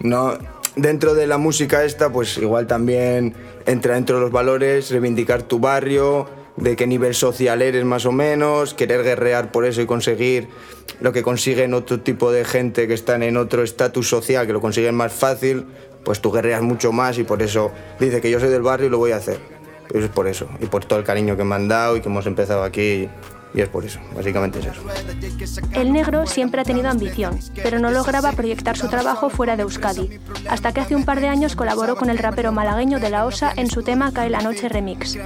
No, 0.00 0.38
dentro 0.76 1.14
de 1.14 1.26
la 1.26 1.38
música 1.38 1.84
esta, 1.84 2.10
pues 2.10 2.38
igual 2.38 2.66
también 2.66 3.34
entra 3.66 3.94
dentro 3.94 4.16
de 4.16 4.22
los 4.22 4.32
valores, 4.32 4.90
reivindicar 4.90 5.42
tu 5.42 5.58
barrio, 5.58 6.28
de 6.56 6.76
qué 6.76 6.86
nivel 6.86 7.14
social 7.14 7.62
eres 7.62 7.84
más 7.84 8.06
o 8.06 8.12
menos, 8.12 8.74
querer 8.74 9.02
guerrear 9.02 9.50
por 9.50 9.64
eso 9.64 9.82
y 9.82 9.86
conseguir 9.86 10.48
lo 11.00 11.12
que 11.12 11.22
consiguen 11.22 11.74
otro 11.74 12.00
tipo 12.00 12.30
de 12.30 12.44
gente 12.44 12.86
que 12.86 12.94
están 12.94 13.22
en 13.22 13.36
otro 13.36 13.62
estatus 13.62 14.08
social, 14.08 14.46
que 14.46 14.52
lo 14.52 14.60
consiguen 14.60 14.94
más 14.94 15.12
fácil, 15.12 15.66
pues 16.04 16.20
tú 16.20 16.30
guerreas 16.30 16.62
mucho 16.62 16.92
más 16.92 17.18
y 17.18 17.24
por 17.24 17.42
eso 17.42 17.72
dice 17.98 18.20
que 18.20 18.30
yo 18.30 18.38
soy 18.38 18.50
del 18.50 18.62
barrio 18.62 18.86
y 18.86 18.90
lo 18.90 18.98
voy 18.98 19.12
a 19.12 19.16
hacer. 19.16 19.53
Es 19.92 20.08
por 20.08 20.26
eso, 20.26 20.48
y 20.60 20.66
por 20.66 20.84
todo 20.84 20.98
el 20.98 21.04
cariño 21.04 21.36
que 21.36 21.44
me 21.44 21.54
han 21.54 21.68
dado 21.68 21.96
y 21.96 22.00
que 22.00 22.08
hemos 22.08 22.26
empezado 22.26 22.62
aquí, 22.62 23.08
y 23.54 23.60
es 23.60 23.68
por 23.68 23.84
eso, 23.84 24.00
básicamente 24.14 24.58
es 24.58 24.66
eso. 24.66 24.82
El 25.72 25.92
negro 25.92 26.26
siempre 26.26 26.60
ha 26.60 26.64
tenido 26.64 26.90
ambición, 26.90 27.38
pero 27.62 27.78
no 27.78 27.90
lograba 27.90 28.32
proyectar 28.32 28.76
su 28.76 28.88
trabajo 28.88 29.30
fuera 29.30 29.56
de 29.56 29.62
Euskadi, 29.62 30.18
hasta 30.48 30.72
que 30.72 30.80
hace 30.80 30.96
un 30.96 31.04
par 31.04 31.20
de 31.20 31.28
años 31.28 31.54
colaboró 31.54 31.94
con 31.94 32.10
el 32.10 32.18
rapero 32.18 32.50
malagueño 32.50 32.98
De 32.98 33.10
La 33.10 33.26
Osa 33.26 33.52
en 33.56 33.70
su 33.70 33.82
tema 33.82 34.12
Cae 34.12 34.28
la 34.28 34.40
Noche 34.40 34.68
Remix. 34.68 35.16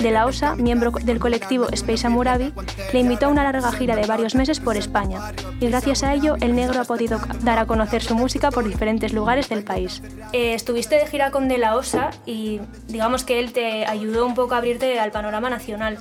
De 0.00 0.10
La 0.10 0.26
Osa, 0.26 0.56
miembro 0.56 0.90
del 0.90 1.20
colectivo 1.20 1.68
Space 1.70 2.06
Amurabi, 2.06 2.52
le 2.92 2.98
invitó 2.98 3.26
a 3.26 3.28
una 3.28 3.44
larga 3.44 3.70
gira 3.70 3.94
de 3.94 4.06
varios 4.06 4.34
meses 4.34 4.58
por 4.58 4.76
España, 4.76 5.32
y 5.60 5.68
gracias 5.68 6.02
a 6.02 6.14
ello 6.14 6.36
el 6.40 6.56
negro 6.56 6.80
ha 6.80 6.84
podido 6.84 7.20
dar 7.42 7.58
a 7.58 7.66
conocer 7.66 8.02
su 8.02 8.16
música 8.16 8.50
por 8.50 8.64
diferentes 8.64 9.12
lugares 9.12 9.48
del 9.48 9.62
país. 9.62 10.02
Eh, 10.32 10.54
estuviste 10.54 10.96
de 10.96 11.06
gira 11.06 11.30
con 11.30 11.46
De 11.46 11.58
La 11.58 11.76
Osa 11.76 12.10
y 12.26 12.60
digamos 12.88 13.22
que 13.22 13.38
él 13.38 13.52
te 13.52 13.86
ayudó 13.86 14.26
un 14.26 14.34
poco 14.34 14.54
a 14.54 14.58
abrirte 14.58 14.98
al 14.98 15.12
panorama 15.12 15.48
nacional. 15.48 15.98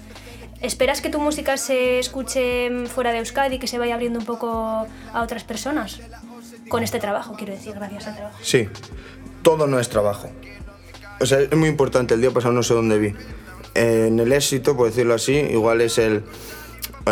¿Esperas 0.61 1.01
que 1.01 1.09
tu 1.09 1.19
música 1.19 1.57
se 1.57 1.99
escuche 1.99 2.87
fuera 2.87 3.11
de 3.11 3.19
Euskadi, 3.19 3.59
que 3.59 3.67
se 3.67 3.77
vaya 3.77 3.93
abriendo 3.93 4.19
un 4.19 4.25
poco 4.25 4.87
a 5.13 5.21
otras 5.21 5.43
personas? 5.43 5.99
Con 6.69 6.83
este 6.83 6.99
trabajo, 6.99 7.35
quiero 7.37 7.53
decir, 7.53 7.73
gracias 7.75 8.07
al 8.07 8.15
trabajo. 8.15 8.37
Sí, 8.41 8.67
todo 9.43 9.67
no 9.67 9.79
es 9.79 9.87
trabajo. 9.89 10.29
O 11.19 11.25
sea, 11.25 11.39
es 11.39 11.55
muy 11.55 11.69
importante. 11.69 12.13
El 12.13 12.21
día 12.21 12.31
pasado 12.31 12.53
no 12.53 12.63
sé 12.63 12.73
dónde 12.73 12.97
vi. 12.97 13.13
En 13.75 14.19
el 14.19 14.31
éxito, 14.33 14.75
por 14.75 14.87
decirlo 14.87 15.13
así, 15.13 15.33
igual 15.33 15.81
es 15.81 15.97
el 15.97 16.23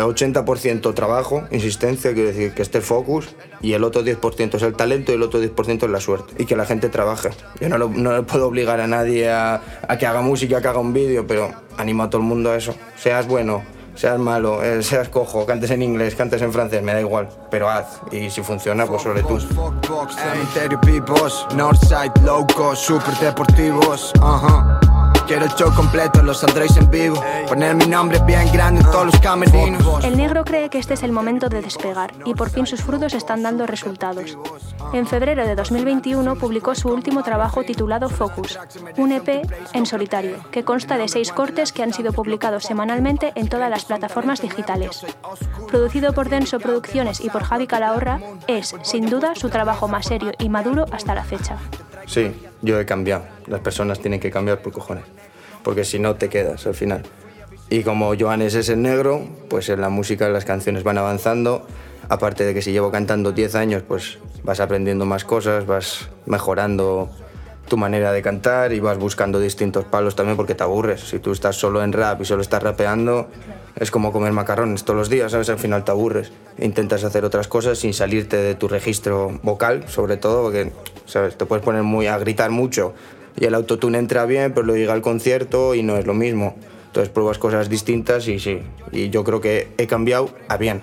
80% 0.04 0.94
trabajo, 0.94 1.44
insistencia, 1.50 2.12
quiero 2.12 2.28
decir 2.28 2.52
que 2.52 2.62
esté 2.62 2.80
focus, 2.80 3.34
y 3.60 3.72
el 3.72 3.84
otro 3.84 4.02
10% 4.02 4.54
es 4.54 4.62
el 4.62 4.74
talento 4.74 5.12
y 5.12 5.14
el 5.14 5.22
otro 5.22 5.40
10% 5.40 5.84
es 5.84 5.90
la 5.90 6.00
suerte. 6.00 6.34
Y 6.38 6.46
que 6.46 6.56
la 6.56 6.66
gente 6.66 6.88
trabaje. 6.88 7.30
Yo 7.60 7.68
no, 7.68 7.78
no 7.78 8.16
le 8.16 8.22
puedo 8.22 8.46
obligar 8.48 8.80
a 8.80 8.86
nadie 8.86 9.30
a, 9.30 9.60
a 9.86 9.98
que 9.98 10.06
haga 10.06 10.20
música, 10.20 10.60
que 10.60 10.68
haga 10.68 10.78
un 10.78 10.92
vídeo, 10.92 11.26
pero 11.26 11.50
animo 11.76 12.02
a 12.02 12.10
todo 12.10 12.20
el 12.20 12.26
mundo 12.26 12.50
a 12.50 12.56
eso. 12.56 12.74
Seas 12.96 13.26
bueno, 13.26 13.62
seas 13.96 14.18
malo, 14.18 14.62
eh, 14.62 14.82
seas 14.82 15.08
cojo, 15.08 15.46
cantes 15.46 15.70
en 15.70 15.82
inglés, 15.82 16.14
cantes 16.14 16.42
en 16.42 16.52
francés, 16.52 16.82
me 16.82 16.92
da 16.92 17.00
igual, 17.00 17.28
pero 17.50 17.68
haz. 17.68 18.00
Y 18.12 18.30
si 18.30 18.42
funciona, 18.42 18.86
pues 18.86 19.02
sobre 19.02 19.22
tú. 19.22 19.40
Cementerio 19.40 20.80
Pipos, 20.80 21.46
Northside, 21.54 22.12
locos, 22.24 22.78
super 22.78 23.14
deportivos, 23.14 24.12
ajá. 24.20 24.95
Quiero 25.26 25.44
el 25.44 25.50
show 25.54 25.74
completo, 25.74 26.22
los 26.22 26.38
saldréis 26.38 26.76
en 26.76 26.88
vivo. 26.88 27.20
Poner 27.48 27.74
mi 27.74 27.86
nombre 27.86 28.20
bien 28.24 28.48
grande 28.52 28.80
en 28.82 28.86
todos 28.92 29.06
los 29.06 29.18
camerinos. 29.18 30.04
El 30.04 30.16
negro 30.16 30.44
cree 30.44 30.70
que 30.70 30.78
este 30.78 30.94
es 30.94 31.02
el 31.02 31.10
momento 31.10 31.48
de 31.48 31.62
despegar 31.62 32.12
y 32.24 32.34
por 32.34 32.48
fin 32.48 32.64
sus 32.64 32.82
frutos 32.82 33.12
están 33.12 33.42
dando 33.42 33.66
resultados. 33.66 34.38
En 34.92 35.04
febrero 35.06 35.44
de 35.44 35.56
2021 35.56 36.36
publicó 36.36 36.76
su 36.76 36.90
último 36.90 37.24
trabajo 37.24 37.64
titulado 37.64 38.08
Focus, 38.08 38.56
un 38.96 39.10
EP 39.10 39.44
en 39.72 39.86
solitario, 39.86 40.36
que 40.52 40.64
consta 40.64 40.96
de 40.96 41.08
seis 41.08 41.32
cortes 41.32 41.72
que 41.72 41.82
han 41.82 41.92
sido 41.92 42.12
publicados 42.12 42.62
semanalmente 42.62 43.32
en 43.34 43.48
todas 43.48 43.68
las 43.68 43.84
plataformas 43.84 44.40
digitales. 44.40 45.04
Producido 45.66 46.12
por 46.12 46.28
Denso 46.28 46.60
Producciones 46.60 47.20
y 47.20 47.30
por 47.30 47.42
Javi 47.42 47.66
Calahorra, 47.66 48.20
es, 48.46 48.76
sin 48.82 49.10
duda, 49.10 49.34
su 49.34 49.48
trabajo 49.48 49.88
más 49.88 50.06
serio 50.06 50.30
y 50.38 50.48
maduro 50.48 50.84
hasta 50.92 51.16
la 51.16 51.24
fecha. 51.24 51.58
Sí, 52.06 52.32
yo 52.62 52.80
he 52.80 52.86
cambiado. 52.86 53.24
Las 53.46 53.60
personas 53.60 54.00
tienen 54.00 54.20
que 54.20 54.30
cambiar 54.30 54.62
por 54.62 54.72
cojones. 54.72 55.04
Porque 55.62 55.84
si 55.84 55.98
no, 55.98 56.14
te 56.14 56.28
quedas 56.28 56.66
al 56.66 56.74
final. 56.74 57.02
Y 57.68 57.82
como 57.82 58.14
Joanes 58.16 58.54
es 58.54 58.68
el 58.68 58.82
negro, 58.82 59.26
pues 59.48 59.68
en 59.68 59.80
la 59.80 59.88
música 59.88 60.28
las 60.28 60.44
canciones 60.44 60.84
van 60.84 60.98
avanzando. 60.98 61.66
Aparte 62.08 62.44
de 62.44 62.54
que 62.54 62.62
si 62.62 62.70
llevo 62.70 62.92
cantando 62.92 63.32
10 63.32 63.54
años, 63.56 63.82
pues 63.82 64.18
vas 64.44 64.60
aprendiendo 64.60 65.04
más 65.04 65.24
cosas, 65.24 65.66
vas 65.66 66.08
mejorando 66.26 67.10
tu 67.68 67.76
manera 67.76 68.12
de 68.12 68.22
cantar 68.22 68.72
y 68.72 68.78
vas 68.78 68.96
buscando 68.96 69.40
distintos 69.40 69.84
palos 69.84 70.14
también 70.14 70.36
porque 70.36 70.54
te 70.54 70.62
aburres. 70.62 71.00
Si 71.00 71.18
tú 71.18 71.32
estás 71.32 71.56
solo 71.56 71.82
en 71.82 71.92
rap 71.92 72.20
y 72.20 72.24
solo 72.24 72.42
estás 72.42 72.62
rapeando, 72.62 73.28
es 73.76 73.90
como 73.90 74.12
comer 74.12 74.32
macarrones 74.32 74.84
todos 74.84 74.98
los 74.98 75.08
días, 75.08 75.32
¿sabes? 75.32 75.48
Al 75.50 75.58
final 75.58 75.84
te 75.84 75.90
aburres. 75.90 76.32
Intentas 76.58 77.04
hacer 77.04 77.24
otras 77.24 77.46
cosas 77.46 77.78
sin 77.78 77.92
salirte 77.92 78.36
de 78.36 78.54
tu 78.54 78.68
registro 78.68 79.38
vocal, 79.42 79.88
sobre 79.88 80.16
todo, 80.16 80.42
porque, 80.44 80.72
¿sabes? 81.04 81.36
Te 81.36 81.44
puedes 81.44 81.64
poner 81.64 81.82
muy 81.82 82.06
a 82.06 82.18
gritar 82.18 82.50
mucho 82.50 82.94
y 83.38 83.44
el 83.44 83.54
autotune 83.54 83.98
entra 83.98 84.24
bien, 84.24 84.52
pero 84.52 84.66
luego 84.66 84.78
llega 84.78 84.92
al 84.94 85.02
concierto 85.02 85.74
y 85.74 85.82
no 85.82 85.96
es 85.96 86.06
lo 86.06 86.14
mismo. 86.14 86.56
Entonces 86.86 87.12
pruebas 87.12 87.38
cosas 87.38 87.68
distintas 87.68 88.26
y 88.28 88.38
sí. 88.38 88.62
Y 88.92 89.10
yo 89.10 89.24
creo 89.24 89.40
que 89.40 89.68
he 89.76 89.86
cambiado 89.86 90.30
a 90.48 90.56
bien. 90.56 90.82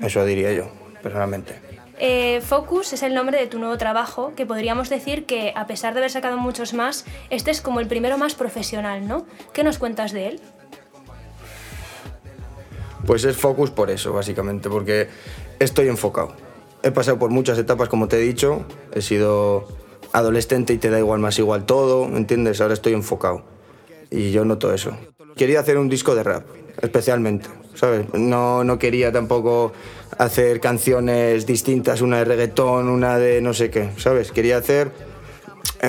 Eso 0.00 0.24
diría 0.24 0.52
yo, 0.52 0.68
personalmente. 1.02 1.60
Eh, 1.98 2.42
Focus 2.42 2.92
es 2.92 3.02
el 3.02 3.14
nombre 3.14 3.38
de 3.38 3.46
tu 3.46 3.58
nuevo 3.58 3.78
trabajo, 3.78 4.32
que 4.36 4.44
podríamos 4.44 4.90
decir 4.90 5.24
que, 5.24 5.52
a 5.56 5.66
pesar 5.66 5.94
de 5.94 6.00
haber 6.00 6.10
sacado 6.10 6.36
muchos 6.36 6.74
más, 6.74 7.06
este 7.30 7.50
es 7.50 7.62
como 7.62 7.80
el 7.80 7.86
primero 7.86 8.18
más 8.18 8.34
profesional, 8.34 9.06
¿no? 9.06 9.24
¿Qué 9.54 9.64
nos 9.64 9.78
cuentas 9.78 10.12
de 10.12 10.28
él? 10.28 10.40
Pues 13.06 13.24
es 13.24 13.36
focus 13.36 13.70
por 13.70 13.90
eso, 13.90 14.12
básicamente, 14.12 14.68
porque 14.68 15.08
estoy 15.58 15.88
enfocado. 15.88 16.34
He 16.82 16.90
pasado 16.90 17.18
por 17.18 17.30
muchas 17.30 17.58
etapas, 17.58 17.88
como 17.88 18.08
te 18.08 18.16
he 18.16 18.20
dicho. 18.20 18.64
He 18.92 19.02
sido 19.02 19.68
adolescente 20.12 20.72
y 20.72 20.78
te 20.78 20.90
da 20.90 20.98
igual 20.98 21.20
más 21.20 21.38
igual 21.38 21.66
todo, 21.66 22.08
¿me 22.08 22.18
entiendes? 22.18 22.60
Ahora 22.60 22.74
estoy 22.74 22.94
enfocado. 22.94 23.42
Y 24.10 24.30
yo 24.30 24.44
noto 24.44 24.72
eso. 24.72 24.96
Quería 25.36 25.60
hacer 25.60 25.78
un 25.78 25.88
disco 25.88 26.14
de 26.14 26.22
rap, 26.22 26.46
especialmente, 26.80 27.48
¿sabes? 27.74 28.06
No, 28.14 28.64
no 28.64 28.78
quería 28.78 29.12
tampoco 29.12 29.72
hacer 30.16 30.60
canciones 30.60 31.46
distintas, 31.46 32.00
una 32.00 32.18
de 32.18 32.24
reggaetón, 32.24 32.88
una 32.88 33.18
de 33.18 33.40
no 33.40 33.52
sé 33.52 33.70
qué, 33.70 33.90
¿sabes? 33.98 34.32
Quería 34.32 34.56
hacer 34.56 34.90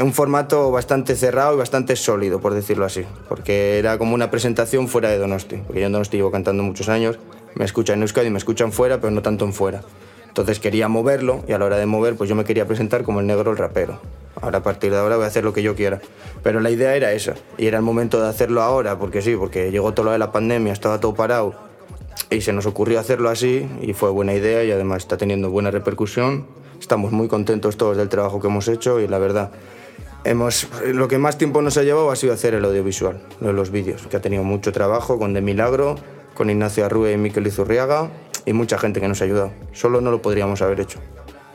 un 0.02 0.14
formato 0.14 0.72
bastante 0.72 1.16
cerrado 1.16 1.56
y 1.56 1.58
bastante 1.58 1.96
sólido, 1.96 2.40
por 2.40 2.54
decirlo 2.54 2.86
así, 2.86 3.06
porque 3.28 3.80
era 3.80 3.98
como 3.98 4.14
una 4.14 4.32
presentación 4.32 4.88
fuera 4.88 5.10
de 5.10 5.18
Donosti, 5.18 5.58
porque 5.58 5.82
yo 5.82 5.88
en 5.88 5.94
Donosti 5.94 6.18
llevo 6.18 6.32
cantando 6.32 6.64
muchos 6.64 6.90
años, 6.90 7.20
me 7.56 7.66
escuchan 7.66 7.96
en 7.96 8.02
Euskadi, 8.04 8.30
me 8.30 8.38
escuchan 8.38 8.72
fuera, 8.72 9.00
pero 9.02 9.12
no 9.12 9.22
tanto 9.22 9.46
en 9.46 9.54
fuera. 9.54 9.82
Entonces 10.28 10.60
quería 10.60 10.88
moverlo 10.88 11.44
y 11.48 11.54
a 11.54 11.58
la 11.58 11.66
hora 11.66 11.78
de 11.78 11.88
mover, 11.88 12.16
pues 12.16 12.30
yo 12.30 12.36
me 12.36 12.44
quería 12.44 12.68
presentar 12.68 13.04
como 13.04 13.22
el 13.22 13.26
negro 13.26 13.50
el 13.50 13.58
rapero. 13.58 14.00
Ahora 14.40 14.60
a 14.60 14.64
partir 14.64 14.92
de 14.92 14.98
ahora 14.98 15.16
voy 15.16 15.26
a 15.26 15.28
hacer 15.28 15.44
lo 15.44 15.52
que 15.52 15.64
yo 15.64 15.76
quiera. 15.76 16.00
Pero 16.44 16.60
la 16.60 16.70
idea 16.70 16.96
era 16.96 17.12
esa, 17.14 17.34
y 17.58 17.66
era 17.66 17.78
el 17.78 17.84
momento 17.84 18.22
de 18.22 18.30
hacerlo 18.30 18.62
ahora, 18.62 19.00
porque 19.00 19.24
sí, 19.24 19.36
porque 19.36 19.72
llegó 19.72 19.96
todo 19.96 20.06
lo 20.06 20.12
de 20.12 20.20
la 20.20 20.32
pandemia, 20.32 20.74
estaba 20.74 21.00
todo 21.00 21.16
parado, 21.16 21.56
y 22.30 22.42
se 22.42 22.54
nos 22.54 22.68
ocurrió 22.68 23.00
hacerlo 23.00 23.30
así, 23.30 23.68
y 23.82 23.94
fue 23.94 24.12
buena 24.12 24.36
idea, 24.36 24.64
y 24.64 24.72
además 24.72 25.04
está 25.04 25.18
teniendo 25.18 25.50
buena 25.50 25.72
repercusión. 25.72 26.46
Estamos 26.88 27.12
muy 27.12 27.28
contentos 27.28 27.76
todos 27.76 27.98
del 27.98 28.08
trabajo 28.08 28.40
que 28.40 28.48
hemos 28.48 28.70
hecho, 28.70 29.02
y 29.02 29.10
la 29.10 29.20
verdad, 29.20 29.52
Hemos, 30.24 30.70
lo 30.86 31.10
que 31.10 31.18
más 31.18 31.38
tiempo 31.38 31.62
nos 31.62 31.76
ha 31.76 31.84
llevado 31.84 32.12
ha 32.12 32.16
sido 32.16 32.32
hacer 32.32 32.54
el 32.54 32.64
audiovisual, 32.64 33.20
los 33.42 33.72
vídeos, 33.72 34.08
que 34.08 34.16
ha 34.16 34.22
tenido 34.22 34.44
mucho 34.44 34.72
trabajo 34.72 35.20
con 35.20 35.34
De 35.34 35.42
Milagro, 35.42 35.96
con 36.34 36.50
Ignacio 36.50 36.86
Arrue 36.86 37.12
y 37.12 37.18
Miquel 37.18 37.46
Izurriaga 37.46 38.10
y 38.46 38.54
mucha 38.54 38.78
gente 38.78 39.02
que 39.02 39.08
nos 39.10 39.20
ha 39.20 39.26
ayudado. 39.26 39.52
Solo 39.74 40.00
no 40.00 40.12
lo 40.12 40.22
podríamos 40.22 40.62
haber 40.62 40.80
hecho. 40.80 41.00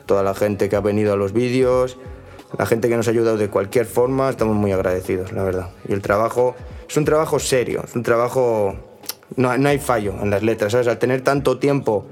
Toda 0.04 0.22
la 0.22 0.34
gente 0.34 0.68
que 0.68 0.76
ha 0.76 0.80
venido 0.80 1.14
a 1.14 1.16
los 1.16 1.32
vídeos, 1.32 1.96
la 2.58 2.66
gente 2.66 2.90
que 2.90 2.96
nos 2.98 3.08
ha 3.08 3.12
ayudado 3.12 3.38
de 3.38 3.48
cualquier 3.48 3.86
forma, 3.86 4.28
estamos 4.28 4.54
muy 4.54 4.72
agradecidos, 4.72 5.32
la 5.32 5.44
verdad. 5.44 5.70
Y 5.88 5.94
el 5.94 6.02
trabajo 6.02 6.54
es 6.86 6.96
un 6.98 7.06
trabajo 7.06 7.38
serio, 7.38 7.82
es 7.84 7.96
un 7.96 8.02
trabajo... 8.02 8.74
No, 9.36 9.56
no 9.56 9.68
hay 9.70 9.78
fallo 9.78 10.12
en 10.20 10.28
las 10.28 10.42
letras, 10.42 10.72
¿sabes? 10.72 10.88
Al 10.88 10.98
tener 10.98 11.22
tanto 11.22 11.58
tiempo 11.58 12.04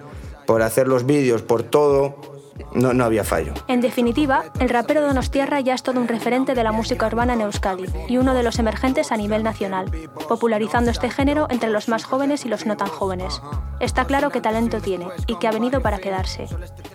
por 0.47 0.63
hacer 0.63 0.89
los 0.89 1.05
vídeos, 1.05 1.43
por 1.43 1.63
todo, 1.63 2.30
no, 2.75 2.93
no 2.93 3.05
había 3.05 3.25
fallo. 3.25 3.53
En 3.69 3.81
definitiva, 3.81 4.45
el 4.61 4.69
rapero 4.69 5.01
Donostiarra 5.01 5.61
ya 5.61 5.75
es 5.75 5.83
todo 5.83 6.01
un 6.01 6.09
referente 6.09 6.55
de 6.55 6.65
la 6.65 6.73
música 6.73 7.07
urbana 7.07 7.35
en 7.35 7.41
Euskadi 7.43 7.87
y 8.09 8.17
uno 8.19 8.35
de 8.35 8.43
los 8.43 8.59
emergentes 8.59 9.13
a 9.13 9.17
nivel 9.17 9.43
nacional, 9.43 9.91
popularizando 10.29 10.91
este 10.91 11.11
género 11.11 11.47
entre 11.51 11.71
los 11.71 11.89
más 11.89 12.05
jóvenes 12.05 12.45
y 12.45 12.49
los 12.49 12.67
no 12.67 12.77
tan 12.77 12.89
jóvenes. 12.89 13.41
Está 13.81 14.05
claro 14.05 14.31
que 14.31 14.41
talento 14.41 14.81
tiene 14.81 15.07
y 15.27 15.37
que 15.37 15.49
ha 15.49 15.53
venido 15.53 15.81
para 15.81 15.99
quedarse. 15.99 16.47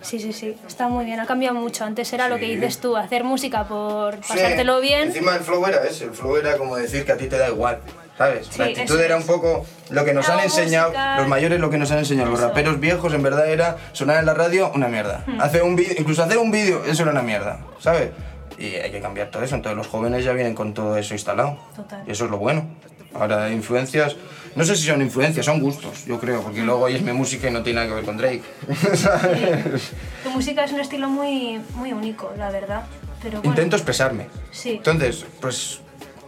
Sí, 0.02 0.20
sí, 0.20 0.32
sí, 0.32 0.56
está 0.66 0.88
muy 0.88 1.04
bien, 1.04 1.20
ha 1.20 1.26
cambiado 1.26 1.56
mucho. 1.56 1.84
Antes 1.84 2.12
era 2.12 2.28
lo 2.28 2.36
que 2.38 2.46
dices 2.46 2.78
tú, 2.78 2.96
hacer 2.96 3.24
música 3.24 3.66
por 3.66 4.16
pasártelo 4.20 4.80
bien. 4.80 5.08
Encima 5.08 5.34
el 5.34 5.42
flow 5.42 5.66
era 5.66 5.84
ese, 5.84 6.04
el 6.04 6.12
flow 6.12 6.36
era 6.36 6.56
como 6.56 6.76
decir 6.76 7.04
que 7.04 7.12
a 7.12 7.16
ti 7.16 7.26
te 7.26 7.38
da 7.38 7.48
igual, 7.48 7.80
¿sabes? 8.16 8.46
Sí, 8.50 8.58
la 8.58 8.66
actitud 8.66 9.00
era 9.00 9.16
un 9.16 9.24
poco 9.24 9.66
lo 9.90 10.04
que 10.04 10.14
nos 10.14 10.28
han 10.28 10.40
enseñado, 10.40 10.92
los 11.18 11.28
mayores 11.28 11.60
lo 11.60 11.70
que 11.70 11.78
nos 11.78 11.90
han 11.90 11.98
enseñado, 11.98 12.30
los 12.30 12.38
Eso. 12.38 12.48
raperos 12.48 12.80
viejos 12.80 13.12
en 13.12 13.22
verdad 13.22 13.48
era 13.48 13.76
sonar 13.92 14.18
en 14.18 14.26
la 14.26 14.34
radio 14.34 14.70
una 14.74 14.88
mierda. 14.88 15.24
Hmm. 15.26 15.40
Hacer 15.40 15.62
un 15.62 15.76
vídeo, 15.76 15.94
incluso 15.98 16.22
hacer 16.22 16.38
un 16.38 16.50
vídeo, 16.50 16.84
eso 16.84 17.02
era 17.02 17.12
una 17.12 17.22
mierda, 17.22 17.60
¿sabes? 17.78 18.10
Y 18.58 18.74
hay 18.76 18.90
que 18.90 19.00
cambiar 19.00 19.30
todo 19.30 19.42
eso, 19.42 19.54
entonces 19.54 19.76
los 19.76 19.86
jóvenes 19.86 20.24
ya 20.24 20.32
vienen 20.32 20.54
con 20.54 20.72
todo 20.72 20.96
eso 20.96 21.14
instalado. 21.14 21.58
Total. 21.74 22.02
Y 22.06 22.12
eso 22.12 22.24
es 22.24 22.30
lo 22.30 22.38
bueno. 22.38 22.66
Ahora, 23.14 23.50
influencias, 23.50 24.16
no 24.54 24.64
sé 24.64 24.76
si 24.76 24.86
son 24.86 25.00
influencias, 25.00 25.46
son 25.46 25.60
gustos, 25.60 26.04
yo 26.06 26.18
creo, 26.18 26.42
porque 26.42 26.62
luego 26.62 26.82
oyes 26.82 27.02
mi 27.02 27.12
música 27.12 27.48
y 27.48 27.50
no 27.50 27.62
tiene 27.62 27.80
nada 27.80 27.88
que 27.88 27.94
ver 27.94 28.04
con 28.04 28.16
Drake. 28.16 28.42
¿sabes? 28.94 29.92
Tu 30.22 30.30
música 30.30 30.64
es 30.64 30.72
un 30.72 30.80
estilo 30.80 31.08
muy, 31.08 31.60
muy 31.74 31.92
único, 31.92 32.32
la 32.36 32.50
verdad. 32.50 32.84
Pero 33.22 33.38
bueno, 33.38 33.50
Intento 33.50 33.76
expresarme. 33.76 34.26
Sí. 34.50 34.72
Entonces, 34.72 35.24
pues, 35.40 35.80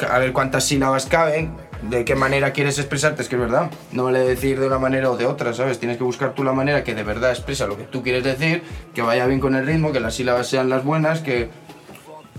a 0.09 0.19
ver 0.19 0.33
cuántas 0.33 0.65
sílabas 0.65 1.07
caben, 1.07 1.53
de 1.83 2.05
qué 2.05 2.15
manera 2.15 2.53
quieres 2.53 2.79
expresarte, 2.79 3.23
es 3.23 3.29
que 3.29 3.37
es 3.37 3.41
verdad. 3.41 3.71
No 3.93 4.05
vale 4.05 4.21
decir 4.21 4.59
de 4.61 4.67
una 4.67 4.79
manera 4.79 5.11
o 5.11 5.17
de 5.17 5.27
otra, 5.27 5.53
¿sabes? 5.55 5.79
Tienes 5.79 5.97
que 5.99 6.05
buscar 6.05 6.35
tú 6.35 6.45
la 6.45 6.53
manera 6.53 6.85
que 6.85 6.95
de 6.95 7.03
verdad 7.03 7.31
expresa 7.31 7.67
lo 7.67 7.77
que 7.77 7.85
tú 7.85 8.03
quieres 8.03 8.25
decir, 8.25 8.63
que 8.95 9.03
vaya 9.03 9.27
bien 9.27 9.41
con 9.41 9.55
el 9.55 9.67
ritmo, 9.67 9.93
que 9.93 10.01
las 10.01 10.15
sílabas 10.15 10.47
sean 10.49 10.69
las 10.69 10.85
buenas, 10.85 11.21
que... 11.21 11.49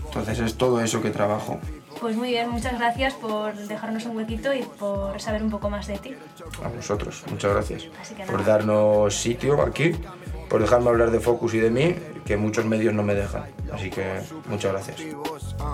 Entonces 0.05 0.39
es 0.39 0.55
todo 0.57 0.81
eso 0.81 1.01
que 1.01 1.11
trabajo. 1.11 1.59
Pues 2.01 2.15
muy 2.15 2.29
bien, 2.29 2.49
muchas 2.49 2.79
gracias 2.79 3.13
por 3.13 3.53
dejarnos 3.55 4.05
un 4.05 4.15
huequito 4.15 4.53
y 4.53 4.61
por 4.63 5.19
saber 5.21 5.43
un 5.43 5.49
poco 5.49 5.69
más 5.69 5.85
de 5.85 5.97
ti. 5.97 6.15
A 6.63 6.69
vosotros, 6.69 7.23
muchas 7.29 7.51
gracias 7.53 7.87
Así 8.01 8.15
que 8.15 8.23
por 8.23 8.39
nada. 8.39 8.57
darnos 8.57 9.13
sitio 9.15 9.61
aquí, 9.61 9.91
por 10.49 10.61
dejarme 10.61 10.89
hablar 10.89 11.11
de 11.11 11.19
Focus 11.19 11.53
y 11.55 11.59
de 11.59 11.69
mí, 11.69 11.95
que 12.25 12.37
muchos 12.37 12.65
medios 12.65 12.93
no 12.93 13.03
me 13.03 13.15
dejan. 13.15 13.43
Así 13.73 13.89
que 13.89 14.21
muchas 14.47 14.71
gracias. 14.71 14.97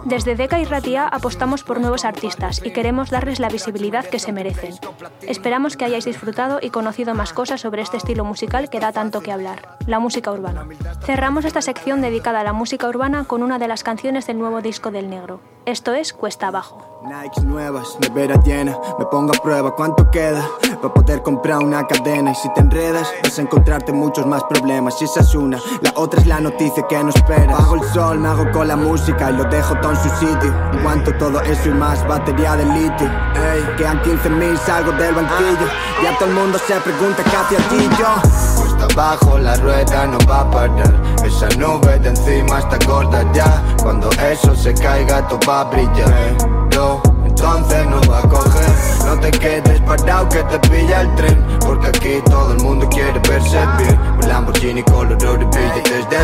Desde 0.05 0.35
Deca 0.35 0.59
y 0.59 0.65
Ratia 0.65 1.07
apostamos 1.07 1.63
por 1.63 1.79
nuevos 1.79 2.05
artistas 2.05 2.61
y 2.63 2.71
queremos 2.71 3.09
darles 3.09 3.39
la 3.39 3.49
visibilidad 3.49 4.05
que 4.05 4.19
se 4.19 4.31
merecen. 4.31 4.75
Esperamos 5.21 5.77
que 5.77 5.85
hayáis 5.85 6.05
disfrutado 6.05 6.59
y 6.61 6.69
conocido 6.69 7.13
más 7.13 7.33
cosas 7.33 7.61
sobre 7.61 7.81
este 7.81 7.97
estilo 7.97 8.25
musical 8.25 8.69
que 8.69 8.79
da 8.79 8.91
tanto 8.91 9.21
que 9.21 9.31
hablar, 9.31 9.77
la 9.87 9.99
música 9.99 10.31
urbana. 10.31 10.65
Cerramos 11.05 11.45
esta 11.45 11.61
sección 11.61 12.01
dedicada 12.01 12.41
a 12.41 12.43
la 12.43 12.53
música 12.53 12.87
urbana 12.87 13.25
con 13.25 13.43
una 13.43 13.59
de 13.59 13.67
las 13.67 13.83
canciones 13.83 14.27
del 14.27 14.39
nuevo 14.39 14.61
disco 14.61 14.91
del 14.91 15.09
negro. 15.09 15.39
Esto 15.65 15.93
es 15.93 16.13
Cuesta 16.13 16.47
Abajo. 16.47 16.95
Nikes 17.05 17.43
nuevas, 17.43 17.97
nevera 17.99 18.39
llena, 18.43 18.77
me 18.97 19.05
pongo 19.05 19.31
a 19.35 19.41
prueba 19.41 19.75
cuánto 19.75 20.09
queda 20.09 20.47
para 20.81 20.93
poder 20.93 21.21
comprar 21.21 21.59
una 21.59 21.85
cadena 21.85 22.31
y 22.31 22.35
si 22.35 22.51
te 22.53 22.61
enredas 22.61 23.11
vas 23.23 23.37
a 23.37 23.41
encontrarte 23.41 23.91
muchos 23.91 24.25
más 24.25 24.43
problemas 24.45 24.99
y 25.01 25.05
esa 25.05 25.21
es 25.21 25.35
una, 25.35 25.59
la 25.81 25.93
otra 25.95 26.21
es 26.21 26.27
la 26.27 26.34
noticia 26.39 26.83
que 26.87 27.03
no 27.03 27.09
esperas. 27.09 27.47
Bajo 27.47 27.75
el 27.75 27.83
sol, 27.93 28.19
me 28.19 28.27
hago 28.27 28.51
con 28.51 28.67
la 28.67 28.75
música 28.75 29.31
y 29.31 29.33
lo 29.33 29.43
dejo 29.45 29.75
todo 29.79 29.91
en 29.91 29.97
su 29.97 30.09
sitio. 30.09 30.53
Aguanto 30.73 31.13
todo 31.15 31.41
eso 31.41 31.69
y 31.69 31.73
más, 31.73 32.05
batería 32.07 32.55
de 32.55 32.65
litio. 32.65 33.07
Ey, 33.35 33.63
quedan 33.77 34.01
15 34.01 34.29
mil, 34.29 34.57
salgo 34.59 34.91
del 34.93 35.15
banquillo. 35.15 35.67
Ya 36.03 36.17
todo 36.17 36.29
el 36.29 36.35
mundo 36.35 36.57
se 36.59 36.75
pregunta 36.81 37.23
qué 37.23 37.37
hace 37.37 37.57
aquí 37.57 37.89
yo. 37.99 38.61
Cuesta 38.61 38.85
abajo, 38.93 39.37
la 39.37 39.55
rueda 39.55 40.07
no 40.07 40.17
va 40.29 40.41
a 40.41 40.51
parar. 40.51 40.93
Esa 41.23 41.47
nube 41.57 41.99
de 41.99 42.09
encima 42.09 42.59
está 42.59 42.77
gorda 42.85 43.23
ya. 43.33 43.63
Cuando 43.81 44.09
eso 44.11 44.55
se 44.55 44.73
caiga, 44.73 45.27
todo 45.27 45.39
va 45.47 45.61
a 45.61 45.63
brillar. 45.65 46.37
Yo, 46.69 47.01
entonces 47.25 47.87
no 47.87 48.01
va 48.11 48.19
a 48.19 48.21
coger. 48.23 48.74
No 49.05 49.19
te 49.19 49.31
quedes 49.31 49.79
parado 49.81 50.27
que 50.29 50.43
te 50.43 50.59
pilla 50.67 51.01
el 51.01 51.15
tren. 51.15 51.45
Porque 51.61 51.87
aquí 51.87 52.21
todo 52.25 52.53
el 52.53 52.63
mundo 52.63 52.87
quiere 52.89 53.19
verse 53.19 53.59
bien. 53.77 53.99
Un 54.21 54.27
Lamborghini 54.27 54.83
color 54.83 55.17
de 55.17 55.45
billetes 55.45 56.09
de 56.09 56.17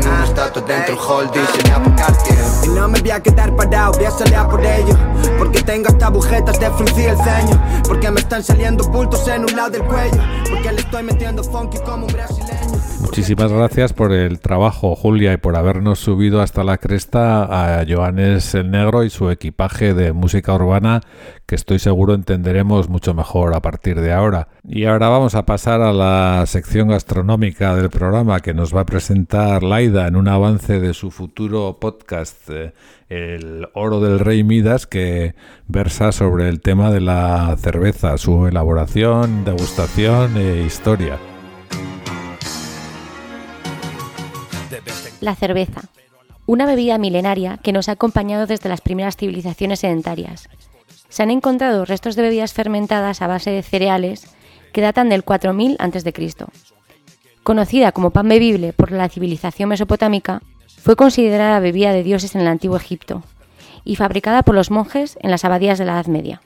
100. 0.00 0.08
Una 0.08 0.24
estatua 0.24 0.62
dentro, 0.62 0.96
hall 0.96 1.30
diseñada 1.30 1.82
por 1.82 1.94
Cartier. 1.96 2.38
Y 2.64 2.68
no 2.68 2.88
me 2.88 3.00
voy 3.00 3.10
a 3.10 3.22
quedar 3.22 3.54
parado, 3.54 3.92
voy 3.92 4.04
a 4.06 4.10
salir 4.10 4.38
por 4.50 4.64
ello. 4.64 4.96
Porque 5.38 5.62
tengo 5.62 5.88
hasta 5.88 6.06
agujetas 6.06 6.58
de 6.58 6.70
fruncir 6.70 7.08
el 7.10 7.16
ceño. 7.18 7.62
Porque 7.86 8.10
me 8.10 8.20
están 8.20 8.42
saliendo 8.42 8.84
bultos 8.84 9.26
en 9.28 9.42
un 9.42 9.56
lado 9.56 9.70
del 9.70 9.84
cuello. 9.84 10.22
Porque 10.48 10.72
le 10.72 10.80
estoy 10.80 11.02
metiendo 11.02 11.44
funky 11.44 11.78
como 11.80 12.06
un 12.06 12.12
brasileño. 12.12 12.53
Muchísimas 13.04 13.52
gracias 13.52 13.92
por 13.92 14.12
el 14.12 14.40
trabajo, 14.40 14.96
Julia, 14.96 15.34
y 15.34 15.36
por 15.36 15.56
habernos 15.56 15.98
subido 15.98 16.40
hasta 16.40 16.64
la 16.64 16.78
cresta 16.78 17.78
a 17.80 17.84
Joanes 17.86 18.54
el 18.54 18.70
Negro 18.70 19.04
y 19.04 19.10
su 19.10 19.30
equipaje 19.30 19.94
de 19.94 20.12
música 20.12 20.54
urbana, 20.54 21.00
que 21.46 21.54
estoy 21.54 21.78
seguro 21.78 22.14
entenderemos 22.14 22.88
mucho 22.88 23.14
mejor 23.14 23.54
a 23.54 23.60
partir 23.60 24.00
de 24.00 24.12
ahora. 24.12 24.48
Y 24.66 24.86
ahora 24.86 25.10
vamos 25.10 25.34
a 25.34 25.44
pasar 25.44 25.82
a 25.82 25.92
la 25.92 26.44
sección 26.46 26.88
gastronómica 26.88 27.76
del 27.76 27.90
programa 27.90 28.40
que 28.40 28.54
nos 28.54 28.74
va 28.74 28.80
a 28.80 28.86
presentar 28.86 29.62
Laida 29.62 30.08
en 30.08 30.16
un 30.16 30.26
avance 30.26 30.80
de 30.80 30.94
su 30.94 31.10
futuro 31.10 31.78
podcast, 31.78 32.48
eh, 32.50 32.72
El 33.10 33.68
Oro 33.74 34.00
del 34.00 34.18
Rey 34.18 34.42
Midas, 34.44 34.86
que 34.86 35.34
versa 35.68 36.10
sobre 36.10 36.48
el 36.48 36.62
tema 36.62 36.90
de 36.90 37.02
la 37.02 37.54
cerveza, 37.58 38.16
su 38.16 38.46
elaboración, 38.46 39.44
degustación 39.44 40.38
e 40.38 40.62
historia. 40.62 41.18
La 45.24 45.34
cerveza, 45.34 45.80
una 46.44 46.66
bebida 46.66 46.98
milenaria 46.98 47.56
que 47.56 47.72
nos 47.72 47.88
ha 47.88 47.92
acompañado 47.92 48.46
desde 48.46 48.68
las 48.68 48.82
primeras 48.82 49.16
civilizaciones 49.16 49.80
sedentarias. 49.80 50.50
Se 51.08 51.22
han 51.22 51.30
encontrado 51.30 51.86
restos 51.86 52.14
de 52.14 52.20
bebidas 52.20 52.52
fermentadas 52.52 53.22
a 53.22 53.26
base 53.26 53.50
de 53.50 53.62
cereales 53.62 54.26
que 54.74 54.82
datan 54.82 55.08
del 55.08 55.24
4000 55.24 55.78
a.C. 55.78 56.12
Conocida 57.42 57.92
como 57.92 58.10
pan 58.10 58.28
bebible 58.28 58.74
por 58.74 58.92
la 58.92 59.08
civilización 59.08 59.70
mesopotámica, 59.70 60.42
fue 60.82 60.94
considerada 60.94 61.58
bebida 61.58 61.94
de 61.94 62.02
dioses 62.02 62.34
en 62.34 62.42
el 62.42 62.48
antiguo 62.48 62.76
Egipto 62.76 63.22
y 63.82 63.96
fabricada 63.96 64.42
por 64.42 64.54
los 64.54 64.70
monjes 64.70 65.16
en 65.22 65.30
las 65.30 65.46
abadías 65.46 65.78
de 65.78 65.86
la 65.86 65.92
Edad 65.92 66.08
Media. 66.08 66.42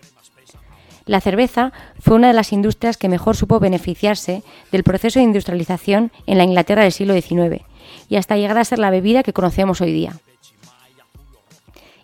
La 1.04 1.20
cerveza 1.20 1.72
fue 1.98 2.14
una 2.14 2.28
de 2.28 2.34
las 2.34 2.52
industrias 2.52 2.96
que 2.96 3.08
mejor 3.08 3.34
supo 3.34 3.58
beneficiarse 3.58 4.44
del 4.70 4.84
proceso 4.84 5.18
de 5.18 5.24
industrialización 5.24 6.12
en 6.26 6.38
la 6.38 6.44
Inglaterra 6.44 6.84
del 6.84 6.92
siglo 6.92 7.20
XIX 7.20 7.67
y 8.08 8.16
hasta 8.16 8.36
llegar 8.36 8.58
a 8.58 8.64
ser 8.64 8.78
la 8.78 8.90
bebida 8.90 9.22
que 9.22 9.32
conocemos 9.32 9.80
hoy 9.80 9.92
día. 9.92 10.12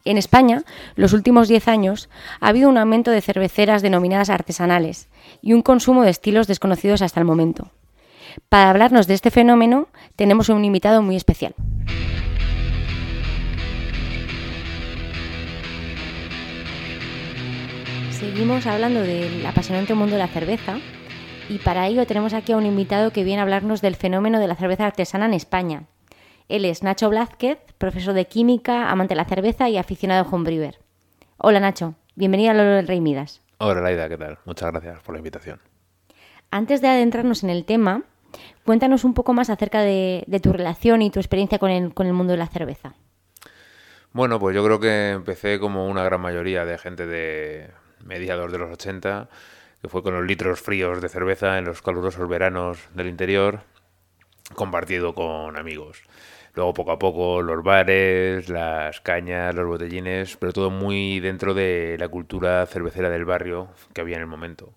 En 0.04 0.18
España, 0.18 0.64
los 0.96 1.14
últimos 1.14 1.48
10 1.48 1.68
años, 1.68 2.10
ha 2.40 2.48
habido 2.48 2.68
un 2.68 2.76
aumento 2.76 3.10
de 3.10 3.22
cerveceras 3.22 3.80
denominadas 3.80 4.28
artesanales 4.28 5.08
y 5.40 5.54
un 5.54 5.62
consumo 5.62 6.02
de 6.02 6.10
estilos 6.10 6.46
desconocidos 6.46 7.00
hasta 7.00 7.20
el 7.20 7.26
momento. 7.26 7.70
Para 8.48 8.70
hablarnos 8.70 9.06
de 9.06 9.14
este 9.14 9.30
fenómeno, 9.30 9.88
tenemos 10.16 10.50
un 10.50 10.64
invitado 10.64 11.00
muy 11.00 11.16
especial. 11.16 11.54
Seguimos 18.10 18.66
hablando 18.66 19.00
del 19.00 19.44
apasionante 19.46 19.94
mundo 19.94 20.16
de 20.16 20.18
la 20.18 20.28
cerveza 20.28 20.78
y 21.48 21.58
para 21.58 21.86
ello 21.86 22.06
tenemos 22.06 22.32
aquí 22.32 22.52
a 22.52 22.56
un 22.56 22.66
invitado 22.66 23.10
que 23.10 23.24
viene 23.24 23.40
a 23.40 23.42
hablarnos 23.42 23.80
del 23.80 23.96
fenómeno 23.96 24.40
de 24.40 24.46
la 24.46 24.56
cerveza 24.56 24.86
artesana 24.86 25.26
en 25.26 25.34
España. 25.34 25.84
Él 26.48 26.64
es 26.64 26.82
Nacho 26.82 27.08
Blázquez, 27.08 27.58
profesor 27.78 28.14
de 28.14 28.26
química, 28.26 28.90
amante 28.90 29.12
de 29.12 29.16
la 29.16 29.24
cerveza 29.24 29.68
y 29.68 29.76
aficionado 29.76 30.24
a 30.24 30.30
homebrewer. 30.30 30.78
Hola 31.38 31.60
Nacho, 31.60 31.94
bienvenido 32.14 32.50
a 32.50 32.54
Loro 32.54 32.76
del 32.76 32.88
Rey 32.88 33.00
Midas. 33.00 33.42
Hola 33.58 33.80
Laida, 33.80 34.08
¿qué 34.08 34.16
tal? 34.16 34.38
Muchas 34.44 34.70
gracias 34.72 35.00
por 35.00 35.14
la 35.14 35.18
invitación. 35.18 35.60
Antes 36.50 36.80
de 36.80 36.88
adentrarnos 36.88 37.42
en 37.44 37.50
el 37.50 37.64
tema, 37.64 38.02
cuéntanos 38.64 39.04
un 39.04 39.14
poco 39.14 39.32
más 39.32 39.50
acerca 39.50 39.82
de, 39.82 40.24
de 40.26 40.40
tu 40.40 40.52
relación 40.52 41.02
y 41.02 41.10
tu 41.10 41.20
experiencia 41.20 41.58
con 41.58 41.70
el, 41.70 41.94
con 41.94 42.06
el 42.06 42.12
mundo 42.12 42.32
de 42.32 42.38
la 42.38 42.46
cerveza. 42.46 42.94
Bueno, 44.12 44.38
pues 44.38 44.54
yo 44.54 44.64
creo 44.64 44.78
que 44.78 45.10
empecé 45.10 45.58
como 45.58 45.88
una 45.88 46.04
gran 46.04 46.20
mayoría 46.20 46.64
de 46.64 46.78
gente 46.78 47.06
de 47.06 47.70
mediados 48.04 48.52
de 48.52 48.58
los 48.58 48.70
80, 48.70 49.28
que 49.84 49.90
fue 49.90 50.02
con 50.02 50.14
los 50.14 50.24
litros 50.24 50.62
fríos 50.62 51.02
de 51.02 51.10
cerveza 51.10 51.58
en 51.58 51.66
los 51.66 51.82
calurosos 51.82 52.26
veranos 52.26 52.78
del 52.94 53.06
interior, 53.06 53.60
compartido 54.54 55.14
con 55.14 55.58
amigos. 55.58 56.00
Luego 56.54 56.72
poco 56.72 56.92
a 56.92 56.98
poco 56.98 57.42
los 57.42 57.62
bares, 57.62 58.48
las 58.48 59.02
cañas, 59.02 59.54
los 59.54 59.66
botellines, 59.66 60.38
pero 60.38 60.54
todo 60.54 60.70
muy 60.70 61.20
dentro 61.20 61.52
de 61.52 61.96
la 61.98 62.08
cultura 62.08 62.64
cervecera 62.64 63.10
del 63.10 63.26
barrio 63.26 63.68
que 63.92 64.00
había 64.00 64.16
en 64.16 64.22
el 64.22 64.26
momento. 64.26 64.72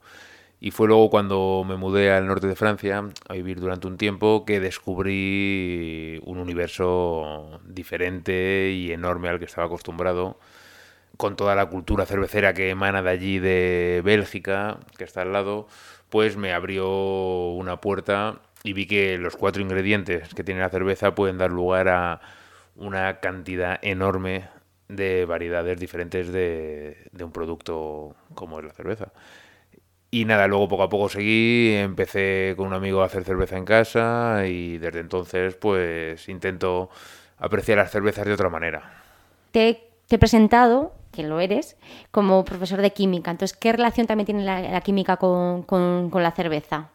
Y 0.59 0.71
fue 0.71 0.87
luego 0.87 1.09
cuando 1.09 1.63
me 1.65 1.77
mudé 1.77 2.11
al 2.11 2.27
norte 2.27 2.47
de 2.47 2.57
Francia 2.57 3.09
a 3.29 3.33
vivir 3.33 3.61
durante 3.61 3.87
un 3.87 3.95
tiempo 3.95 4.43
que 4.43 4.59
descubrí 4.59 6.19
un 6.25 6.37
universo 6.37 7.61
diferente 7.63 8.71
y 8.71 8.91
enorme 8.91 9.29
al 9.29 9.39
que 9.39 9.45
estaba 9.45 9.67
acostumbrado, 9.67 10.37
con 11.17 11.35
toda 11.35 11.55
la 11.55 11.65
cultura 11.65 12.05
cervecera 12.05 12.53
que 12.53 12.69
emana 12.69 13.01
de 13.01 13.09
allí 13.09 13.39
de 13.39 14.01
Bélgica, 14.05 14.77
que 14.97 15.03
está 15.03 15.23
al 15.23 15.33
lado, 15.33 15.67
pues 16.09 16.37
me 16.37 16.53
abrió 16.53 17.49
una 17.49 17.81
puerta 17.81 18.39
y 18.63 18.73
vi 18.73 18.85
que 18.85 19.17
los 19.17 19.35
cuatro 19.35 19.61
ingredientes 19.61 20.33
que 20.33 20.43
tiene 20.43 20.61
la 20.61 20.69
cerveza 20.69 21.15
pueden 21.15 21.37
dar 21.37 21.51
lugar 21.51 21.89
a 21.89 22.21
una 22.75 23.19
cantidad 23.19 23.79
enorme 23.81 24.47
de 24.87 25.25
variedades 25.25 25.79
diferentes 25.79 26.31
de, 26.31 27.09
un 27.19 27.31
producto 27.31 28.15
como 28.33 28.59
es 28.59 28.65
la 28.65 28.73
cerveza. 28.73 29.11
Y 30.09 30.23
nada, 30.23 30.47
luego 30.47 30.69
poco 30.69 30.83
a 30.83 30.89
poco 30.89 31.09
seguí, 31.09 31.73
empecé 31.75 32.53
con 32.55 32.67
un 32.67 32.73
amigo 32.73 33.01
a 33.01 33.07
hacer 33.07 33.25
cerveza 33.25 33.57
en 33.57 33.65
casa 33.65 34.45
y 34.47 34.77
desde 34.77 35.01
entonces 35.01 35.55
pues 35.55 36.29
intento 36.29 36.89
apreciar 37.37 37.79
las 37.79 37.91
cervezas 37.91 38.25
de 38.25 38.33
otra 38.33 38.49
manera. 38.49 39.03
Te 39.51 39.89
he 40.09 40.17
presentado, 40.17 40.96
que 41.11 41.23
lo 41.23 41.39
eres, 41.39 41.77
como 42.11 42.43
profesor 42.45 42.81
de 42.81 42.91
química. 42.91 43.31
Entonces, 43.31 43.57
¿qué 43.57 43.71
relación 43.71 44.07
también 44.07 44.25
tiene 44.25 44.43
la, 44.43 44.81
química 44.81 45.17
con, 45.17 45.63
con, 45.63 46.11
la 46.13 46.31
cerveza? 46.31 46.89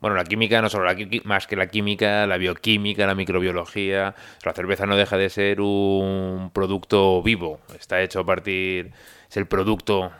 Bueno, 0.00 0.16
la 0.16 0.24
química, 0.24 0.60
no 0.60 0.68
solo 0.68 0.84
la, 0.84 0.96
más 1.24 1.46
que 1.46 1.56
la 1.56 1.68
química, 1.68 2.26
la 2.26 2.36
bioquímica, 2.36 3.06
la 3.06 3.14
microbiología. 3.14 4.14
La 4.44 4.52
cerveza 4.52 4.86
no 4.86 4.96
deja 4.96 5.16
de 5.16 5.30
ser 5.30 5.60
un 5.60 6.50
producto 6.52 7.22
vivo. 7.22 7.60
Está 7.78 8.02
hecho 8.02 8.20
a 8.20 8.26
partir. 8.26 8.92
Es 9.28 9.36
el 9.36 9.46
producto 9.46 10.12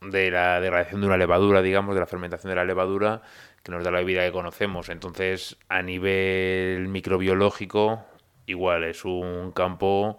de 0.00 0.30
la 0.30 0.60
degradación 0.60 1.00
de 1.00 1.06
una 1.06 1.16
levadura, 1.16 1.62
digamos, 1.62 1.94
de 1.94 2.00
la 2.00 2.06
fermentación 2.06 2.50
de 2.50 2.56
la 2.56 2.64
levadura, 2.64 3.22
que 3.62 3.72
nos 3.72 3.84
da 3.84 3.90
la 3.90 3.98
bebida 3.98 4.24
que 4.24 4.32
conocemos. 4.32 4.88
Entonces, 4.88 5.56
a 5.68 5.82
nivel 5.82 6.88
microbiológico, 6.88 8.02
igual 8.46 8.84
es 8.84 9.04
un 9.04 9.52
campo 9.52 10.18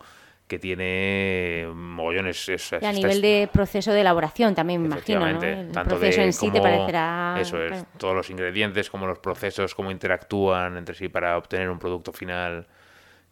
que 0.52 0.60
tiene 0.60 1.66
mogollones. 1.74 2.50
es- 2.50 2.74
Y 2.82 2.86
a 2.86 2.92
nivel 2.92 3.22
de 3.22 3.48
proceso 3.54 3.94
de 3.94 4.02
elaboración 4.02 4.54
también, 4.54 4.82
me 4.82 4.88
imagino, 4.88 5.22
¿no? 5.22 5.42
El 5.42 5.72
tanto 5.72 5.92
proceso 5.96 6.20
de 6.20 6.26
en 6.28 6.34
sí 6.34 6.52
te 6.52 6.60
parecerá... 6.60 7.38
Eso 7.40 7.62
es, 7.64 7.70
claro. 7.72 7.86
todos 7.98 8.14
los 8.16 8.30
ingredientes, 8.30 8.90
como 8.90 9.08
los 9.08 9.20
procesos, 9.20 9.74
cómo 9.74 9.92
interactúan 9.92 10.76
entre 10.76 10.94
sí 10.94 11.08
para 11.08 11.38
obtener 11.38 11.70
un 11.70 11.80
producto 11.80 12.12
final 12.12 12.68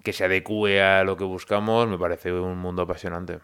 que 0.02 0.14
se 0.14 0.24
adecue 0.24 0.82
a 0.82 1.04
lo 1.04 1.18
que 1.18 1.26
buscamos, 1.26 1.90
me 1.90 1.98
parece 1.98 2.32
un 2.32 2.58
mundo 2.58 2.84
apasionante. 2.84 3.40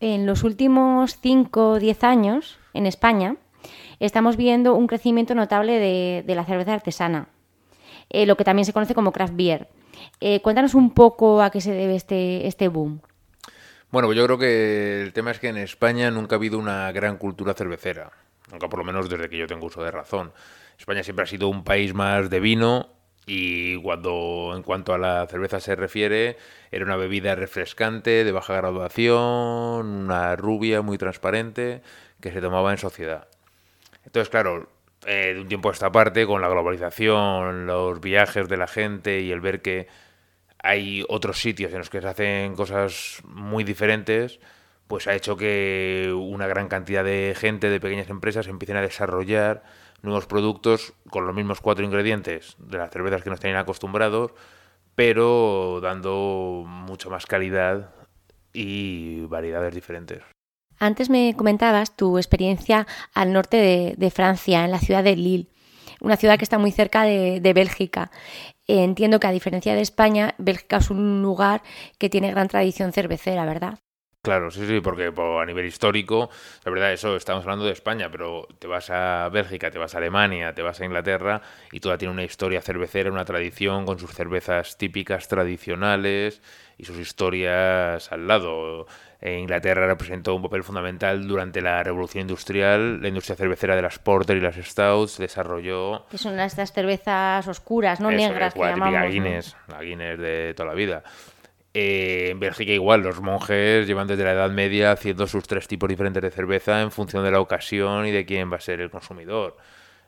En 0.00 0.26
los 0.26 0.42
últimos 0.44 1.18
5 1.22 1.70
o 1.70 1.78
10 1.78 2.04
años, 2.04 2.58
en 2.74 2.84
España, 2.84 3.36
estamos 4.00 4.36
viendo 4.36 4.74
un 4.74 4.86
crecimiento 4.86 5.34
notable 5.34 5.78
de, 5.78 6.24
de 6.26 6.34
la 6.34 6.44
cerveza 6.44 6.74
artesana. 6.74 7.28
eh, 8.10 8.26
lo 8.26 8.36
que 8.36 8.44
también 8.44 8.66
se 8.66 8.74
conoce 8.74 8.94
como 8.94 9.12
craft 9.12 9.34
beer. 9.34 9.66
Eh, 10.20 10.40
cuéntanos 10.40 10.74
un 10.74 10.92
poco 10.92 11.42
a 11.42 11.50
qué 11.50 11.60
se 11.60 11.72
debe 11.72 11.96
este, 11.96 12.46
este 12.46 12.68
boom. 12.68 13.00
Bueno, 13.90 14.08
pues 14.08 14.18
yo 14.18 14.24
creo 14.24 14.38
que 14.38 15.02
el 15.02 15.12
tema 15.12 15.30
es 15.30 15.38
que 15.38 15.48
en 15.48 15.56
España 15.56 16.10
nunca 16.10 16.34
ha 16.34 16.38
habido 16.38 16.58
una 16.58 16.90
gran 16.92 17.16
cultura 17.16 17.54
cervecera, 17.54 18.10
nunca 18.50 18.68
por 18.68 18.80
lo 18.80 18.84
menos 18.84 19.08
desde 19.08 19.28
que 19.28 19.38
yo 19.38 19.46
tengo 19.46 19.66
uso 19.66 19.84
de 19.84 19.90
razón. 19.90 20.32
España 20.78 21.04
siempre 21.04 21.22
ha 21.22 21.26
sido 21.26 21.48
un 21.48 21.62
país 21.62 21.94
más 21.94 22.28
de 22.28 22.40
vino 22.40 22.88
y 23.26 23.80
cuando 23.80 24.52
en 24.56 24.62
cuanto 24.62 24.92
a 24.92 24.98
la 24.98 25.26
cerveza 25.26 25.60
se 25.60 25.76
refiere, 25.76 26.36
era 26.70 26.84
una 26.84 26.96
bebida 26.96 27.34
refrescante, 27.36 28.24
de 28.24 28.32
baja 28.32 28.54
graduación, 28.56 29.86
una 29.86 30.36
rubia 30.36 30.82
muy 30.82 30.98
transparente 30.98 31.80
que 32.20 32.32
se 32.32 32.40
tomaba 32.40 32.72
en 32.72 32.78
sociedad. 32.78 33.28
Entonces, 34.04 34.28
claro, 34.28 34.68
eh, 35.06 35.32
de 35.34 35.40
un 35.40 35.48
tiempo 35.48 35.68
a 35.68 35.72
esta 35.72 35.92
parte, 35.92 36.26
con 36.26 36.40
la 36.40 36.48
globalización, 36.48 37.66
los 37.66 38.00
viajes 38.00 38.48
de 38.48 38.56
la 38.56 38.66
gente 38.66 39.20
y 39.20 39.30
el 39.30 39.40
ver 39.40 39.62
que 39.62 39.88
hay 40.58 41.04
otros 41.08 41.38
sitios 41.38 41.72
en 41.72 41.78
los 41.78 41.90
que 41.90 42.00
se 42.00 42.08
hacen 42.08 42.54
cosas 42.54 43.20
muy 43.24 43.64
diferentes, 43.64 44.40
pues 44.86 45.06
ha 45.06 45.14
hecho 45.14 45.36
que 45.36 46.12
una 46.16 46.46
gran 46.46 46.68
cantidad 46.68 47.04
de 47.04 47.34
gente, 47.36 47.68
de 47.68 47.80
pequeñas 47.80 48.08
empresas, 48.08 48.48
empiecen 48.48 48.76
a 48.76 48.82
desarrollar 48.82 49.62
nuevos 50.02 50.26
productos 50.26 50.94
con 51.10 51.26
los 51.26 51.34
mismos 51.34 51.60
cuatro 51.60 51.84
ingredientes 51.84 52.56
de 52.58 52.78
las 52.78 52.90
cervezas 52.90 53.22
que 53.22 53.30
nos 53.30 53.40
tenían 53.40 53.58
acostumbrados, 53.58 54.32
pero 54.94 55.80
dando 55.82 56.64
mucha 56.66 57.08
más 57.10 57.26
calidad 57.26 57.90
y 58.52 59.26
variedades 59.26 59.74
diferentes. 59.74 60.33
Antes 60.78 61.10
me 61.10 61.34
comentabas 61.36 61.96
tu 61.96 62.18
experiencia 62.18 62.86
al 63.14 63.32
norte 63.32 63.94
de, 63.96 64.10
Francia, 64.10 64.64
en 64.64 64.70
la 64.70 64.78
ciudad 64.78 65.04
de 65.04 65.16
Lille, 65.16 65.48
una 66.00 66.16
ciudad 66.16 66.38
que 66.38 66.44
está 66.44 66.58
muy 66.58 66.72
cerca 66.72 67.04
de, 67.04 67.52
Bélgica. 67.54 68.10
entiendo 68.66 69.20
que 69.20 69.26
a 69.26 69.32
diferencia 69.32 69.74
de 69.74 69.82
España, 69.82 70.34
Bélgica 70.38 70.78
es 70.78 70.90
un 70.90 71.22
lugar 71.22 71.62
que 71.98 72.10
tiene 72.10 72.30
gran 72.30 72.48
tradición 72.48 72.92
cervecera, 72.92 73.44
¿verdad? 73.44 73.78
Claro, 74.24 74.50
sí, 74.50 74.66
sí, 74.66 74.80
porque 74.80 75.12
a 75.14 75.44
nivel 75.44 75.66
histórico, 75.66 76.30
la 76.64 76.70
verdad, 76.70 76.94
eso 76.94 77.14
estamos 77.14 77.44
hablando 77.44 77.66
de 77.66 77.72
España, 77.72 78.10
pero 78.10 78.48
te 78.58 78.66
vas 78.66 78.88
a 78.88 79.28
Bélgica, 79.28 79.70
te 79.70 79.78
vas 79.78 79.94
a 79.94 79.98
Alemania, 79.98 80.54
te 80.54 80.62
vas 80.62 80.80
a 80.80 80.86
Inglaterra 80.86 81.42
y 81.70 81.80
toda 81.80 81.98
tiene 81.98 82.14
una 82.14 82.24
historia 82.24 82.62
cervecera, 82.62 83.12
una 83.12 83.26
tradición 83.26 83.84
con 83.84 83.98
sus 83.98 84.12
cervezas 84.12 84.78
típicas 84.78 85.28
tradicionales 85.28 86.40
y 86.78 86.86
sus 86.86 86.96
historias 86.96 88.10
al 88.12 88.26
lado. 88.26 88.86
Eh, 89.24 89.38
Inglaterra 89.38 89.86
representó 89.86 90.34
un 90.34 90.42
papel 90.42 90.62
fundamental 90.62 91.26
durante 91.26 91.62
la 91.62 91.82
revolución 91.82 92.20
industrial. 92.20 93.00
La 93.00 93.08
industria 93.08 93.34
cervecera 93.34 93.74
de 93.74 93.80
las 93.80 93.98
Porter 93.98 94.36
y 94.36 94.40
las 94.42 94.56
Stouts 94.56 95.16
desarrolló... 95.16 96.04
Que 96.10 96.18
son 96.18 96.38
estas 96.38 96.74
cervezas 96.74 97.48
oscuras, 97.48 98.00
no 98.00 98.10
negras, 98.10 98.52
que 98.52 98.60
llamamos. 98.60 98.92
La 98.92 99.06
Guinness, 99.06 99.56
la 99.68 99.80
Guinness 99.80 100.18
de 100.18 100.52
toda 100.54 100.68
la 100.68 100.74
vida. 100.74 101.02
Eh, 101.72 102.28
en 102.32 102.38
Bélgica 102.38 102.72
igual, 102.72 103.00
los 103.00 103.22
monjes 103.22 103.86
llevan 103.86 104.06
desde 104.06 104.24
la 104.24 104.32
Edad 104.32 104.50
Media 104.50 104.92
haciendo 104.92 105.26
sus 105.26 105.46
tres 105.46 105.66
tipos 105.68 105.88
diferentes 105.88 106.22
de 106.22 106.30
cerveza 106.30 106.82
en 106.82 106.90
función 106.90 107.24
de 107.24 107.30
la 107.30 107.40
ocasión 107.40 108.06
y 108.06 108.10
de 108.10 108.26
quién 108.26 108.52
va 108.52 108.58
a 108.58 108.60
ser 108.60 108.82
el 108.82 108.90
consumidor. 108.90 109.56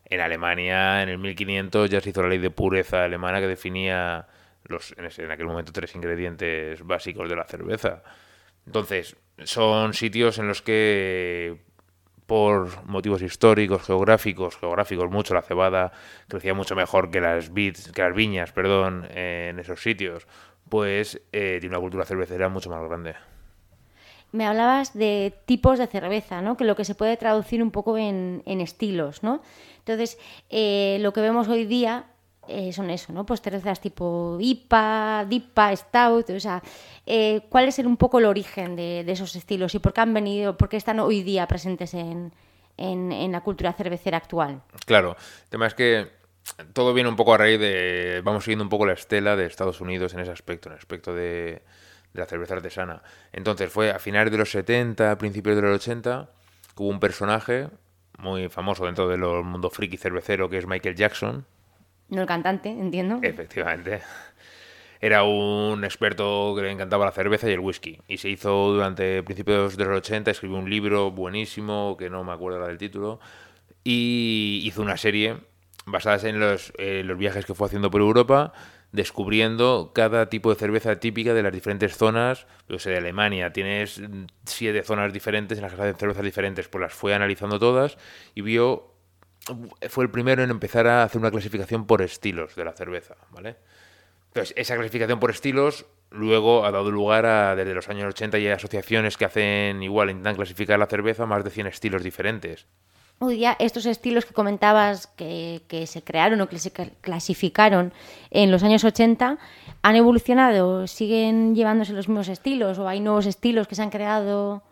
En 0.05 0.21
Alemania, 0.21 1.03
en 1.03 1.09
el 1.09 1.17
1500, 1.17 1.89
ya 1.89 2.03
se 2.03 2.11
hizo 2.11 2.21
la 2.21 2.29
ley 2.29 2.39
de 2.39 2.51
pureza 2.51 3.05
alemana 3.05 3.41
que 3.41 3.49
definía 3.49 4.27
los, 4.65 4.95
en 4.99 5.31
aquel 5.31 5.47
momento 5.47 5.73
tres 5.73 5.95
ingredientes 5.95 6.83
básicos 6.87 7.31
de 7.31 7.35
la 7.35 7.45
cerveza. 7.45 8.03
Entonces, 8.67 9.17
son 9.45 9.95
sitios 9.95 10.39
en 10.39 10.49
los 10.49 10.63
que 10.63 11.65
por 12.27 12.85
motivos 12.87 13.23
históricos, 13.23 13.83
geográficos, 13.83 14.57
geográficos 14.57 15.11
mucho, 15.11 15.35
la 15.35 15.43
cebada 15.43 15.93
crecía 16.29 16.55
mucho 16.55 16.75
mejor 16.75 17.11
que 17.11 17.21
las, 17.21 17.53
bits, 17.53 17.93
que 17.93 18.03
las 18.03 18.15
viñas, 18.15 18.53
perdón, 18.53 19.07
en 19.15 19.59
esos 19.61 19.81
sitios, 19.81 20.27
pues 20.69 21.21
eh, 21.33 21.59
tiene 21.61 21.77
una 21.77 21.81
cultura 21.81 22.05
cervecera 22.05 22.49
mucho 22.49 22.69
más 22.69 22.83
grande. 22.83 23.15
Me 24.33 24.45
hablabas 24.45 24.93
de 24.93 25.35
tipos 25.47 25.79
de 25.79 25.87
cerveza, 25.87 26.43
¿no? 26.43 26.57
Que 26.57 26.65
lo 26.65 26.75
que 26.75 26.85
se 26.85 26.97
puede 26.97 27.17
traducir 27.17 27.63
un 27.63 27.71
poco 27.71 27.97
en, 27.97 28.43
estilos, 28.45 29.23
¿no? 29.23 29.41
Entonces, 29.79 30.19
eh, 30.51 30.99
lo 31.01 31.13
que 31.13 31.21
vemos 31.21 31.47
hoy 31.47 31.65
día 31.65 32.07
eh, 32.49 32.73
son 32.73 32.91
eso, 32.91 33.13
¿no? 33.13 33.27
Pues 33.27 33.41
cervezas 33.41 33.81
tipo 33.81 34.39
IPA, 34.41 35.27
DIPA, 35.29 35.77
Stout, 35.77 36.31
o 36.31 36.41
sea, 36.41 36.63
eh, 37.05 37.43
¿cuál 37.49 37.69
es 37.69 37.79
un 37.79 37.97
poco 37.97 38.19
el 38.19 38.25
origen 38.25 38.77
de, 38.77 39.01
esos 39.07 39.35
estilos 39.37 39.75
y 39.75 39.79
por 39.79 39.93
qué 39.93 40.01
han 40.01 40.15
venido, 40.15 40.57
por 40.57 40.69
qué 40.69 40.77
están 40.77 41.01
hoy 41.01 41.23
día 41.23 41.47
presentes 41.47 41.95
en, 41.95 42.33
la 42.79 43.41
cultura 43.43 43.73
cervecera 43.73 44.19
actual? 44.19 44.63
Claro, 44.85 45.17
el 45.45 45.51
tema 45.51 45.67
es 45.67 45.75
que 45.75 46.09
todo 46.73 46.95
viene 46.95 47.09
un 47.09 47.17
poco 47.17 47.35
a 47.35 47.39
raíz 47.39 47.59
de, 47.59 48.21
vamos 48.25 48.45
siguiendo 48.45 48.65
un 48.65 48.71
poco 48.71 48.87
la 48.87 48.93
estela 48.93 49.37
de 49.37 49.47
Estados 49.47 49.81
Unidos 49.81 50.15
en 50.15 50.21
ese 50.21 50.31
aspecto, 50.31 50.69
en 50.69 50.75
el 50.75 50.79
aspecto 50.79 51.15
de, 51.15 51.63
la 52.17 52.27
cerveza 52.27 52.55
artesana. 52.55 53.03
Entonces 53.33 53.71
fue 53.71 53.91
a 53.91 53.99
finales 53.99 54.33
de 54.33 54.39
los 54.39 54.51
70, 54.51 55.19
principios 55.19 55.57
de 55.57 55.63
los 55.63 55.77
80, 55.77 56.31
que 56.75 56.83
hubo 56.83 56.91
un 56.91 57.01
personaje 57.01 57.69
muy 58.19 58.49
famoso 58.49 58.87
dentro 58.87 59.09
del 59.09 59.21
mundo 59.21 59.71
friki 59.71 59.97
cervecero 59.97 60.49
que 60.49 60.59
es 60.59 60.67
Michael 60.67 60.97
Jackson, 60.97 61.47
no 62.09 62.23
el 62.23 62.27
cantante, 62.27 62.69
entiendo. 62.69 63.19
Efectivamente. 63.23 64.01
Era 65.01 65.25
un 65.25 65.85
experto 65.85 66.55
que 66.57 66.63
le 66.63 66.71
encantaba 66.71 67.05
la 67.05 67.13
cerveza 67.13 67.49
y 67.49 67.53
el 67.53 67.61
whisky. 67.61 67.99
Y 68.09 68.17
se 68.17 68.29
hizo 68.31 68.73
durante 68.73 69.23
principios 69.23 69.77
de 69.77 69.85
los 69.85 69.99
80, 69.99 70.31
escribió 70.31 70.57
un 70.57 70.71
libro 70.71 71.11
buenísimo, 71.11 71.97
que 71.99 72.09
no 72.09 72.25
me 72.25 72.33
acuerdo 72.33 72.59
ahora 72.59 72.69
del 72.69 72.79
título, 72.79 73.21
y 73.85 74.63
hizo 74.65 74.83
una 74.83 74.97
serie 74.97 75.37
basada 75.85 76.29
en 76.29 76.41
los, 76.41 76.73
los 76.79 77.19
viajes 77.19 77.45
que 77.45 77.55
fue 77.55 77.67
haciendo 77.67 77.91
por 77.91 78.01
Europa, 78.01 78.53
descubriendo 78.93 79.93
cada 79.95 80.29
tipo 80.29 80.51
de 80.51 80.57
cerveza 80.57 80.99
típica 80.99 81.35
de 81.35 81.43
las 81.43 81.53
diferentes 81.53 81.97
zonas. 81.97 82.47
Yo 82.69 82.79
sé, 82.79 82.91
de 82.91 82.99
Alemania 82.99 83.53
tienes 83.53 84.01
siete 84.45 84.83
zonas 84.83 85.13
diferentes 85.13 85.59
en 85.59 85.63
las 85.63 85.75
que 85.75 85.83
hacen 85.83 85.97
cervezas 85.97 86.25
diferentes, 86.25 86.69
pues 86.69 86.83
las 86.83 86.95
fue 86.95 87.15
analizando 87.15 87.59
todas 87.59 87.99
y 88.35 88.41
vio 88.41 88.96
fue 89.89 90.05
el 90.05 90.11
primero 90.11 90.43
en 90.43 90.51
empezar 90.51 90.87
a 90.87 91.03
hacer 91.03 91.21
una 91.21 91.31
clasificación 91.31 91.87
por 91.87 92.03
estilos 92.03 92.57
de 92.57 92.65
la 92.65 92.73
cerveza, 92.73 93.15
¿vale? 93.31 93.57
Entonces, 94.29 94.55
esa 94.57 94.75
clasificación 94.75 95.19
por 95.19 95.31
estilos 95.31 95.87
luego 96.11 96.65
ha 96.65 96.71
dado 96.71 96.91
lugar 96.91 97.27
a, 97.27 97.57
desde 97.57 97.75
los 97.75 97.89
años 97.89 98.09
80 98.09 98.39
y 98.39 98.47
hay 98.47 98.53
asociaciones 98.53 99.17
que 99.17 99.25
hacen 99.25 99.83
igual, 99.83 100.11
intentan 100.11 100.37
clasificar 100.37 100.79
la 100.79 100.87
cerveza 100.87 101.27
más 101.27 101.45
de 101.45 101.51
100 101.51 101.69
estilos 101.69 102.03
diferentes. 102.03 102.67
Hoy 103.19 103.37
día 103.37 103.57
estos 103.59 103.87
estilos 103.87 104.27
que 104.27 104.35
comentabas 104.35 105.07
que, 105.07 105.63
que, 105.69 105.87
se 105.87 106.03
crearon 106.03 106.39
o 106.43 106.49
que 106.51 106.59
se 106.59 106.71
clasificaron 107.01 107.95
en 108.31 108.51
los 108.51 108.63
años 108.63 108.85
80 108.85 109.39
han 109.81 109.97
evolucionado, 109.97 110.87
siguen 110.87 111.55
llevándose 111.55 111.95
los 111.95 112.09
mismos 112.09 112.29
estilos 112.29 112.79
o 112.79 112.87
hay 112.87 113.01
nuevos 113.01 113.25
estilos 113.25 113.69
que 113.69 113.75
se 113.75 113.83
han 113.83 113.91
creado 113.91 114.63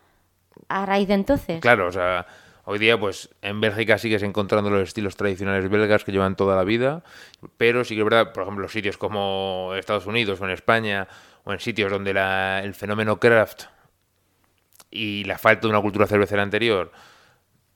a 0.69 0.85
raíz 0.85 1.09
de 1.09 1.15
entonces. 1.15 1.61
Claro, 1.63 1.87
o 1.87 1.93
sea, 1.93 2.27
Hoy 2.67 2.79
día, 2.79 2.99
pues 2.99 3.29
en 3.43 3.61
Bélgica 3.61 3.99
sigues 3.99 4.23
encontrando 4.23 4.71
los 4.71 4.89
estilos 4.89 5.17
tradicionales 5.17 5.69
belgas 5.69 6.03
que 6.03 6.13
llevan 6.13 6.35
toda 6.35 6.57
la 6.57 6.65
vida, 6.65 7.05
pero 7.59 7.85
sí 7.85 7.95
que 7.95 8.01
es 8.01 8.05
verdad, 8.05 8.33
por 8.33 8.45
ejemplo, 8.45 8.69
sitios 8.69 8.97
como 8.97 9.73
Estados 9.77 10.07
Unidos 10.07 10.41
o 10.41 10.47
en 10.47 10.51
España, 10.51 11.07
o 11.45 11.53
en 11.53 11.61
sitios 11.61 11.91
donde 11.93 12.13
el 12.13 12.75
fenómeno 12.75 13.21
craft 13.21 13.65
y 14.91 15.25
la 15.25 15.37
falta 15.37 15.67
de 15.67 15.69
una 15.69 15.83
cultura 15.83 16.07
cervecera 16.07 16.43
anterior 16.43 16.91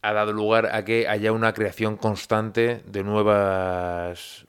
ha 0.00 0.12
dado 0.14 0.32
lugar 0.32 0.70
a 0.72 0.86
que 0.86 1.06
haya 1.06 1.32
una 1.32 1.52
creación 1.52 1.98
constante 1.98 2.82
de 2.86 3.04
nuevas, 3.04 4.46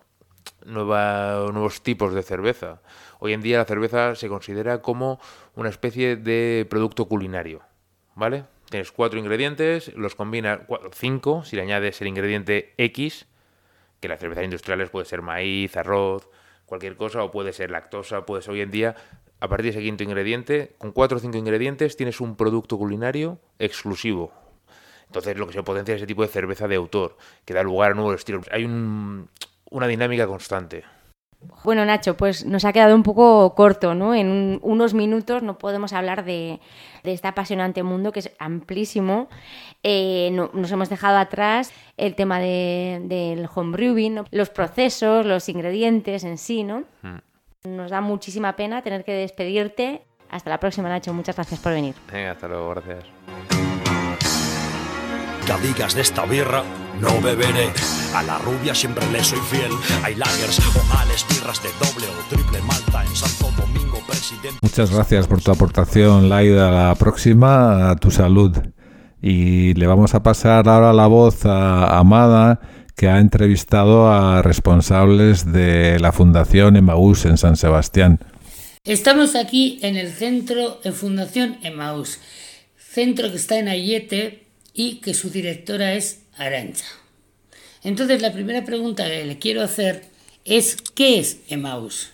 nuevos 0.63 1.81
tipos 1.83 2.13
de 2.13 2.23
cerveza. 2.23 2.81
Hoy 3.19 3.33
en 3.33 3.41
día 3.41 3.57
la 3.57 3.65
cerveza 3.65 4.15
se 4.15 4.29
considera 4.29 4.81
como 4.81 5.19
una 5.55 5.67
especie 5.67 6.15
de 6.15 6.65
producto 6.69 7.09
culinario, 7.09 7.61
¿vale? 8.15 8.45
Tienes 8.69 8.91
cuatro 8.91 9.17
ingredientes, 9.17 9.91
los 9.95 10.13
combinas, 10.13 10.59
cinco, 10.93 11.43
si 11.43 11.55
le 11.55 11.63
añades 11.63 12.01
el 12.01 12.07
ingrediente 12.07 12.73
X, 12.77 13.25
que 13.99 14.07
las 14.07 14.19
cervezas 14.19 14.43
industriales 14.43 14.91
puede 14.91 15.05
ser 15.05 15.23
maíz, 15.23 15.75
arroz, 15.75 16.29
cualquier 16.67 16.95
cosa, 16.95 17.23
o 17.23 17.31
puede 17.31 17.51
ser 17.51 17.71
lactosa, 17.71 18.25
puedes 18.25 18.47
hoy 18.47 18.61
en 18.61 18.69
día, 18.69 18.95
a 19.39 19.47
partir 19.47 19.65
de 19.65 19.79
ese 19.79 19.81
quinto 19.81 20.03
ingrediente, 20.03 20.75
con 20.77 20.91
cuatro 20.91 21.17
o 21.17 21.19
cinco 21.19 21.37
ingredientes 21.37 21.97
tienes 21.97 22.21
un 22.21 22.35
producto 22.35 22.77
culinario 22.77 23.39
exclusivo. 23.57 24.31
Entonces 25.07 25.35
lo 25.37 25.47
que 25.47 25.53
se 25.53 25.63
potencia 25.63 25.95
es 25.95 26.01
ese 26.01 26.07
tipo 26.07 26.21
de 26.21 26.27
cerveza 26.27 26.67
de 26.67 26.75
autor, 26.75 27.17
que 27.45 27.55
da 27.55 27.63
lugar 27.63 27.91
a 27.91 27.93
nuevos 27.95 28.15
estilos. 28.15 28.45
Hay 28.51 28.65
una 28.65 29.87
dinámica 29.87 30.27
constante. 30.27 30.83
Bueno, 31.63 31.85
Nacho, 31.85 32.17
pues 32.17 32.45
nos 32.45 32.65
ha 32.65 32.73
quedado 32.73 32.95
un 32.95 33.03
poco 33.03 33.53
corto, 33.55 33.95
¿no? 33.95 34.13
En 34.13 34.59
unos 34.61 34.93
minutos 34.93 35.41
no 35.41 35.57
podemos 35.57 35.93
hablar 35.93 36.25
de, 36.25 36.59
este 37.03 37.27
apasionante 37.27 37.81
mundo 37.83 38.11
que 38.11 38.19
es 38.19 38.31
amplísimo. 38.39 39.29
Eh, 39.83 40.31
nos 40.31 40.71
hemos 40.71 40.89
dejado 40.89 41.17
atrás 41.17 41.71
el 41.97 42.15
tema 42.15 42.39
del 42.39 43.49
homebrewing, 43.53 44.23
los 44.31 44.49
procesos, 44.49 45.25
los 45.25 45.47
ingredientes 45.49 46.23
en 46.23 46.37
sí, 46.37 46.63
¿no? 46.63 46.83
Hmm. 47.01 47.19
Nos 47.63 47.91
da 47.91 48.01
muchísima 48.01 48.55
pena 48.55 48.81
tener 48.81 49.03
que 49.03 49.13
despedirte. 49.13 50.01
Hasta 50.29 50.49
la 50.49 50.59
próxima, 50.59 50.89
Nacho. 50.89 51.13
Muchas 51.13 51.35
gracias 51.35 51.59
por 51.59 51.73
venir. 51.73 51.95
hasta 52.29 52.47
luego, 52.47 52.69
gracias. 52.69 53.05
nunca 55.49 55.67
digas 55.67 55.95
de 55.95 56.01
esta 56.01 56.25
birra, 56.25 56.63
no 56.99 57.21
beberé. 57.21 57.69
A 58.13 58.23
la 58.23 58.37
rubia 58.39 58.73
siempre 58.73 59.05
le 59.11 59.23
soy 59.23 59.39
fiel. 59.49 59.71
Hay 60.03 60.15
lagers 60.15 60.59
o 60.59 60.97
ales, 60.97 61.25
birras 61.29 61.61
de 61.63 61.69
doble 61.79 62.07
o 62.07 62.29
triple 62.29 62.61
malta 62.61 63.03
en 63.03 63.15
Santo 63.15 63.51
Domingo, 63.57 63.99
presidente. 64.07 64.59
Muchas 64.61 64.91
gracias 64.91 65.27
por 65.27 65.41
tu 65.41 65.51
aportación, 65.51 66.29
Laida. 66.29 66.71
La 66.71 66.95
próxima, 66.95 67.91
a 67.91 67.95
tu 67.95 68.11
salud. 68.11 68.57
Y 69.21 69.73
le 69.73 69.87
vamos 69.87 70.15
a 70.15 70.23
pasar 70.23 70.67
ahora 70.69 70.93
la 70.93 71.07
voz 71.07 71.45
a 71.45 71.97
Amada, 71.97 72.61
que 72.95 73.09
ha 73.09 73.19
entrevistado 73.19 74.11
a 74.11 74.41
responsables 74.41 75.51
de 75.51 75.99
la 75.99 76.11
Fundación 76.11 76.75
Emaús 76.75 77.25
en 77.25 77.37
San 77.37 77.57
Sebastián. 77.57 78.19
Estamos 78.85 79.35
aquí 79.35 79.79
en 79.81 79.97
el 79.97 80.09
centro 80.11 80.79
de 80.83 80.91
Fundación 80.93 81.57
Emaús, 81.63 82.19
centro 82.77 83.29
que 83.29 83.35
está 83.35 83.59
en 83.59 83.67
Ayete 83.67 84.47
y 84.73 84.95
que 85.01 85.13
su 85.13 85.29
directora 85.29 85.93
es 85.93 86.21
Arancha. 86.39 86.85
Entonces, 87.83 88.21
la 88.21 88.33
primera 88.33 88.65
pregunta 88.65 89.05
que 89.05 89.25
le 89.25 89.37
quiero 89.37 89.61
hacer 89.61 90.05
es, 90.45 90.77
¿qué 90.95 91.19
es 91.19 91.39
Emaús? 91.49 92.09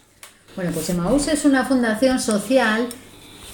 Bueno, 0.56 0.72
pues 0.74 0.90
Emaús 0.90 1.28
es 1.28 1.46
una 1.46 1.66
fundación 1.66 2.20
social 2.20 2.88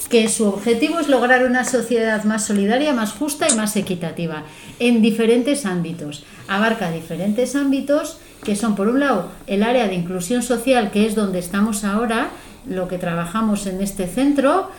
que 0.09 0.27
su 0.27 0.45
objetivo 0.45 0.99
es 0.99 1.07
lograr 1.07 1.45
una 1.45 1.63
sociedad 1.63 2.23
más 2.23 2.45
solidaria, 2.45 2.93
más 2.93 3.11
justa 3.11 3.47
y 3.49 3.55
más 3.55 3.75
equitativa 3.75 4.43
en 4.79 5.01
diferentes 5.01 5.65
ámbitos. 5.65 6.25
Abarca 6.47 6.91
diferentes 6.91 7.55
ámbitos 7.55 8.17
que 8.43 8.55
son, 8.55 8.75
por 8.75 8.87
un 8.87 8.99
lado, 8.99 9.31
el 9.47 9.63
área 9.63 9.87
de 9.87 9.95
inclusión 9.95 10.41
social, 10.41 10.91
que 10.91 11.05
es 11.05 11.15
donde 11.15 11.39
estamos 11.39 11.83
ahora, 11.83 12.29
lo 12.67 12.87
que 12.87 12.97
trabajamos 12.97 13.67
en 13.67 13.81
este 13.81 14.07
centro, 14.07 14.69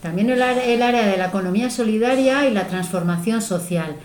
también 0.00 0.30
el, 0.30 0.42
área 0.42 1.06
de 1.06 1.16
la 1.16 1.26
economía 1.26 1.70
solidaria 1.70 2.46
y 2.48 2.52
la 2.52 2.66
transformación 2.66 3.40
social. 3.40 3.96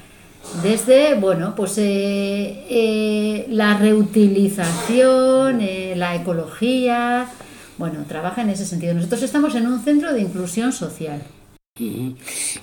Desde, 0.63 1.13
bueno, 1.15 1.53
pues 1.55 1.77
eh, 1.77 2.65
eh, 2.69 3.45
la 3.49 3.77
reutilización, 3.77 5.61
eh, 5.61 5.93
la 5.95 6.15
ecología, 6.15 7.29
bueno, 7.77 8.05
trabaja 8.07 8.41
en 8.41 8.49
ese 8.49 8.65
sentido. 8.65 8.93
Nosotros 8.93 9.21
estamos 9.23 9.53
en 9.55 9.67
un 9.67 9.83
centro 9.83 10.13
de 10.13 10.21
inclusión 10.21 10.71
social. 10.71 11.21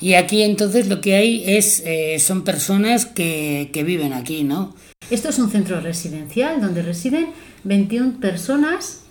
Y 0.00 0.14
aquí 0.14 0.42
entonces 0.42 0.88
lo 0.88 1.00
que 1.00 1.14
hay 1.14 1.44
es 1.46 1.84
son 2.20 2.42
personas 2.42 3.06
que, 3.06 3.70
que, 3.72 3.84
viven 3.84 4.12
aquí, 4.12 4.42
¿no? 4.42 4.74
Esto 5.08 5.28
es 5.28 5.38
un 5.38 5.50
centro 5.50 5.80
residencial 5.80 6.60
donde 6.60 6.82
residen 6.82 7.28
21 7.62 8.18
personas 8.18 9.03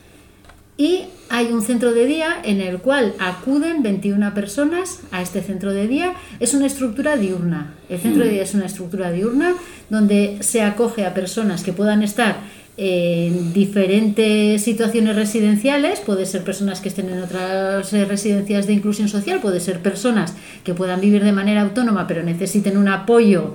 y 0.77 1.01
hay 1.29 1.51
un 1.51 1.61
centro 1.61 1.93
de 1.93 2.05
día 2.05 2.37
en 2.43 2.59
el 2.61 2.79
cual 2.79 3.13
acuden 3.19 3.83
21 3.83 4.33
personas 4.33 5.01
a 5.11 5.21
este 5.21 5.41
centro 5.41 5.71
de 5.73 5.87
día. 5.87 6.13
Es 6.39 6.53
una 6.53 6.65
estructura 6.65 7.15
diurna. 7.15 7.73
El 7.89 7.99
centro 7.99 8.23
de 8.23 8.31
día 8.31 8.43
es 8.43 8.53
una 8.55 8.65
estructura 8.65 9.11
diurna 9.11 9.53
donde 9.89 10.37
se 10.41 10.61
acoge 10.61 11.05
a 11.05 11.13
personas 11.13 11.63
que 11.63 11.73
puedan 11.73 12.01
estar 12.01 12.37
en 12.75 13.53
diferentes 13.53 14.63
situaciones 14.63 15.15
residenciales, 15.15 15.99
puede 15.99 16.25
ser 16.25 16.43
personas 16.43 16.81
que 16.81 16.89
estén 16.89 17.07
en 17.09 17.21
otras 17.21 17.91
residencias 17.91 18.65
de 18.65 18.73
inclusión 18.73 19.09
social, 19.09 19.39
puede 19.41 19.59
ser 19.59 19.79
personas 19.79 20.33
que 20.63 20.73
puedan 20.73 20.99
vivir 20.99 21.23
de 21.23 21.33
manera 21.33 21.61
autónoma 21.61 22.07
pero 22.07 22.23
necesiten 22.23 22.77
un 22.77 22.87
apoyo 22.87 23.53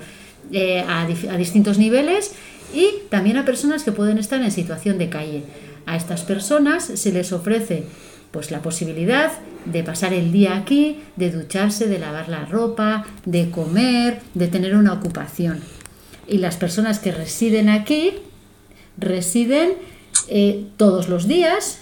eh, 0.52 0.84
a, 0.86 1.02
a 1.02 1.36
distintos 1.36 1.78
niveles 1.78 2.32
y 2.72 2.86
también 3.08 3.38
a 3.38 3.44
personas 3.44 3.82
que 3.82 3.90
pueden 3.90 4.18
estar 4.18 4.40
en 4.40 4.52
situación 4.52 4.98
de 4.98 5.08
calle. 5.08 5.42
A 5.88 5.96
estas 5.96 6.20
personas 6.20 6.84
se 6.84 7.12
les 7.12 7.32
ofrece 7.32 7.84
pues 8.30 8.50
la 8.50 8.60
posibilidad 8.60 9.32
de 9.64 9.82
pasar 9.82 10.12
el 10.12 10.32
día 10.32 10.54
aquí, 10.54 11.00
de 11.16 11.30
ducharse, 11.30 11.88
de 11.88 11.98
lavar 11.98 12.28
la 12.28 12.44
ropa, 12.44 13.06
de 13.24 13.50
comer, 13.50 14.20
de 14.34 14.48
tener 14.48 14.76
una 14.76 14.92
ocupación. 14.92 15.60
Y 16.26 16.38
las 16.38 16.58
personas 16.58 16.98
que 16.98 17.10
residen 17.10 17.70
aquí 17.70 18.12
residen 18.98 19.72
eh, 20.28 20.66
todos 20.76 21.08
los 21.08 21.26
días. 21.26 21.78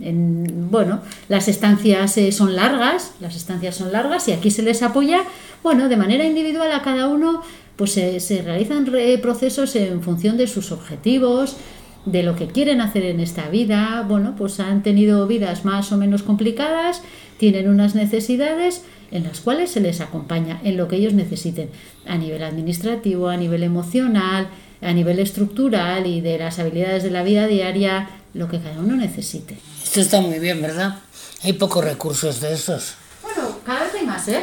En, 0.00 0.70
bueno, 0.70 1.02
las 1.28 1.46
estancias 1.46 2.16
eh, 2.16 2.32
son 2.32 2.56
largas, 2.56 3.12
las 3.20 3.36
estancias 3.36 3.76
son 3.76 3.92
largas 3.92 4.28
y 4.28 4.32
aquí 4.32 4.50
se 4.50 4.62
les 4.62 4.82
apoya, 4.82 5.24
bueno, 5.62 5.90
de 5.90 5.98
manera 5.98 6.24
individual 6.24 6.72
a 6.72 6.80
cada 6.80 7.06
uno, 7.08 7.42
pues 7.76 7.92
se 7.92 8.42
realizan 8.42 8.88
procesos 9.20 9.76
en 9.76 10.02
función 10.02 10.38
de 10.38 10.46
sus 10.46 10.72
objetivos, 10.72 11.56
de 12.04 12.22
lo 12.22 12.34
que 12.34 12.48
quieren 12.48 12.80
hacer 12.80 13.04
en 13.04 13.20
esta 13.20 13.48
vida, 13.48 14.04
bueno, 14.06 14.34
pues 14.36 14.58
han 14.60 14.82
tenido 14.82 15.26
vidas 15.26 15.64
más 15.64 15.92
o 15.92 15.96
menos 15.96 16.22
complicadas, 16.22 17.02
tienen 17.38 17.68
unas 17.68 17.94
necesidades 17.94 18.82
en 19.10 19.24
las 19.24 19.40
cuales 19.40 19.70
se 19.70 19.80
les 19.80 20.00
acompaña 20.00 20.60
en 20.64 20.76
lo 20.76 20.88
que 20.88 20.96
ellos 20.96 21.12
necesiten, 21.12 21.70
a 22.06 22.16
nivel 22.16 22.42
administrativo, 22.42 23.28
a 23.28 23.36
nivel 23.36 23.62
emocional, 23.62 24.48
a 24.80 24.92
nivel 24.92 25.18
estructural 25.18 26.06
y 26.06 26.20
de 26.20 26.38
las 26.38 26.58
habilidades 26.58 27.02
de 27.02 27.10
la 27.10 27.22
vida 27.22 27.46
diaria, 27.46 28.08
lo 28.34 28.48
que 28.48 28.58
cada 28.58 28.80
uno 28.80 28.96
necesite. 28.96 29.56
Esto 29.82 30.00
está 30.00 30.20
muy 30.20 30.38
bien, 30.38 30.60
¿verdad? 30.62 30.96
Hay 31.44 31.52
pocos 31.52 31.84
recursos 31.84 32.40
de 32.40 32.54
esos. 32.54 32.94
Bueno, 33.22 33.58
cada 33.64 33.84
vez 33.84 33.94
hay 34.00 34.06
más, 34.06 34.28
¿eh? 34.28 34.42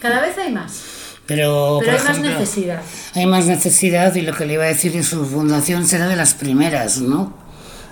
Cada 0.00 0.20
vez 0.20 0.36
hay 0.36 0.52
más. 0.52 0.93
Pero, 1.26 1.80
hay 1.80 1.98
más 2.04 2.18
necesidad. 2.18 2.82
Hay 3.14 3.26
más 3.26 3.46
necesidad 3.46 4.14
y 4.14 4.20
lo 4.22 4.34
que 4.34 4.44
le 4.44 4.54
iba 4.54 4.64
a 4.64 4.68
decir 4.68 4.94
en 4.94 5.04
su 5.04 5.24
fundación 5.24 5.86
será 5.86 6.06
de 6.06 6.16
las 6.16 6.34
primeras, 6.34 6.98
¿no? 6.98 7.32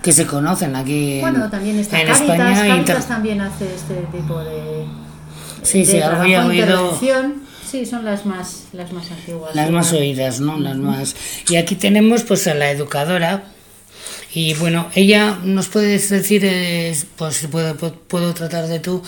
Que 0.03 0.12
se 0.12 0.26
conocen 0.26 0.76
aquí 0.76 1.20
bueno, 1.20 1.49
también 1.49 1.78
está 1.78 2.01
en 2.01 2.09
Caritas, 2.09 2.28
España. 2.28 2.66
Caritas 2.68 3.09
también 3.09 3.41
hace 3.41 3.74
este 3.74 3.95
tipo 4.12 4.39
de. 4.41 4.85
Sí, 5.62 5.87
sí, 5.87 6.01
algo 6.01 6.24
he 6.24 6.39
oído. 6.39 6.99
Sí, 7.72 7.87
son 7.87 8.05
las 8.05 8.26
más, 8.26 8.64
las 8.74 8.93
más 8.93 9.11
antiguas. 9.11 9.55
Las 9.55 9.70
más 9.70 9.95
oídas, 9.95 10.41
¿no? 10.41 10.59
Las 10.59 10.76
más. 10.76 11.16
Y 11.49 11.57
aquí 11.57 11.74
tenemos 11.74 12.22
pues 12.22 12.47
a 12.47 12.55
la 12.55 12.70
educadora. 12.70 13.45
Y 14.35 14.53
bueno, 14.55 14.89
ella 14.95 15.39
nos 15.43 15.68
puede 15.68 15.99
decir, 15.99 16.43
eh, 16.45 16.95
pues 17.16 17.47
puedo, 17.51 17.74
puedo 17.76 18.35
tratar 18.35 18.66
de 18.66 18.78
tú, 18.78 19.03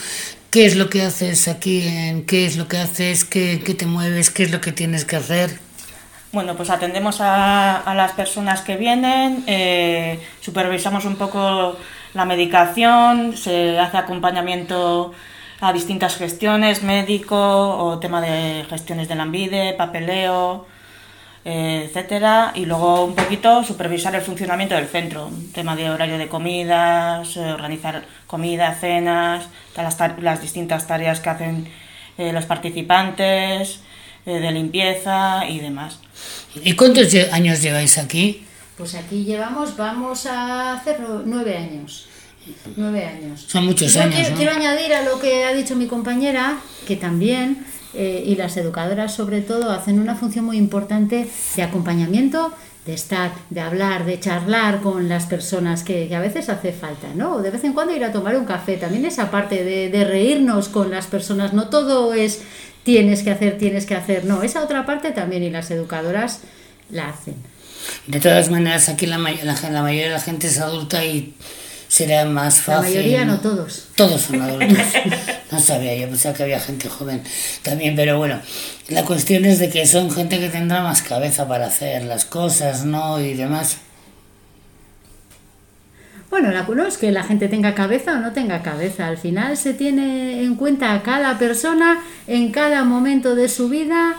qué 0.54 0.66
es 0.66 0.76
lo 0.76 0.88
que 0.88 1.02
haces 1.02 1.48
aquí, 1.48 1.82
en 1.82 2.24
qué 2.26 2.46
es 2.46 2.56
lo 2.56 2.68
que 2.68 2.78
haces, 2.78 3.24
qué, 3.24 3.60
qué, 3.66 3.74
te 3.74 3.86
mueves, 3.86 4.30
qué 4.30 4.44
es 4.44 4.52
lo 4.52 4.60
que 4.60 4.70
tienes 4.70 5.04
que 5.04 5.16
hacer. 5.16 5.58
Bueno, 6.30 6.54
pues 6.54 6.70
atendemos 6.70 7.20
a, 7.20 7.78
a 7.78 7.92
las 7.96 8.12
personas 8.12 8.60
que 8.60 8.76
vienen, 8.76 9.42
eh, 9.48 10.20
supervisamos 10.40 11.06
un 11.06 11.16
poco 11.16 11.76
la 12.12 12.24
medicación, 12.24 13.36
se 13.36 13.80
hace 13.80 13.96
acompañamiento 13.96 15.12
a 15.60 15.72
distintas 15.72 16.14
gestiones, 16.14 16.84
médico 16.84 17.36
o 17.36 17.98
tema 17.98 18.20
de 18.20 18.64
gestiones 18.70 19.08
de 19.08 19.16
la 19.16 19.24
ANVIDE, 19.24 19.74
papeleo, 19.76 20.66
etcétera, 21.44 22.52
y 22.54 22.64
luego 22.64 23.04
un 23.04 23.14
poquito 23.14 23.62
supervisar 23.62 24.14
el 24.14 24.22
funcionamiento 24.22 24.74
del 24.74 24.88
centro, 24.88 25.30
tema 25.52 25.76
de 25.76 25.90
horario 25.90 26.16
de 26.16 26.28
comidas, 26.28 27.36
eh, 27.36 27.52
organizar 27.52 28.06
comida, 28.26 28.74
cenas, 28.80 29.48
las, 29.76 29.98
las, 30.20 30.40
distintas 30.40 30.86
tareas 30.86 31.20
que 31.20 31.28
hacen 31.28 31.68
eh, 32.16 32.32
los 32.32 32.46
participantes, 32.46 33.80
de 34.24 34.52
limpieza 34.52 35.46
y 35.46 35.60
demás. 35.60 35.98
¿Y 36.62 36.72
cuántos 36.76 37.14
años 37.30 37.60
lleváis 37.60 37.98
aquí? 37.98 38.46
Pues 38.76 38.94
aquí 38.94 39.22
llevamos, 39.22 39.76
vamos 39.76 40.26
a 40.26 40.72
hacer 40.72 40.98
nueve 41.26 41.56
años. 41.56 42.06
Nueve 42.76 43.04
años. 43.04 43.44
Son 43.48 43.64
muchos 43.64 43.96
años. 43.96 44.14
Quiero, 44.14 44.36
quiero 44.36 44.52
añadir 44.52 44.92
a 44.94 45.02
lo 45.02 45.20
que 45.20 45.44
ha 45.44 45.52
dicho 45.54 45.76
mi 45.76 45.86
compañera, 45.86 46.58
que 46.86 46.96
también 46.96 47.64
eh, 47.94 48.22
y 48.26 48.36
las 48.36 48.56
educadoras 48.56 49.14
sobre 49.14 49.40
todo 49.40 49.70
hacen 49.70 49.98
una 49.98 50.14
función 50.14 50.44
muy 50.44 50.56
importante 50.56 51.28
de 51.56 51.62
acompañamiento, 51.62 52.52
de 52.86 52.94
estar, 52.94 53.32
de 53.50 53.60
hablar, 53.60 54.04
de 54.04 54.20
charlar 54.20 54.80
con 54.80 55.08
las 55.08 55.26
personas 55.26 55.82
que, 55.82 56.14
a 56.14 56.20
veces 56.20 56.48
hace 56.48 56.72
falta, 56.72 57.08
¿no? 57.14 57.40
De 57.40 57.50
vez 57.50 57.64
en 57.64 57.72
cuando 57.72 57.94
ir 57.96 58.04
a 58.04 58.12
tomar 58.12 58.36
un 58.36 58.44
café, 58.44 58.76
también 58.76 59.04
esa 59.06 59.30
parte 59.30 59.64
de, 59.64 60.04
reírnos 60.04 60.68
con 60.68 60.90
las 60.90 61.06
personas, 61.06 61.52
no 61.52 61.68
todo 61.68 62.12
es 62.14 62.42
tienes 62.82 63.22
que 63.22 63.30
hacer, 63.30 63.56
tienes 63.56 63.86
que 63.86 63.94
hacer, 63.94 64.26
no, 64.26 64.42
esa 64.42 64.62
otra 64.62 64.84
parte 64.84 65.12
también 65.12 65.42
y 65.42 65.50
las 65.50 65.70
educadoras 65.70 66.40
la 66.90 67.08
hacen. 67.08 67.36
De 68.06 68.20
todas 68.20 68.50
maneras, 68.50 68.88
aquí 68.88 69.06
la, 69.06 69.18
la, 69.18 69.70
la 69.70 69.82
mayoría 69.82 70.08
de 70.08 70.14
la 70.14 70.20
gente 70.20 70.46
es 70.46 70.58
adulta 70.58 71.04
y 71.04 71.34
será 71.94 72.24
más 72.24 72.60
fácil. 72.60 72.94
La 72.94 73.00
mayoría, 73.00 73.24
no 73.24 73.38
todos. 73.38 73.86
Todos 73.94 74.20
son 74.20 74.42
adultos. 74.42 74.78
no 75.52 75.60
sabía, 75.60 75.94
yo 75.94 76.08
pensaba 76.08 76.34
que 76.34 76.42
había 76.42 76.58
gente 76.58 76.88
joven 76.88 77.22
también, 77.62 77.94
pero 77.94 78.18
bueno, 78.18 78.40
la 78.88 79.04
cuestión 79.04 79.44
es 79.44 79.60
de 79.60 79.68
que 79.68 79.86
son 79.86 80.10
gente 80.10 80.40
que 80.40 80.48
tendrá 80.48 80.82
más 80.82 81.02
cabeza 81.02 81.46
para 81.46 81.66
hacer 81.66 82.02
las 82.02 82.24
cosas, 82.24 82.84
¿no? 82.84 83.20
Y 83.20 83.34
demás. 83.34 83.76
Bueno, 86.30 86.50
la 86.50 86.64
no 86.64 86.84
es 86.84 86.98
que 86.98 87.12
la 87.12 87.22
gente 87.22 87.46
tenga 87.46 87.76
cabeza 87.76 88.14
o 88.14 88.18
no 88.18 88.32
tenga 88.32 88.60
cabeza. 88.62 89.06
Al 89.06 89.18
final 89.18 89.56
se 89.56 89.72
tiene 89.72 90.42
en 90.42 90.56
cuenta 90.56 90.94
a 90.94 91.02
cada 91.04 91.38
persona 91.38 92.02
en 92.26 92.50
cada 92.50 92.82
momento 92.82 93.36
de 93.36 93.48
su 93.48 93.68
vida. 93.68 94.16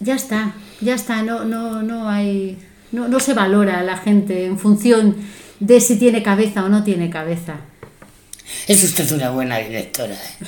Ya 0.00 0.16
está, 0.16 0.54
ya 0.80 0.96
está. 0.96 1.22
No, 1.22 1.44
no, 1.44 1.80
no 1.80 2.08
hay, 2.08 2.58
no, 2.90 3.06
no 3.06 3.20
se 3.20 3.34
valora 3.34 3.78
a 3.78 3.84
la 3.84 3.98
gente 3.98 4.46
en 4.46 4.58
función 4.58 5.14
de 5.60 5.80
si 5.80 5.96
tiene 5.96 6.22
cabeza 6.22 6.64
o 6.64 6.68
no 6.68 6.84
tiene 6.84 7.10
cabeza. 7.10 7.56
Es 8.66 8.82
usted 8.84 9.10
una 9.12 9.30
buena 9.30 9.58
directora. 9.58 10.14
¿eh? 10.14 10.46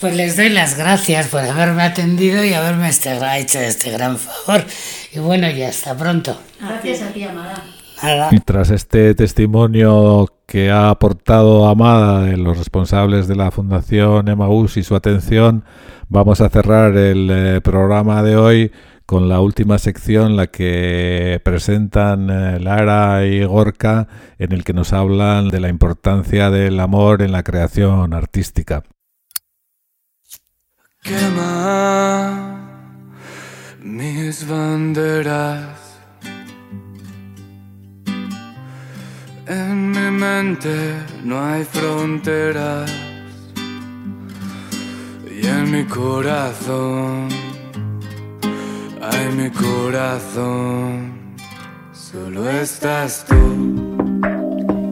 Pues 0.00 0.16
les 0.16 0.36
doy 0.36 0.48
las 0.48 0.76
gracias 0.76 1.28
por 1.28 1.40
haberme 1.40 1.82
atendido 1.82 2.44
y 2.44 2.52
haberme 2.54 2.88
este, 2.88 3.16
hecho 3.38 3.60
este 3.60 3.90
gran 3.90 4.18
favor. 4.18 4.64
Y 5.12 5.18
bueno, 5.20 5.48
ya 5.50 5.68
hasta 5.68 5.96
pronto. 5.96 6.36
Gracias 6.60 7.02
a 7.02 7.12
ti, 7.12 7.22
Amada. 7.22 7.62
Y 8.32 8.40
tras 8.40 8.70
este 8.70 9.14
testimonio 9.14 10.26
que 10.46 10.70
ha 10.70 10.90
aportado 10.90 11.68
Amada 11.68 12.22
de 12.24 12.36
los 12.36 12.58
responsables 12.58 13.28
de 13.28 13.36
la 13.36 13.52
Fundación 13.52 14.26
Emaús 14.26 14.76
y 14.76 14.82
su 14.82 14.96
atención, 14.96 15.64
vamos 16.08 16.40
a 16.40 16.48
cerrar 16.48 16.96
el 16.96 17.30
eh, 17.30 17.60
programa 17.60 18.24
de 18.24 18.36
hoy 18.36 18.72
con 19.06 19.28
la 19.28 19.40
última 19.40 19.78
sección, 19.78 20.36
la 20.36 20.46
que 20.48 21.40
presentan 21.44 22.30
eh, 22.30 22.60
Lara 22.60 23.26
y 23.26 23.44
Gorka, 23.44 24.08
en 24.38 24.52
el 24.52 24.64
que 24.64 24.72
nos 24.72 24.92
hablan 24.92 25.48
de 25.48 25.60
la 25.60 25.68
importancia 25.68 26.50
del 26.50 26.80
amor 26.80 27.22
en 27.22 27.32
la 27.32 27.42
creación 27.42 28.14
artística. 28.14 28.82
Quema 31.02 32.58
mis 33.80 34.46
banderas 34.48 35.82
En 39.46 39.90
mi 39.90 40.10
mente 40.18 40.94
no 41.24 41.44
hay 41.44 41.64
fronteras 41.64 42.90
y 45.28 45.46
en 45.46 45.72
mi 45.72 45.84
corazón, 45.84 47.28
ay 49.02 49.34
mi 49.36 49.50
corazón, 49.50 51.12
solo 51.92 52.48
estás 52.48 53.24
tú. 53.28 53.34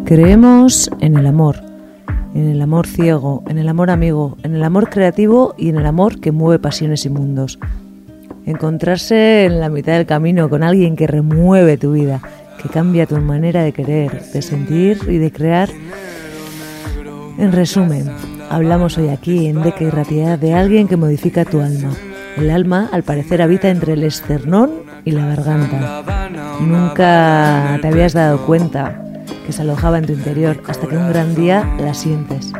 Creemos 0.05 0.91
en 1.01 1.17
el 1.17 1.27
amor, 1.29 1.63
en 2.35 2.49
el 2.49 2.61
amor 2.61 2.89
ciego, 2.89 3.45
en 3.49 3.59
el 3.59 3.69
amor 3.69 3.91
amigo, 3.91 4.37
en 4.43 4.57
el 4.57 4.65
amor 4.65 4.91
creativo 4.91 5.55
y 5.57 5.69
en 5.69 5.77
el 5.77 5.87
amor 5.87 6.21
que 6.21 6.33
mueve 6.33 6.59
pasiones 6.59 7.07
y 7.07 7.11
mundos. 7.11 7.61
Encontrarse 8.47 9.45
en 9.45 9.61
la 9.61 9.69
mitad 9.69 9.93
del 9.93 10.07
camino 10.07 10.51
con 10.51 10.65
alguien 10.65 10.97
que 10.97 11.07
remueve 11.07 11.77
tu 11.77 11.93
vida 11.93 12.21
que 12.61 12.69
cambia 12.69 13.07
tu 13.07 13.17
manera 13.19 13.63
de 13.63 13.73
querer, 13.73 14.23
de 14.33 14.43
sentir 14.43 14.99
y 15.09 15.19
de 15.19 15.31
crear. 15.31 15.71
En 17.39 17.53
resumen, 17.53 18.11
hablamos 18.51 18.99
hoy 18.99 19.09
aquí 19.09 19.47
en 19.47 19.63
Deca 19.63 19.85
y 19.85 20.37
de 20.37 20.55
alguien 20.55 20.89
que 20.89 20.97
modifica 20.97 21.45
tu 21.45 21.61
alma. 21.61 21.91
El 22.37 22.51
alma, 22.51 22.89
al 22.93 23.03
parecer, 23.03 23.43
habita 23.43 23.69
entre 23.69 23.95
el 23.95 24.05
esternón 24.05 24.71
y 25.05 25.13
la 25.13 25.27
garganta. 25.27 26.31
Nunca 26.61 27.79
te 27.81 27.89
habías 27.89 28.13
dado 28.13 28.45
cuenta 28.47 29.03
que 29.47 29.53
se 29.53 29.63
alojaba 29.63 29.99
en 29.99 30.07
tu 30.07 30.13
interior 30.13 30.63
hasta 30.67 30.87
que 30.87 30.97
un 30.97 31.09
gran 31.09 31.35
día 31.35 31.69
la 31.79 31.95
sientes. 31.95 32.53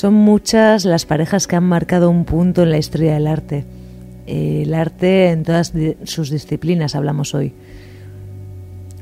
Son 0.00 0.14
muchas 0.14 0.86
las 0.86 1.04
parejas 1.04 1.46
que 1.46 1.56
han 1.56 1.64
marcado 1.64 2.08
un 2.08 2.24
punto 2.24 2.62
en 2.62 2.70
la 2.70 2.78
historia 2.78 3.12
del 3.12 3.26
arte. 3.26 3.66
El 4.26 4.72
arte 4.72 5.28
en 5.28 5.42
todas 5.42 5.74
sus 6.04 6.30
disciplinas 6.30 6.94
hablamos 6.94 7.34
hoy. 7.34 7.52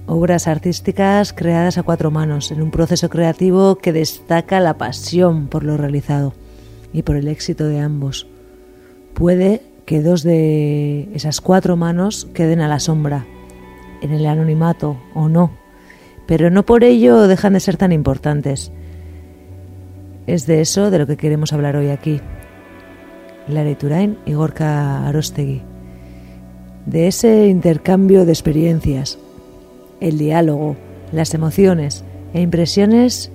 Obras 0.09 0.49
artísticas 0.49 1.32
creadas 1.32 1.78
a 1.78 1.84
cuatro 1.84 2.11
manos, 2.11 2.51
en 2.51 2.61
un 2.61 2.72
proceso 2.72 3.09
creativo 3.11 3.76
que 3.76 3.92
destaca 3.92 4.59
la 4.59 4.76
pasión 4.76 5.46
por 5.46 5.62
lo 5.62 5.76
realizado 5.76 6.34
y 6.92 7.03
por 7.03 7.14
el 7.14 7.28
éxito 7.28 7.68
de 7.68 7.78
ambos. 7.78 8.26
Puede 9.14 9.62
que 9.86 10.03
dos 10.03 10.24
de 10.24 11.11
esas 11.14 11.40
cuatro 11.40 11.76
manos 11.76 12.26
queden 12.34 12.61
a 12.61 12.66
la 12.66 12.80
sombra, 12.80 13.24
en 14.03 14.11
el 14.11 14.26
anonimato 14.26 14.96
o 15.14 15.28
no, 15.28 15.53
pero 16.26 16.51
no 16.51 16.64
por 16.64 16.82
ello 16.82 17.28
dejan 17.28 17.53
de 17.53 17.61
ser 17.61 17.76
tan 17.76 17.92
importantes. 17.92 18.72
Es 20.29 20.45
de 20.45 20.61
eso 20.61 20.91
de 20.91 20.99
lo 20.99 21.07
que 21.07 21.16
queremos 21.16 21.55
hablar 21.55 21.74
hoy 21.74 21.89
aquí. 21.89 22.20
Lara 23.49 23.74
Turain 23.79 24.18
y 24.26 24.35
Gorka 24.35 25.09
Arostegui. 25.09 25.62
De 26.85 27.07
ese 27.07 27.47
intercambio 27.47 28.26
de 28.26 28.33
experiencias, 28.33 29.18
el 30.01 30.18
diálogo, 30.18 30.76
las 31.12 31.33
emociones 31.33 32.05
e 32.35 32.43
impresiones 32.43 33.33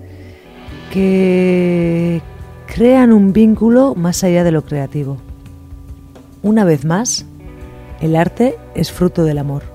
que 0.92 2.22
crean 2.68 3.12
un 3.12 3.34
vínculo 3.34 3.96
más 3.96 4.24
allá 4.24 4.44
de 4.44 4.52
lo 4.52 4.64
creativo. 4.64 5.18
Una 6.44 6.64
vez 6.64 6.86
más, 6.86 7.26
el 8.02 8.16
arte 8.16 8.56
es 8.76 8.92
fruto 8.92 9.24
del 9.24 9.40
amor. 9.40 9.73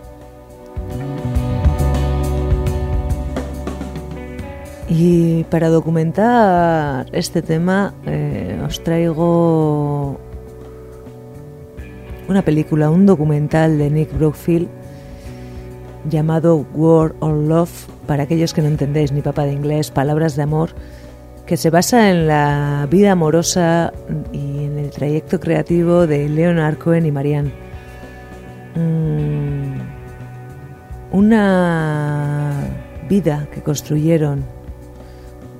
Y 4.91 5.45
para 5.45 5.69
documentar 5.69 7.07
este 7.13 7.43
tema 7.43 7.93
eh, 8.07 8.59
os 8.67 8.83
traigo 8.83 10.19
una 12.27 12.43
película, 12.43 12.91
un 12.91 13.05
documental 13.05 13.77
de 13.77 13.91
Nick 13.91 14.17
Brookfield 14.17 14.69
llamado 16.09 16.67
War 16.75 17.15
on 17.21 17.49
Love, 17.49 17.87
para 18.07 18.23
aquellos 18.23 18.55
que 18.55 18.63
no 18.63 18.69
entendéis 18.69 19.13
ni 19.13 19.21
papá 19.21 19.45
de 19.45 19.53
inglés, 19.53 19.91
palabras 19.91 20.37
de 20.37 20.43
amor, 20.43 20.71
que 21.45 21.59
se 21.59 21.69
basa 21.69 22.11
en 22.11 22.27
la 22.27 22.87
vida 22.91 23.13
amorosa 23.13 23.93
y 24.33 24.65
en 24.65 24.79
el 24.79 24.91
trayecto 24.91 25.39
creativo 25.39 26.07
de 26.07 26.29
Leonard 26.31 26.79
Cohen 26.79 27.05
y 27.05 27.13
Marianne. 27.13 27.53
Mm, 28.75 29.81
una 31.13 32.55
vida 33.09 33.49
que 33.53 33.63
construyeron 33.63 34.58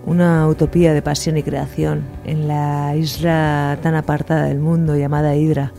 una 0.07 0.47
utopía 0.49 0.95
de 0.95 1.03
pasión 1.03 1.37
y 1.37 1.43
creación 1.43 2.05
en 2.25 2.49
la 2.49 2.97
isla 2.97 3.79
tan 3.83 3.95
apartada 3.95 4.45
del 4.45 4.59
mundo 4.59 4.97
llamada 4.97 5.37
Hydra 5.37 5.73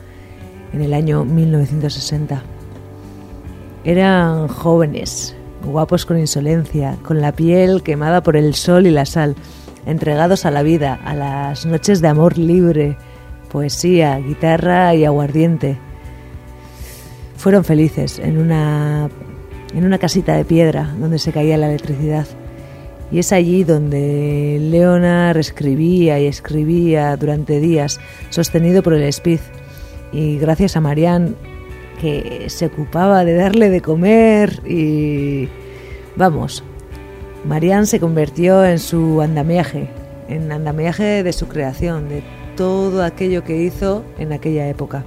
en 0.74 0.82
el 0.82 0.94
año 0.94 1.26
1960. 1.26 2.42
Eran 3.84 4.48
jóvenes, 4.48 5.36
guapos 5.64 6.06
con 6.06 6.20
insolencia, 6.20 6.98
con 7.04 7.22
la 7.22 7.32
piel 7.32 7.82
quemada 7.82 8.22
por 8.22 8.36
el 8.36 8.54
sol 8.56 8.86
y 8.88 8.92
la 8.92 9.06
sal, 9.06 9.36
entregados 9.86 10.46
a 10.46 10.52
la 10.52 10.64
vida, 10.64 11.00
a 11.04 11.16
las 11.16 11.66
noches 11.66 12.02
de 12.02 12.10
amor 12.10 12.38
libre, 12.38 12.98
poesía, 13.52 14.18
guitarra 14.20 14.94
y 14.96 15.06
aguardiente. 15.06 15.78
Fueron 17.38 17.64
felices 17.64 18.20
en 18.20 18.38
una, 18.38 19.10
en 19.74 19.86
una 19.86 19.98
casita 19.98 20.36
de 20.36 20.46
piedra 20.46 20.94
donde 21.00 21.20
se 21.20 21.32
caía 21.32 21.58
la 21.58 21.70
electricidad 21.70 22.28
y 23.12 23.20
es 23.20 23.32
allí 23.32 23.64
donde 23.64 24.58
Leonard 24.62 25.38
escribía 25.38 26.20
y 26.20 26.28
escribía 26.28 27.16
durante 27.18 27.60
días, 27.60 28.00
sostenido 28.30 28.84
por 28.84 28.94
el 28.94 29.04
Speed. 29.04 29.40
Y 30.12 30.38
gracias 30.38 30.76
a 30.76 30.82
Marianne, 30.82 31.34
que 32.02 32.46
se 32.50 32.68
ocupaba 32.68 33.26
de 33.26 33.36
darle 33.36 33.70
de 33.70 33.82
comer 33.82 34.62
y... 34.68 35.48
Vamos, 36.16 36.64
Marianne 37.46 37.86
se 37.86 38.00
convirtió 38.00 38.66
en 38.66 38.80
su 38.80 39.22
andamiaje, 39.22 39.90
en 40.28 40.52
andamiaje 40.52 41.24
de 41.24 41.34
su 41.34 41.48
creación, 41.48 42.10
de 42.10 42.24
todo 42.58 43.04
aquello 43.04 43.44
que 43.44 43.64
hizo 43.64 44.04
en 44.18 44.34
aquella 44.34 44.68
época. 44.68 45.06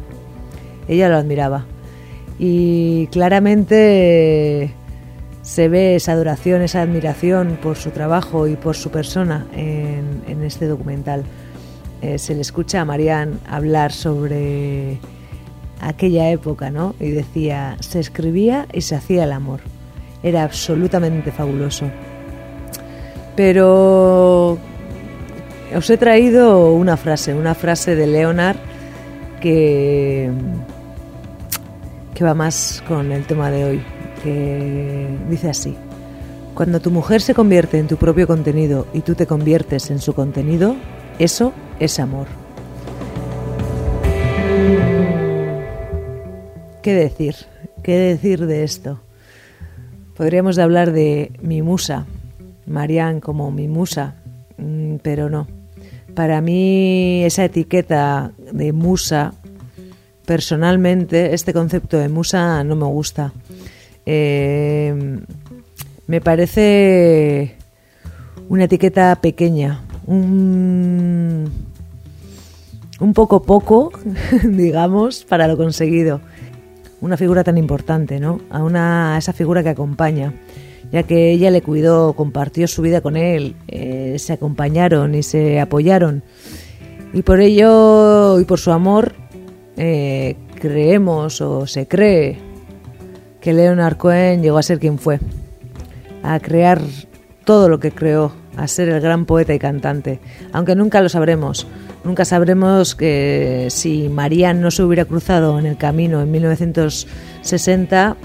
Ella 0.89 1.09
lo 1.09 1.17
admiraba. 1.17 1.67
Y 2.39 3.09
claramente 3.09 4.75
se 5.43 5.69
ve 5.69 5.97
esa 5.97 6.13
adoración, 6.13 6.63
esa 6.63 6.83
admiración 6.83 7.59
por 7.61 7.77
su 7.77 7.91
trabajo 7.91 8.47
y 8.47 8.57
por 8.57 8.77
su 8.77 8.91
persona 8.91 9.47
en, 9.55 10.43
este 10.43 10.67
documental. 10.67 11.25
Eh, 12.01 12.19
se 12.19 12.35
le 12.35 12.41
escucha 12.41 12.81
a 12.81 12.85
Marianne 12.85 13.37
hablar 13.49 13.93
sobre 13.93 14.99
aquella 15.81 16.31
época, 16.31 16.71
¿no? 16.71 16.95
Y 16.99 17.11
decía, 17.11 17.77
se 17.81 18.01
escribía 18.01 18.67
y 18.73 18.81
se 18.81 18.95
hacía 18.95 19.25
el 19.25 19.33
amor. 19.33 19.61
Era 20.23 20.45
absolutamente 20.45 21.33
fabuloso. 21.33 21.91
Pero 23.37 24.59
os 25.75 25.91
he 25.91 25.97
traído 25.97 26.73
una 26.73 26.97
frase, 26.97 27.35
una 27.35 27.55
frase 27.55 27.97
de 27.97 28.07
Leonard 28.07 28.57
que, 29.41 30.31
que 32.15 32.25
va 32.25 32.35
más 32.35 32.83
con 32.87 33.11
el 33.11 33.25
tema 33.25 33.51
de 33.51 33.65
hoy, 33.65 33.83
que 34.23 35.09
dice 35.29 35.51
así. 35.51 35.77
Cuando 36.55 36.81
tu 36.81 36.91
mujer 36.91 37.21
se 37.23 37.35
convierte 37.35 37.79
en 37.79 37.89
tu 37.89 37.97
propio 37.97 38.27
contenido 38.27 38.87
y 38.93 39.01
tú 39.01 39.15
te 39.15 39.27
conviertes 39.27 39.91
en 39.91 40.01
su 40.01 40.15
contenido, 40.15 40.77
eso 41.19 41.53
es 41.81 41.99
amor. 41.99 42.27
¿Qué 46.83 46.95
decir? 46.95 47.37
¿Qué 47.83 47.97
decir 47.97 48.47
de 48.47 48.65
esto? 48.65 49.01
Podríamos 50.17 50.59
hablar 50.59 50.93
de 50.93 51.33
mi 51.41 51.63
musa, 51.63 52.07
Marianne 52.67 53.21
como 53.21 53.51
mi 53.51 53.69
musa, 53.69 54.17
mm, 54.59 54.97
pero 54.97 55.31
no. 55.31 55.47
Para 56.15 56.41
mí 56.41 57.25
esa 57.25 57.45
etiqueta 57.45 58.33
de 58.53 58.73
musa, 58.73 59.33
personalmente, 60.27 61.35
este 61.35 61.53
concepto 61.53 61.99
de 61.99 62.09
musa 62.09 62.63
no 62.65 62.77
me 62.77 62.87
gusta. 62.87 63.33
Eh, 64.07 65.21
me 66.07 66.21
parece 66.21 67.57
una 68.49 68.65
etiqueta 68.65 69.19
pequeña, 69.21 69.83
un, 70.07 71.51
un 73.01 73.15
poco 73.15 73.43
poco, 73.43 73.93
digamos, 74.45 75.25
para 75.25 75.49
lo 75.49 75.57
conseguido. 75.57 76.21
Una 77.01 77.17
figura 77.17 77.43
tan 77.45 77.59
importante, 77.59 78.21
¿no? 78.21 78.41
A, 78.51 78.63
una, 78.63 79.17
esa 79.19 79.33
figura 79.33 79.63
que 79.63 79.71
acompaña, 79.71 80.35
ya 80.93 81.03
que 81.03 81.33
ella 81.33 81.51
le 81.51 81.63
cuidó, 81.63 82.13
compartió 82.13 82.69
su 82.69 82.83
vida 82.83 83.01
con 83.01 83.17
él, 83.17 83.57
eh, 83.69 84.17
se 84.19 84.35
acompañaron 84.35 85.15
y 85.15 85.23
se 85.23 85.61
apoyaron. 85.61 86.23
Y 87.13 87.23
por 87.23 87.41
ello 87.41 88.39
y 88.39 88.45
por 88.45 88.59
su 88.59 88.71
amor, 88.71 89.15
eh, 89.77 90.37
creemos 90.61 91.41
o 91.41 91.67
se 91.67 91.89
cree 91.89 92.52
que 93.43 93.53
Leonard 93.53 93.97
Cohen 93.97 94.41
llegó 94.41 94.57
a 94.57 94.63
ser 94.63 94.79
quien 94.79 94.99
fue, 94.99 95.19
a 96.23 96.39
crear 96.41 96.81
todo 97.45 97.69
lo 97.69 97.81
que 97.81 97.91
creó, 97.91 98.33
a 98.57 98.69
ser 98.69 98.89
el 98.89 99.01
gran 99.01 99.27
poeta 99.27 99.53
y 99.53 99.59
cantante, 99.59 100.21
aunque 100.53 100.77
nunca 100.77 101.03
lo 101.03 101.09
sabremos. 101.09 101.67
Nunca 102.05 102.25
sabremos 102.25 102.95
que 102.95 103.67
si 103.71 104.09
Marianne 104.09 104.61
no 104.61 104.71
se 104.71 104.83
hubiera 104.83 105.05
cruzado 105.05 105.59
en 105.59 105.67
el 105.67 105.77
camino 105.77 106.23
en 106.23 106.31
1960, 106.31 108.17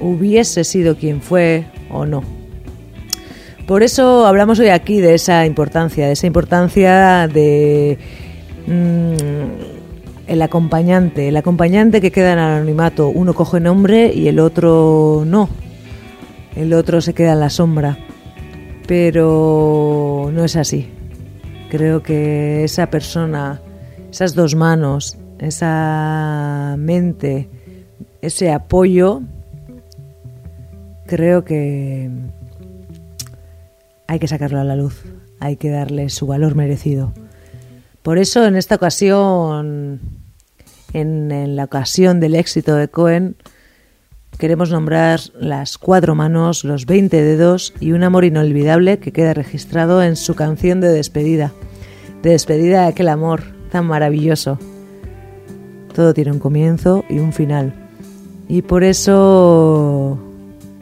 hubiese 0.00 0.64
sido 0.64 0.96
quien 0.96 1.20
fue 1.20 1.66
o 1.90 2.06
no. 2.06 2.22
Por 3.66 3.82
eso 3.82 4.26
hablamos 4.26 4.58
hoy 4.60 4.68
aquí 4.68 5.00
de 5.00 5.14
esa 5.14 5.46
importancia, 5.46 6.06
de 6.06 6.12
esa 6.12 6.26
importancia 6.26 7.26
de 7.28 7.98
mm, 8.66 9.73
el 10.26 10.42
acompañante, 10.42 11.28
el 11.28 11.36
acompañante 11.36 12.00
que 12.00 12.10
queda 12.12 12.32
en 12.32 12.38
anonimato. 12.38 13.08
Uno 13.08 13.34
coge 13.34 13.60
nombre 13.60 14.12
y 14.14 14.28
el 14.28 14.38
otro 14.38 15.24
no. 15.26 15.48
El 16.56 16.72
otro 16.72 17.00
se 17.00 17.14
queda 17.14 17.32
en 17.32 17.40
la 17.40 17.50
sombra. 17.50 17.98
Pero 18.86 20.30
no 20.32 20.44
es 20.44 20.56
así. 20.56 20.90
Creo 21.70 22.02
que 22.02 22.64
esa 22.64 22.88
persona, 22.90 23.60
esas 24.10 24.34
dos 24.34 24.54
manos, 24.54 25.16
esa 25.38 26.76
mente, 26.78 27.48
ese 28.22 28.52
apoyo, 28.52 29.22
creo 31.06 31.44
que 31.44 32.10
hay 34.06 34.18
que 34.18 34.28
sacarlo 34.28 34.60
a 34.60 34.64
la 34.64 34.76
luz, 34.76 35.02
hay 35.40 35.56
que 35.56 35.70
darle 35.70 36.10
su 36.10 36.26
valor 36.26 36.54
merecido. 36.54 37.12
Por 38.04 38.18
eso 38.18 38.44
en 38.44 38.54
esta 38.54 38.74
ocasión, 38.74 39.98
en, 40.92 41.56
la 41.56 41.64
ocasión 41.64 42.20
del 42.20 42.34
éxito 42.34 42.74
de 42.76 42.88
Cohen, 42.88 43.34
queremos 44.36 44.70
nombrar 44.70 45.20
las 45.40 45.78
cuatro 45.78 46.14
manos, 46.14 46.64
los 46.64 46.84
20 46.84 47.22
dedos 47.22 47.72
y 47.80 47.92
un 47.92 48.02
amor 48.02 48.26
inolvidable 48.26 48.98
que 48.98 49.10
queda 49.10 49.32
registrado 49.32 50.02
en 50.02 50.16
su 50.16 50.34
canción 50.34 50.82
de 50.82 50.88
despedida. 50.88 51.52
De 52.22 52.28
despedida 52.28 52.82
de 52.82 52.88
aquel 52.88 53.08
amor 53.08 53.42
tan 53.70 53.86
maravilloso. 53.86 54.58
Todo 55.94 56.12
tiene 56.12 56.32
un 56.32 56.40
comienzo 56.40 57.06
y 57.08 57.20
un 57.20 57.32
final. 57.32 57.72
Y 58.48 58.60
por 58.60 58.84
eso 58.84 60.18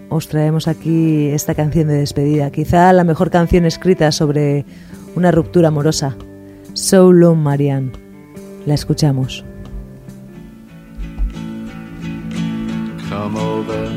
os 0.08 0.26
traemos 0.26 0.66
aquí 0.66 1.28
esta 1.28 1.54
canción 1.54 1.86
de 1.86 1.98
despedida. 1.98 2.50
Quizá 2.50 2.92
la 2.92 3.04
mejor 3.04 3.30
canción 3.30 3.64
escrita 3.64 4.10
sobre 4.10 4.64
una 5.14 5.30
ruptura 5.30 5.68
amorosa. 5.68 6.16
So 6.74 7.10
Long 7.10 7.42
Marianne. 7.42 7.92
La 8.66 8.74
escuchamos. 8.74 9.44
Come 13.08 13.36
over 13.36 13.88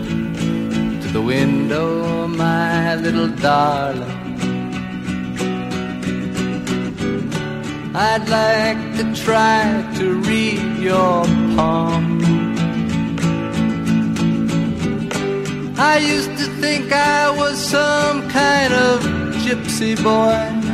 to 1.02 1.08
the 1.14 1.22
window, 1.22 2.28
my 2.28 2.96
little 2.96 3.30
darling. 3.30 4.26
I'd 7.96 8.28
like 8.28 8.98
to 8.98 9.24
try 9.24 9.90
to 9.98 10.20
read 10.24 10.78
your 10.80 11.24
palm. 11.56 12.20
I 15.78 15.98
used 15.98 16.38
to 16.38 16.48
think 16.60 16.92
I 16.92 17.30
was 17.30 17.58
some 17.58 18.28
kind 18.30 18.74
of 18.74 19.02
gypsy 19.46 19.96
boy. 20.04 20.65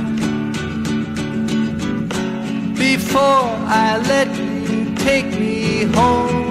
Before 2.89 3.45
I 3.83 4.01
let 4.13 4.27
you 4.35 4.95
take 4.95 5.29
me 5.39 5.83
home. 5.83 6.41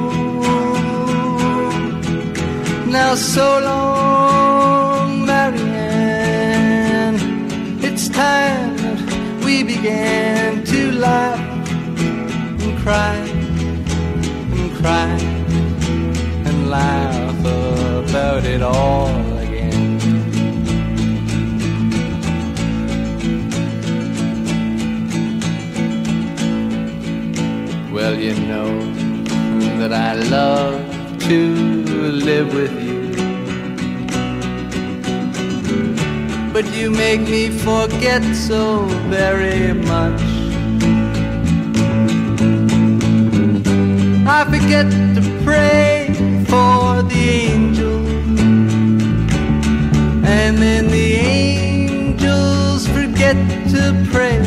Now 2.88 3.16
so 3.16 3.58
long, 3.70 5.26
Marianne. 5.26 7.18
It's 7.82 8.08
time 8.08 8.76
that 8.76 9.00
we 9.44 9.64
began 9.64 10.62
to 10.66 10.92
laugh 10.92 11.40
and 12.62 12.78
cry 12.78 13.16
and 14.54 14.70
cry 14.80 15.18
and 16.46 16.70
laugh 16.70 17.40
about 17.40 18.44
it 18.44 18.62
all 18.62 19.29
know 28.50 28.70
that 29.80 29.92
I 29.92 30.12
love 30.38 30.74
to 31.28 31.40
live 32.28 32.48
with 32.52 32.74
you. 32.86 33.00
But 36.54 36.66
you 36.76 36.90
make 36.90 37.22
me 37.34 37.44
forget 37.68 38.22
so 38.34 38.62
very 39.16 39.72
much. 39.92 40.22
I 44.38 44.40
forget 44.52 44.88
to 45.16 45.22
pray 45.44 46.12
for 46.52 47.02
the 47.12 47.24
angels, 47.52 48.40
and 50.36 50.52
then 50.64 50.84
the 50.98 51.10
angels 51.38 52.86
forget 52.96 53.36
to 53.74 53.82
pray 54.12 54.38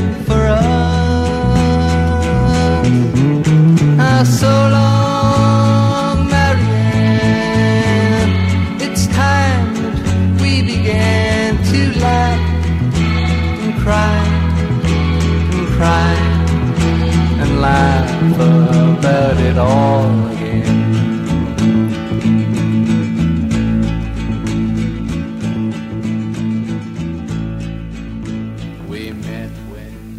so 4.44 4.56
long, 4.78 6.18
Marianne. 6.36 7.54
It's 8.86 9.04
time 9.08 9.68
that 10.06 10.20
we 10.42 10.52
began 10.72 11.50
to 11.72 11.80
laugh 12.06 12.42
and 13.64 13.74
cry 13.84 14.20
and 15.56 15.66
cry 15.78 16.16
and 17.42 17.50
laugh 17.62 18.10
about 19.00 19.38
it 19.50 19.58
all 19.58 20.12
again. 20.34 20.82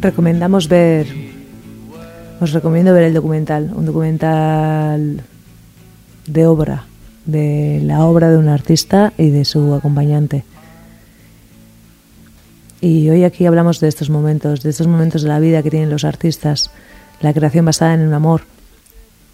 Recomendamos 0.00 0.68
ver, 0.68 1.06
os 2.40 2.52
recomiendo 2.52 2.92
ver 2.92 3.04
el 3.04 3.14
documental, 3.14 3.72
un 3.74 3.86
documental 3.86 5.22
de 6.26 6.46
obra, 6.46 6.84
de 7.26 7.80
la 7.82 8.04
obra 8.04 8.30
de 8.30 8.38
un 8.38 8.48
artista 8.48 9.12
y 9.16 9.30
de 9.30 9.44
su 9.44 9.74
acompañante. 9.74 10.44
Y 12.80 13.08
hoy 13.08 13.24
aquí 13.24 13.46
hablamos 13.46 13.80
de 13.80 13.88
estos 13.88 14.10
momentos, 14.10 14.62
de 14.62 14.70
estos 14.70 14.86
momentos 14.86 15.22
de 15.22 15.28
la 15.28 15.40
vida 15.40 15.62
que 15.62 15.70
tienen 15.70 15.90
los 15.90 16.04
artistas, 16.04 16.70
la 17.20 17.32
creación 17.32 17.64
basada 17.64 17.94
en 17.94 18.06
un 18.06 18.12
amor, 18.12 18.42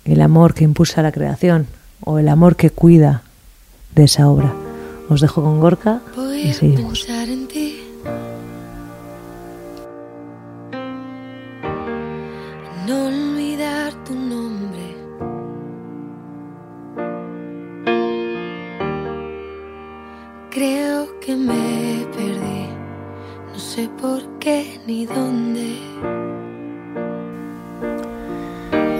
el 0.04 0.20
amor 0.20 0.54
que 0.54 0.64
impulsa 0.64 1.02
la 1.02 1.10
creación 1.10 1.66
o 2.04 2.18
el 2.18 2.28
amor 2.28 2.56
que 2.56 2.70
cuida 2.70 3.22
de 3.94 4.04
esa 4.04 4.28
obra. 4.28 4.54
Os 5.08 5.20
dejo 5.20 5.42
con 5.42 5.58
Gorka 5.58 6.00
y 6.44 6.52
seguimos. 6.52 7.06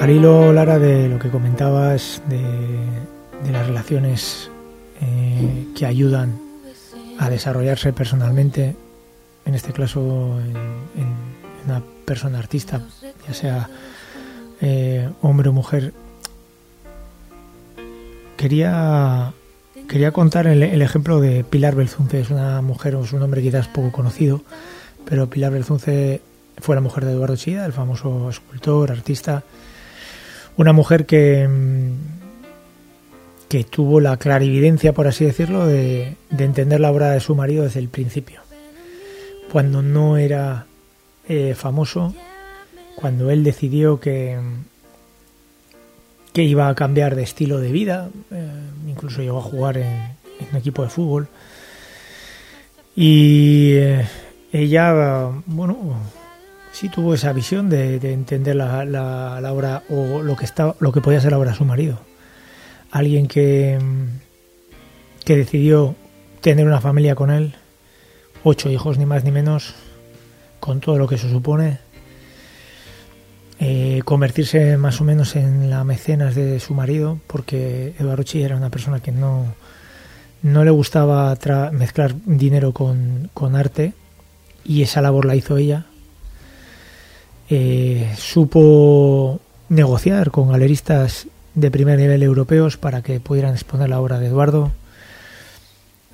Al 0.01 0.09
hilo, 0.09 0.51
Lara, 0.55 0.79
de 0.79 1.11
lo 1.11 1.19
que 1.19 1.29
comentabas 1.29 2.23
de, 2.27 2.41
las 3.53 3.67
relaciones 3.67 4.51
eh, 5.03 5.67
que 5.77 5.85
ayudan 5.85 6.39
a 7.19 7.29
desarrollarse 7.29 7.93
personalmente, 7.93 8.75
en 9.45 9.55
este 9.55 9.75
caso 9.75 10.41
en, 10.41 10.57
en 11.03 11.15
una 11.67 11.83
persona 12.07 12.39
artista, 12.39 12.81
ya 13.29 13.35
sea 13.35 13.69
eh, 14.63 15.11
hombre 15.21 15.51
o 15.51 15.53
mujer, 15.53 15.93
quería 18.39 19.35
quería 19.87 20.13
contar 20.13 20.47
el, 20.47 20.63
el, 20.63 20.81
ejemplo 20.81 21.21
de 21.21 21.45
Pilar 21.45 21.75
Belzunce, 21.75 22.21
es 22.21 22.31
una 22.31 22.63
mujer 22.63 22.95
o 22.95 23.05
es 23.05 23.13
un 23.13 23.21
hombre 23.23 23.43
quizás 23.43 23.69
poco 23.69 23.93
conocido, 23.93 24.41
pero 25.05 25.29
Pilar 25.29 25.53
Belzunce 25.53 26.23
fue 26.57 26.75
la 26.75 26.81
mujer 26.81 27.05
de 27.05 27.13
Eduardo 27.13 27.37
Chida, 27.37 27.67
el 27.67 27.75
famoso 27.75 28.31
escultor, 28.31 28.93
artista, 28.93 29.43
una 30.61 30.73
mujer 30.73 31.07
que 31.07 31.49
que 33.51 33.65
tuvo 33.65 34.01
la 34.01 34.17
clarividencia, 34.17 34.93
por 34.93 35.09
así 35.09 35.25
decirlo, 35.25 35.67
de, 35.67 36.15
de 36.31 36.45
entender 36.45 36.79
la 36.79 36.93
obra 36.93 37.11
de 37.11 37.19
su 37.19 37.35
marido 37.35 37.65
desde 37.65 37.81
el 37.81 37.89
principio. 37.89 38.43
Cuando 39.51 39.83
no 39.83 40.19
era 40.19 40.67
eh, 41.29 41.57
famoso, 41.57 42.15
cuando 42.95 43.29
él 43.29 43.43
decidió 43.43 43.99
que, 43.99 44.39
que 46.33 46.45
iba 46.45 46.69
a 46.69 46.77
cambiar 46.77 47.17
de 47.17 47.25
estilo 47.25 47.59
de 47.59 47.73
vida, 47.73 48.09
eh, 48.31 48.51
incluso 48.87 49.21
llegó 49.21 49.39
a 49.39 49.43
jugar 49.43 49.79
en, 49.79 49.95
en, 49.95 50.49
un 50.53 50.57
equipo 50.57 50.85
de 50.85 50.91
fútbol. 50.91 51.27
Y 52.95 53.73
eh, 53.73 54.07
ella, 54.53 55.33
bueno, 55.47 55.77
sí 56.73 56.89
tuvo 56.89 57.15
esa 57.15 57.33
visión 57.33 57.69
de, 57.69 57.99
de 57.99 58.13
entender 58.13 58.57
la, 58.57 58.85
la, 58.85 59.53
obra 59.53 59.83
o 59.89 60.23
lo 60.23 60.37
que, 60.37 60.45
estaba, 60.45 60.77
lo 60.81 60.93
que 60.93 61.01
podía 61.01 61.21
ser 61.21 61.33
la 61.33 61.39
obra 61.39 61.51
de 61.51 61.57
su 61.57 61.65
marido. 61.65 62.01
Alguien 62.91 63.27
que, 63.27 63.79
que 65.25 65.37
decidió 65.37 65.95
tener 66.41 66.67
una 66.67 66.81
familia 66.81 67.15
con 67.15 67.31
él, 67.31 67.55
ocho 68.43 68.71
hijos 68.71 68.99
ni 68.99 69.07
más 69.07 69.25
ni 69.25 69.31
menos, 69.31 69.75
con 70.59 70.81
todo 70.81 70.99
lo 70.99 71.07
que 71.07 71.15
eso 71.17 71.29
supone, 71.29 71.79
eh, 73.59 74.01
convertirse 74.07 74.79
más 74.79 75.01
o 75.01 75.05
menos 75.05 75.37
en 75.37 75.69
la 75.69 75.85
mecenas 75.85 76.35
de 76.35 76.59
su 76.61 76.75
marido, 76.75 77.21
porque 77.27 77.95
Eduardo 77.99 78.23
Chi 78.23 78.43
era 78.43 78.57
una 78.57 78.71
persona 78.71 79.01
que 79.01 79.13
no, 79.13 79.55
no 80.43 80.65
le 80.65 80.71
gustaba 80.71 81.37
mezclar 81.73 82.15
dinero 82.25 82.73
con, 82.73 83.31
con, 83.35 83.57
arte 83.57 83.93
y 84.65 84.83
esa 84.83 85.03
labor 85.03 85.27
la 85.27 85.37
hizo 85.37 85.59
ella. 85.59 85.87
Eh, 87.53 88.15
supo 88.17 89.41
negociar 89.69 90.31
con 90.31 90.53
galeristas 90.53 91.27
de 91.55 91.73
primer 91.73 91.99
nivel 91.99 92.23
europeos 92.23 92.77
para 92.77 93.03
que 93.03 93.19
pudieran 93.19 93.55
exponer 93.55 93.89
la 93.89 94.01
obra 94.01 94.21
de 94.21 94.29
Eduardo. 94.29 94.71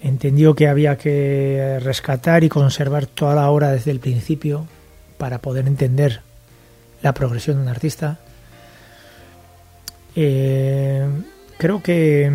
Entendió 0.00 0.54
que 0.54 0.66
había 0.66 0.96
que 0.96 1.78
rescatar 1.82 2.42
y 2.42 2.48
conservar 2.48 3.04
toda 3.04 3.34
la 3.34 3.50
obra 3.50 3.70
desde 3.70 3.90
el 3.90 4.00
principio 4.00 4.66
para 5.18 5.38
poder 5.38 5.66
entender 5.66 6.22
la 7.02 7.12
progresión 7.12 7.56
de 7.56 7.62
un 7.64 7.68
artista. 7.68 8.18
Eh, 10.14 11.06
creo 11.58 11.82
que 11.82 12.32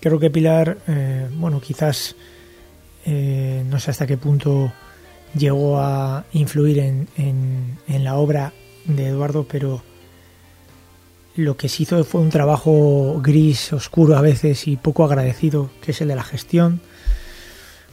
creo 0.00 0.18
que 0.18 0.30
Pilar, 0.30 0.78
eh, 0.88 1.28
bueno, 1.34 1.60
quizás 1.60 2.16
no 3.04 3.78
sé 3.78 3.90
hasta 3.90 4.06
qué 4.06 4.16
punto 4.16 4.72
llegó 5.34 5.80
a 5.80 6.24
influir 6.32 6.78
en, 6.78 7.08
en, 7.16 8.04
la 8.04 8.16
obra 8.16 8.52
de 8.84 9.08
Eduardo, 9.08 9.46
pero 9.48 9.82
lo 11.36 11.56
que 11.56 11.68
se 11.68 11.84
hizo 11.84 12.02
fue 12.04 12.20
un 12.20 12.30
trabajo 12.30 13.20
gris, 13.22 13.72
oscuro 13.72 14.16
a 14.16 14.20
veces 14.20 14.68
y 14.68 14.76
poco 14.76 15.04
agradecido, 15.04 15.70
que 15.80 15.92
es 15.92 16.00
el 16.00 16.08
de 16.08 16.16
la 16.16 16.24
gestión, 16.24 16.80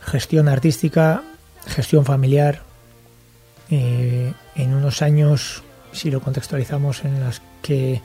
gestión 0.02 0.48
artística, 0.48 1.24
gestión 1.66 2.06
familiar. 2.06 2.64
Eh, 3.72 4.34
en 4.56 4.74
unos 4.74 5.02
años, 5.02 5.64
si 5.92 6.10
lo 6.10 6.22
contextualizamos, 6.22 7.06
en 7.06 7.20
las 7.20 7.42
que 7.62 8.02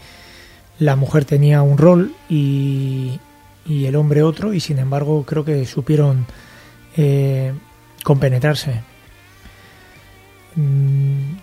la 0.78 0.94
mujer 0.94 1.24
tenía 1.24 1.62
un 1.62 1.78
rol 1.78 2.14
y, 2.28 3.18
y 3.66 3.86
el 3.86 3.96
hombre 3.96 4.22
otro, 4.22 4.52
y 4.52 4.60
sin 4.60 4.78
embargo 4.78 5.24
creo 5.24 5.44
que 5.44 5.64
supieron 5.64 6.26
eh, 6.96 7.52
compenetrarse. 8.02 8.82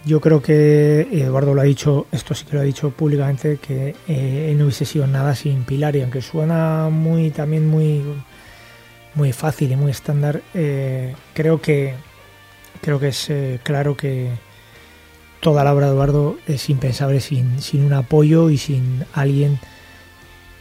Yo 0.06 0.22
creo 0.22 0.42
que 0.42 1.08
Eduardo 1.12 1.54
lo 1.54 1.62
ha 1.62 1.66
dicho, 1.66 2.08
esto 2.12 2.34
sí 2.34 2.46
que 2.46 2.56
lo 2.56 2.62
ha 2.62 2.64
dicho 2.64 2.92
públicamente, 2.92 3.58
que 3.58 3.94
eh, 4.08 4.54
no 4.58 4.66
hubiese 4.66 4.86
sido 4.86 5.06
nada 5.06 5.36
sin 5.36 5.64
Pilar 5.64 5.96
y 5.98 6.02
aunque 6.02 6.22
suena 6.22 6.88
muy 6.90 7.32
también 7.32 7.68
muy 7.68 8.02
muy 9.16 9.34
fácil 9.34 9.72
y 9.72 9.76
muy 9.76 9.92
estándar, 9.92 10.42
eh, 10.54 11.14
creo 11.34 11.62
que 11.62 11.96
creo 12.82 13.00
que 13.00 13.10
es 13.10 13.30
eh, 13.30 13.60
claro 13.64 13.98
que 13.98 14.30
toda 15.42 15.64
la 15.66 15.74
obra 15.74 15.88
de 15.88 15.94
Eduardo 15.94 16.38
es 16.48 16.70
impensable 16.70 17.20
sin, 17.20 17.62
sin 17.62 17.84
un 17.84 17.94
apoyo 17.94 18.50
y 18.50 18.58
sin 18.58 19.06
alguien 19.14 19.60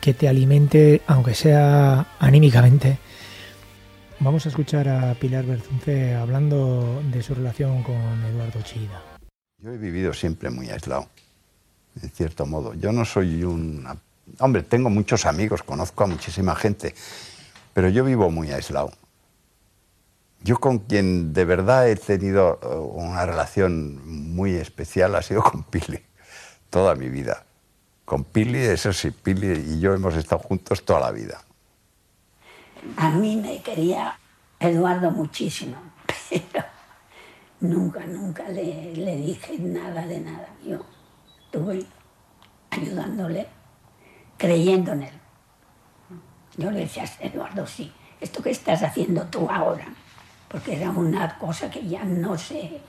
que 0.00 0.14
te 0.14 0.28
alimente, 0.28 1.02
aunque 1.06 1.34
sea 1.34 2.06
anímicamente, 2.18 2.98
Vamos 4.22 4.44
a 4.44 4.50
escuchar 4.50 4.86
a 4.86 5.14
Pilar 5.14 5.46
Berzunce 5.46 6.14
hablando 6.14 7.02
de 7.10 7.22
su 7.22 7.34
relación 7.34 7.82
con 7.82 7.96
Eduardo 8.22 8.60
Chida. 8.60 9.02
Yo 9.62 9.72
he 9.72 9.78
vivido 9.78 10.12
siempre 10.12 10.50
muy 10.50 10.68
aislado, 10.68 11.08
en 12.02 12.10
cierto 12.10 12.44
modo. 12.44 12.74
Yo 12.74 12.92
no 12.92 13.06
soy 13.06 13.44
un... 13.44 13.86
Hombre, 14.38 14.62
tengo 14.62 14.90
muchos 14.90 15.24
amigos, 15.24 15.62
conozco 15.62 16.04
a 16.04 16.06
muchísima 16.06 16.54
gente, 16.54 16.94
pero 17.72 17.88
yo 17.88 18.04
vivo 18.04 18.30
muy 18.30 18.50
aislado. 18.52 18.92
Yo 20.42 20.58
con 20.58 20.80
quien 20.80 21.32
de 21.32 21.46
verdad 21.46 21.88
he 21.88 21.96
tenido 21.96 22.60
uh, 22.62 23.00
una 23.00 23.24
relación 23.24 24.34
muy 24.34 24.52
especial 24.52 25.14
ha 25.14 25.22
sido 25.22 25.42
con 25.50 25.62
Pili, 25.62 25.98
toda 26.68 26.94
mi 26.94 27.08
vida. 27.08 27.46
Con 28.04 28.24
Pili, 28.24 28.58
eso 28.58 28.92
sí, 28.92 29.12
Pili 29.12 29.76
y 29.76 29.80
yo 29.80 29.94
hemos 29.94 30.14
estado 30.14 30.42
juntos 30.42 30.84
toda 30.84 31.00
la 31.00 31.10
vida. 31.10 31.40
A 32.96 33.10
mí 33.10 33.36
me 33.36 33.60
quería 33.62 34.18
Eduardo 34.58 35.10
muchísimo, 35.10 35.76
pero 36.30 36.64
nunca, 37.60 38.04
nunca 38.06 38.48
le, 38.48 38.94
le, 38.94 39.16
dije 39.16 39.58
nada 39.58 40.06
de 40.06 40.20
nada. 40.20 40.48
Yo 40.64 40.78
estuve 41.44 41.84
ayudándole, 42.70 43.46
creyendo 44.36 44.92
en 44.92 45.04
él. 45.04 45.14
Yo 46.56 46.70
le 46.70 46.80
decía, 46.80 47.04
Eduardo, 47.20 47.66
sí, 47.66 47.92
esto 48.20 48.42
que 48.42 48.50
estás 48.50 48.82
haciendo 48.82 49.22
tú 49.26 49.48
ahora, 49.50 49.86
porque 50.48 50.76
era 50.76 50.90
una 50.90 51.38
cosa 51.38 51.70
que 51.70 51.86
ya 51.86 52.04
no 52.04 52.36
sé, 52.36 52.80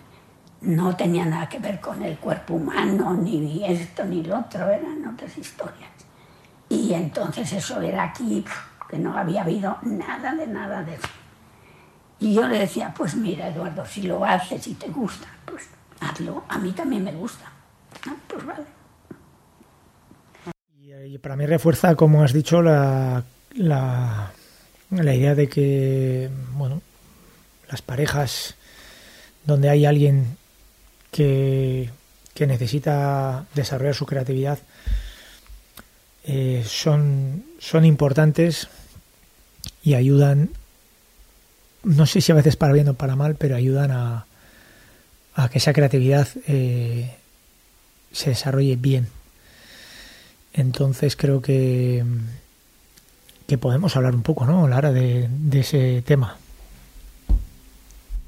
no 0.62 0.96
tenía 0.96 1.26
nada 1.26 1.48
que 1.48 1.60
ver 1.60 1.80
con 1.80 2.04
el 2.04 2.18
cuerpo 2.18 2.56
humano, 2.56 3.14
ni 3.14 3.64
esto 3.66 4.04
ni 4.04 4.24
lo 4.24 4.40
otro, 4.40 4.70
eran 4.70 5.08
otras 5.08 5.38
historias. 5.38 5.90
Y 6.70 6.94
entonces 6.94 7.52
eso 7.54 7.82
era 7.82 8.04
aquí 8.04 8.44
que 8.92 9.00
no 9.00 9.18
había 9.18 9.44
habido 9.44 9.78
nada 9.84 10.36
de 10.36 10.46
nada 10.46 10.84
de 10.84 10.96
eso. 10.96 11.08
Y 12.20 12.36
yo 12.36 12.48
le 12.48 12.60
decía, 12.60 12.94
pues 12.96 13.16
mira, 13.16 13.48
Eduardo, 13.48 13.86
si 13.86 14.04
lo 14.04 14.24
haces 14.24 14.68
y 14.68 14.74
te 14.76 14.90
gusta, 14.90 15.28
pues 15.46 15.64
hazlo. 16.02 16.44
A 16.50 16.60
mí 16.60 16.72
también 16.74 17.04
me 17.06 17.14
gusta. 17.14 17.46
Ah, 18.06 18.16
pues 18.28 18.46
vale. 18.46 18.66
Y 21.08 21.18
para 21.18 21.36
mí 21.36 21.46
refuerza, 21.46 21.96
como 21.96 22.24
has 22.24 22.34
dicho, 22.34 22.62
la, 22.62 23.24
la, 23.56 24.32
la 24.92 25.16
idea 25.16 25.36
de 25.36 25.48
que, 25.48 26.30
bueno, 26.54 26.82
las 27.70 27.82
parejas 27.82 28.56
donde 29.46 29.70
hay 29.70 29.86
alguien 29.86 30.38
que, 31.12 31.90
que 32.34 32.46
necesita 32.46 33.46
desarrollar 33.56 33.96
su 33.96 34.06
creatividad 34.06 34.60
eh, 36.24 36.64
son, 36.68 37.44
son 37.58 37.84
importantes 37.84 38.68
y 39.84 39.96
ayudan, 39.96 40.50
no 41.84 42.06
sé 42.06 42.22
si 42.22 42.32
a 42.32 42.36
veces 42.36 42.56
para 42.56 42.74
bien 42.74 42.90
o 42.90 42.94
para 42.94 43.16
mal, 43.16 43.36
pero 43.36 43.56
ayudan 43.56 43.92
a, 43.92 44.26
a 45.36 45.50
que 45.50 45.58
esa 45.58 45.74
creatividad 45.74 46.28
eh, 46.48 47.12
se 48.12 48.30
desarrolle 48.30 48.76
bien. 48.76 49.08
Entonces 50.54 51.16
creo 51.16 51.42
que, 51.42 52.04
que 53.48 53.58
podemos 53.58 53.96
hablar 53.96 54.14
un 54.14 54.22
poco, 54.22 54.46
¿no, 54.46 54.68
Lara, 54.68 54.92
de, 54.92 55.30
de 55.30 55.60
ese 55.62 56.04
tema. 56.06 56.38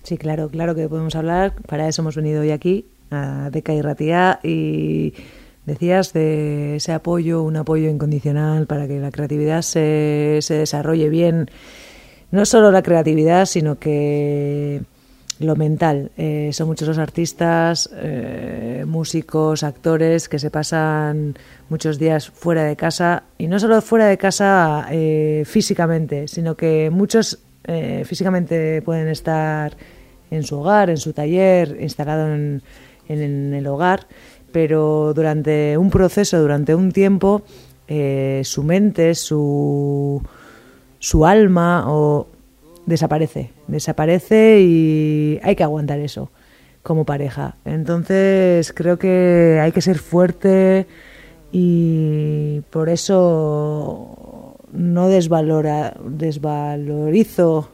Sí, 0.04 0.18
claro, 0.18 0.50
claro 0.50 0.76
que 0.76 0.90
podemos 0.90 1.16
hablar. 1.16 1.54
Para 1.68 1.88
eso 1.88 2.02
hemos 2.02 2.16
venido 2.16 2.42
hoy 2.42 2.52
aquí, 2.52 2.86
a 3.12 3.50
Deca 3.52 3.74
y 3.74 3.82
Ratía, 3.82 4.40
y 4.44 5.14
Decías 5.66 6.12
de 6.14 6.76
ese 6.76 6.92
apoyo, 6.92 7.44
un 7.44 7.56
apoyo 7.56 7.90
incondicional 7.90 8.68
para 8.68 8.88
que 8.88 9.00
la 9.00 9.12
creatividad 9.12 9.62
se, 9.62 10.40
se 10.42 10.56
desarrolle 10.56 11.10
bien. 11.10 11.50
no 12.32 12.46
solo 12.46 12.72
la 12.72 12.82
creatividad, 12.82 13.46
sino 13.46 13.80
que 13.80 14.82
lo 15.40 15.56
mental. 15.56 16.12
Eh, 16.18 16.50
son 16.54 16.68
muchos 16.68 16.88
los 16.88 16.98
artistas, 16.98 17.90
eh, 17.96 18.84
músicos, 18.88 19.64
actores 19.64 20.30
que 20.30 20.40
se 20.40 20.50
pasan 20.50 21.36
muchos 21.70 22.00
días 22.00 22.30
fuera 22.30 22.64
de 22.64 22.76
casa 22.76 23.24
y 23.38 23.48
no 23.48 23.60
solo 23.60 23.82
fuera 23.82 24.08
de 24.08 24.18
casa 24.18 24.88
eh, 24.92 25.44
físicamente, 25.46 26.28
sino 26.28 26.56
que 26.56 26.90
muchos 26.92 27.40
físicamente 28.04 28.82
pueden 28.82 29.08
estar 29.08 29.78
en 30.30 30.44
su 30.44 30.60
hogar, 30.60 30.90
en 30.90 30.98
su 30.98 31.14
taller, 31.14 31.78
instalado 31.80 32.28
en, 32.34 32.62
en 33.08 33.54
el 33.54 33.66
hogar, 33.68 34.06
pero 34.54 35.14
durante 35.14 35.78
un 35.78 35.90
proceso, 35.90 36.40
durante 36.40 36.74
un 36.76 36.94
tiempo, 36.94 37.42
su 38.44 38.64
mente, 38.64 39.14
su, 39.16 40.22
su 41.00 41.26
alma 41.26 41.86
o 41.88 42.28
desaparece, 42.86 43.52
desaparece 43.68 44.62
y 44.62 45.40
hay 45.44 45.56
que 45.56 45.64
aguantar 45.64 46.00
eso 46.00 46.32
como 46.82 47.06
pareja. 47.06 47.56
Entonces 47.66 48.72
creo 48.74 48.98
que 48.98 49.60
hay 49.62 49.72
que 49.72 49.82
ser 49.82 49.98
fuerte 49.98 50.86
y 51.52 52.62
por 52.70 52.90
eso 52.90 54.56
no 54.72 55.08
desvalora, 55.08 55.96
desvalorizo 56.06 57.70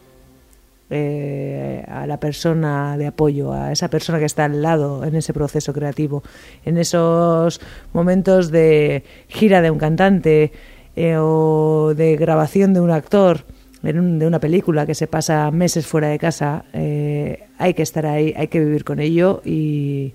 eh, 0.89 1.85
a 1.87 2.07
la 2.07 2.19
persona 2.19 2.97
de 2.97 3.07
apoyo, 3.07 3.53
a 3.53 3.71
esa 3.71 3.89
persona 3.89 4.19
que 4.19 4.25
está 4.25 4.45
al 4.45 4.61
lado 4.61 5.03
en 5.03 5.15
ese 5.15 5.33
proceso 5.33 5.71
creativo, 5.71 6.23
en 6.65 6.77
esos 6.77 7.61
momentos 7.93 8.49
de 8.49 9.03
gira 9.27 9.61
de 9.61 9.69
un 9.69 9.77
cantante 9.77 10.51
eh, 10.95 11.15
o 11.17 11.93
de 11.95 12.15
grabación 12.15 12.73
de 12.73 12.81
un 12.81 12.91
actor 12.91 13.45
de 13.81 14.27
una 14.27 14.39
película 14.39 14.85
que 14.85 14.93
se 14.93 15.07
pasa 15.07 15.51
meses 15.51 15.87
fuera 15.87 16.09
de 16.09 16.19
casa, 16.19 16.65
eh, 16.73 17.47
hay 17.57 17.73
que 17.73 17.83
estar 17.83 18.05
ahí, 18.05 18.33
hay 18.35 18.47
que 18.47 18.59
vivir 18.59 18.83
con 18.83 18.99
ello 18.99 19.41
y 19.45 20.13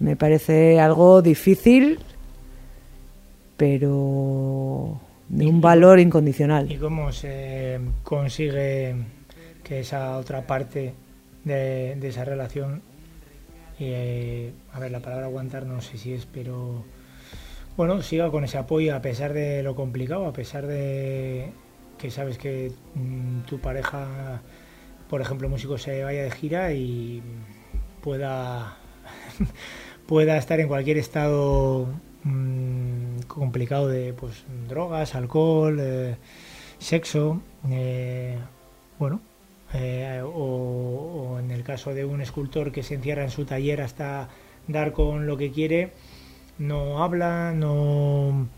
me 0.00 0.16
parece 0.16 0.80
algo 0.80 1.22
difícil, 1.22 2.00
pero 3.56 4.98
de 5.28 5.46
un 5.46 5.60
valor 5.60 6.00
incondicional. 6.00 6.70
¿Y 6.70 6.76
cómo 6.76 7.12
se 7.12 7.78
consigue 8.02 8.96
que 9.64 9.80
esa 9.80 10.16
otra 10.18 10.46
parte 10.46 10.94
de, 11.44 11.98
esa 12.06 12.24
relación, 12.24 12.82
eh, 13.80 14.52
a 14.72 14.78
ver, 14.78 14.92
la 14.92 15.00
palabra 15.00 15.26
aguantar 15.26 15.66
no 15.66 15.80
sé 15.80 15.98
si 15.98 16.12
es, 16.12 16.26
pero 16.26 16.84
bueno, 17.76 18.02
siga 18.02 18.30
con 18.30 18.44
ese 18.44 18.58
apoyo 18.58 18.94
a 18.94 19.02
pesar 19.02 19.32
de 19.32 19.62
lo 19.62 19.74
complicado, 19.74 20.26
a 20.26 20.32
pesar 20.32 20.66
de 20.66 21.50
que 21.98 22.10
sabes 22.10 22.38
que 22.38 22.72
mm, 22.94 23.40
tu 23.42 23.58
pareja, 23.60 24.42
por 25.08 25.20
ejemplo, 25.20 25.48
músico 25.48 25.78
se 25.78 26.04
vaya 26.04 26.22
de 26.22 26.30
gira 26.30 26.72
y 26.72 27.22
pueda, 28.02 28.76
pueda 30.06 30.36
estar 30.36 30.60
en 30.60 30.68
cualquier 30.68 30.98
estado 30.98 31.88
mm, 32.22 33.20
complicado 33.26 33.88
de 33.88 34.12
pues, 34.12 34.44
drogas, 34.68 35.14
alcohol, 35.14 35.78
eh, 35.80 36.16
sexo, 36.78 37.40
eh, 37.70 38.38
bueno, 38.98 39.20
eh, 39.74 40.22
o, 40.24 41.38
en 41.38 41.50
el 41.50 41.64
caso 41.64 41.92
de 41.94 42.04
un 42.04 42.20
escultor 42.20 42.72
que 42.72 42.82
se 42.82 42.94
encierra 42.94 43.24
en 43.24 43.30
su 43.30 43.44
taller 43.44 43.82
hasta 43.82 44.28
dar 44.68 44.92
con 44.92 45.26
lo 45.26 45.36
que 45.36 45.50
quiere, 45.50 45.92
no 46.58 47.02
habla, 47.02 47.52
no 47.54 48.48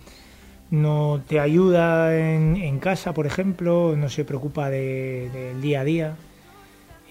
no 0.71 1.23
te 1.27 1.39
ayuda 1.41 2.17
en, 2.17 2.79
casa, 2.81 3.15
por 3.15 3.27
ejemplo, 3.27 3.95
no 3.97 4.09
se 4.09 4.25
preocupa 4.25 4.69
del 4.71 5.61
día 5.61 5.81
a 5.81 5.85
día. 5.85 6.17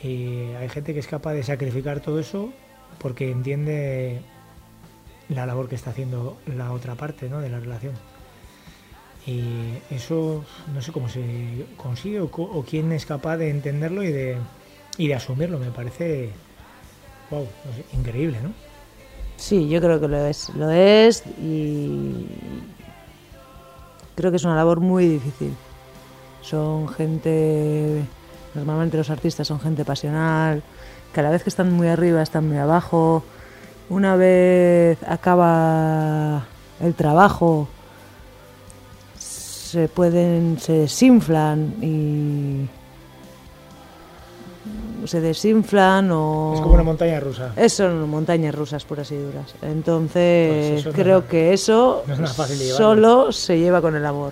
Hay 0.04 0.70
gente 0.70 0.94
que 0.94 1.00
es 1.00 1.08
capaz 1.08 1.34
de 1.34 1.44
sacrificar 1.44 2.00
todo 2.00 2.20
eso 2.20 2.54
porque 3.00 3.32
entiende 3.32 4.22
la 5.30 5.46
labor 5.46 5.68
que 5.68 5.76
está 5.76 5.90
haciendo 5.92 6.38
la 6.46 6.72
otra 6.72 6.96
parte 6.96 7.30
¿no? 7.30 7.42
de 7.42 7.50
la 7.50 7.60
relación. 7.60 7.94
Y 9.26 9.78
eso 9.90 10.46
no 10.74 10.82
sé 10.82 10.92
cómo 10.92 11.10
se 11.10 11.66
consigue 11.78 12.20
o, 12.22 12.66
quién 12.68 12.92
es 12.92 13.06
capaz 13.06 13.38
de 13.38 13.50
entenderlo 13.50 14.04
y 14.04 14.12
de, 14.12 14.38
y 14.98 15.08
de 15.08 15.16
asumirlo. 15.16 15.58
Me 15.58 15.72
parece 15.72 16.30
wow, 17.32 17.48
increíble, 17.94 18.40
¿no? 18.42 18.54
Sí, 19.38 19.68
yo 19.68 19.82
creo 19.82 20.00
que 20.00 20.08
lo 20.08 20.26
es. 20.26 20.50
Lo 20.56 20.70
es 20.70 21.24
y, 21.42 22.28
creo 24.16 24.32
que 24.32 24.38
es 24.38 24.44
una 24.44 24.56
labor 24.56 24.80
muy 24.80 25.08
difícil. 25.08 25.54
Son 26.42 26.88
gente, 26.88 28.04
normalmente 28.54 28.98
los 28.98 29.10
artistas 29.10 29.48
son 29.48 29.60
gente 29.60 29.84
pasional, 29.84 30.64
que 31.14 31.20
a 31.20 31.24
la 31.24 31.32
vez 31.32 31.44
que 31.44 31.50
están 31.50 31.72
muy 31.72 31.88
arriba 31.88 32.22
están 32.22 32.48
muy 32.48 32.58
abajo. 32.58 33.24
Una 33.90 34.16
vez 34.16 34.98
acaba 35.04 36.46
el 36.80 36.94
trabajo, 36.96 37.68
se 39.76 39.90
pueden, 39.90 40.58
se 40.58 40.72
desinflan 40.72 41.76
y 41.82 42.66
se 45.06 45.20
desinflan 45.20 46.10
o... 46.12 46.54
Es 46.56 46.62
como 46.62 46.76
una 46.76 46.84
montaña 46.84 47.20
rusa. 47.20 47.52
Eso, 47.58 47.90
son 47.90 48.10
montañas 48.10 48.56
rusas 48.56 48.86
puras 48.86 49.12
y 49.12 49.18
duras. 49.18 49.54
Entonces, 49.62 50.82
pues 50.82 50.96
creo 50.96 51.28
que 51.28 51.52
eso 51.52 52.06
solo 52.78 53.34
se 53.34 53.60
lleva 53.60 53.82
con 53.82 53.98
el 53.98 54.06
amor. 54.06 54.32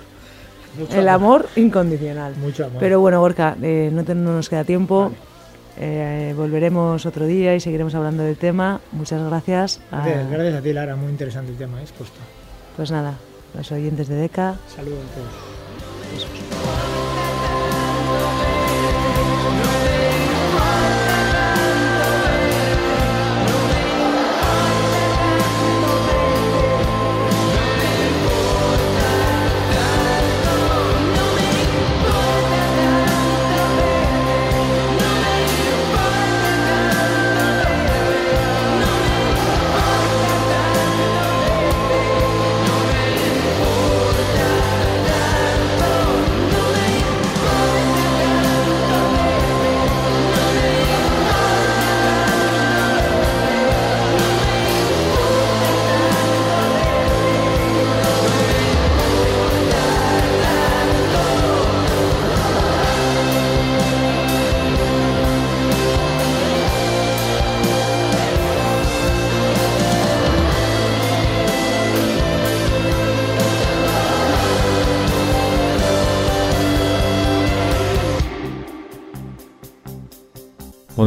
el 0.92 1.10
amor. 1.10 1.50
incondicional. 1.58 2.36
Mucho 2.38 2.66
amor. 2.66 2.78
Pero 2.80 3.02
bueno, 3.02 3.20
Gorka, 3.20 3.58
eh, 3.62 3.92
no, 3.92 4.04
nos 4.16 4.48
queda 4.48 4.64
tiempo. 4.64 5.12
Eh, 5.78 6.34
volveremos 6.38 7.06
otro 7.06 7.26
día 7.26 7.54
y 7.54 7.60
seguiremos 7.60 7.94
hablando 7.96 8.24
del 8.24 8.38
tema. 8.38 8.80
Muchas 8.94 9.22
gracias. 9.28 9.82
Gracias, 9.92 10.56
a 10.56 10.62
ti, 10.62 10.72
Lara. 10.72 10.96
Muy 10.96 11.12
interesante 11.12 11.52
el 11.52 11.58
tema, 11.58 11.82
expuesto. 11.82 12.18
Pues 12.78 12.92
nada, 12.92 13.16
los 13.54 13.72
oyentes 13.72 14.08
de 14.08 14.16
DECA. 14.16 14.58
Saludos 14.68 15.00
a 15.12 15.16
todos. 15.16 17.13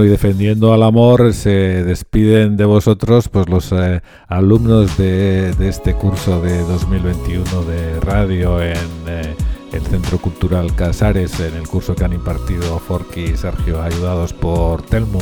Y 0.07 0.09
defendiendo 0.09 0.73
al 0.73 0.85
amor 0.85 1.35
se 1.35 1.83
despiden 1.83 2.57
de 2.57 2.65
vosotros 2.65 3.29
pues 3.29 3.49
los 3.49 3.73
eh, 3.73 4.01
alumnos 4.29 4.97
de, 4.97 5.51
este 5.61 5.95
curso 5.95 6.41
de 6.41 6.61
2021 6.61 7.63
de 7.63 8.01
radio 8.01 8.63
en 8.63 8.77
eh, 9.09 9.35
el 9.73 9.83
Centro 9.83 10.19
Cultural 10.19 10.75
Casares, 10.77 11.41
en 11.41 11.55
el 11.55 11.67
curso 11.67 11.97
que 11.97 12.05
han 12.05 12.13
impartido 12.13 12.79
Forky 12.79 13.21
y 13.21 13.37
Sergio, 13.37 13.83
ayudados 13.83 14.33
por 14.33 14.83
Telmo. 14.83 15.19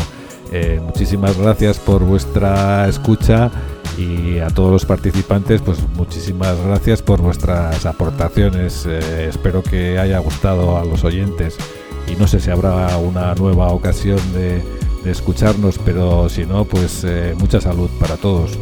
Eh, 0.52 0.80
muchísimas 0.82 1.36
gracias 1.38 1.78
por 1.78 2.04
vuestra 2.04 2.86
escucha 2.86 3.50
y 3.96 4.38
a 4.38 4.48
todos 4.48 4.70
los 4.70 4.84
participantes 4.84 5.62
pues 5.62 5.78
muchísimas 5.96 6.60
gracias 6.64 7.00
por 7.00 7.22
vuestras 7.22 7.86
aportaciones. 7.86 8.84
espero 8.86 9.62
que 9.62 9.98
haya 9.98 10.18
gustado 10.18 10.76
a 10.76 10.84
los 10.84 11.04
oyentes 11.04 11.56
y 12.06 12.16
no 12.16 12.26
sé 12.26 12.40
si 12.40 12.50
habrá 12.50 12.96
una 12.96 13.34
nueva 13.34 13.68
ocasión 13.68 14.18
de, 14.32 14.62
escucharnos, 15.04 15.78
pero 15.84 16.30
si 16.30 16.46
no, 16.46 16.64
pues 16.64 17.04
eh, 17.04 17.34
mucha 17.38 17.60
salud 17.60 17.90
para 18.00 18.16
todos. 18.16 18.58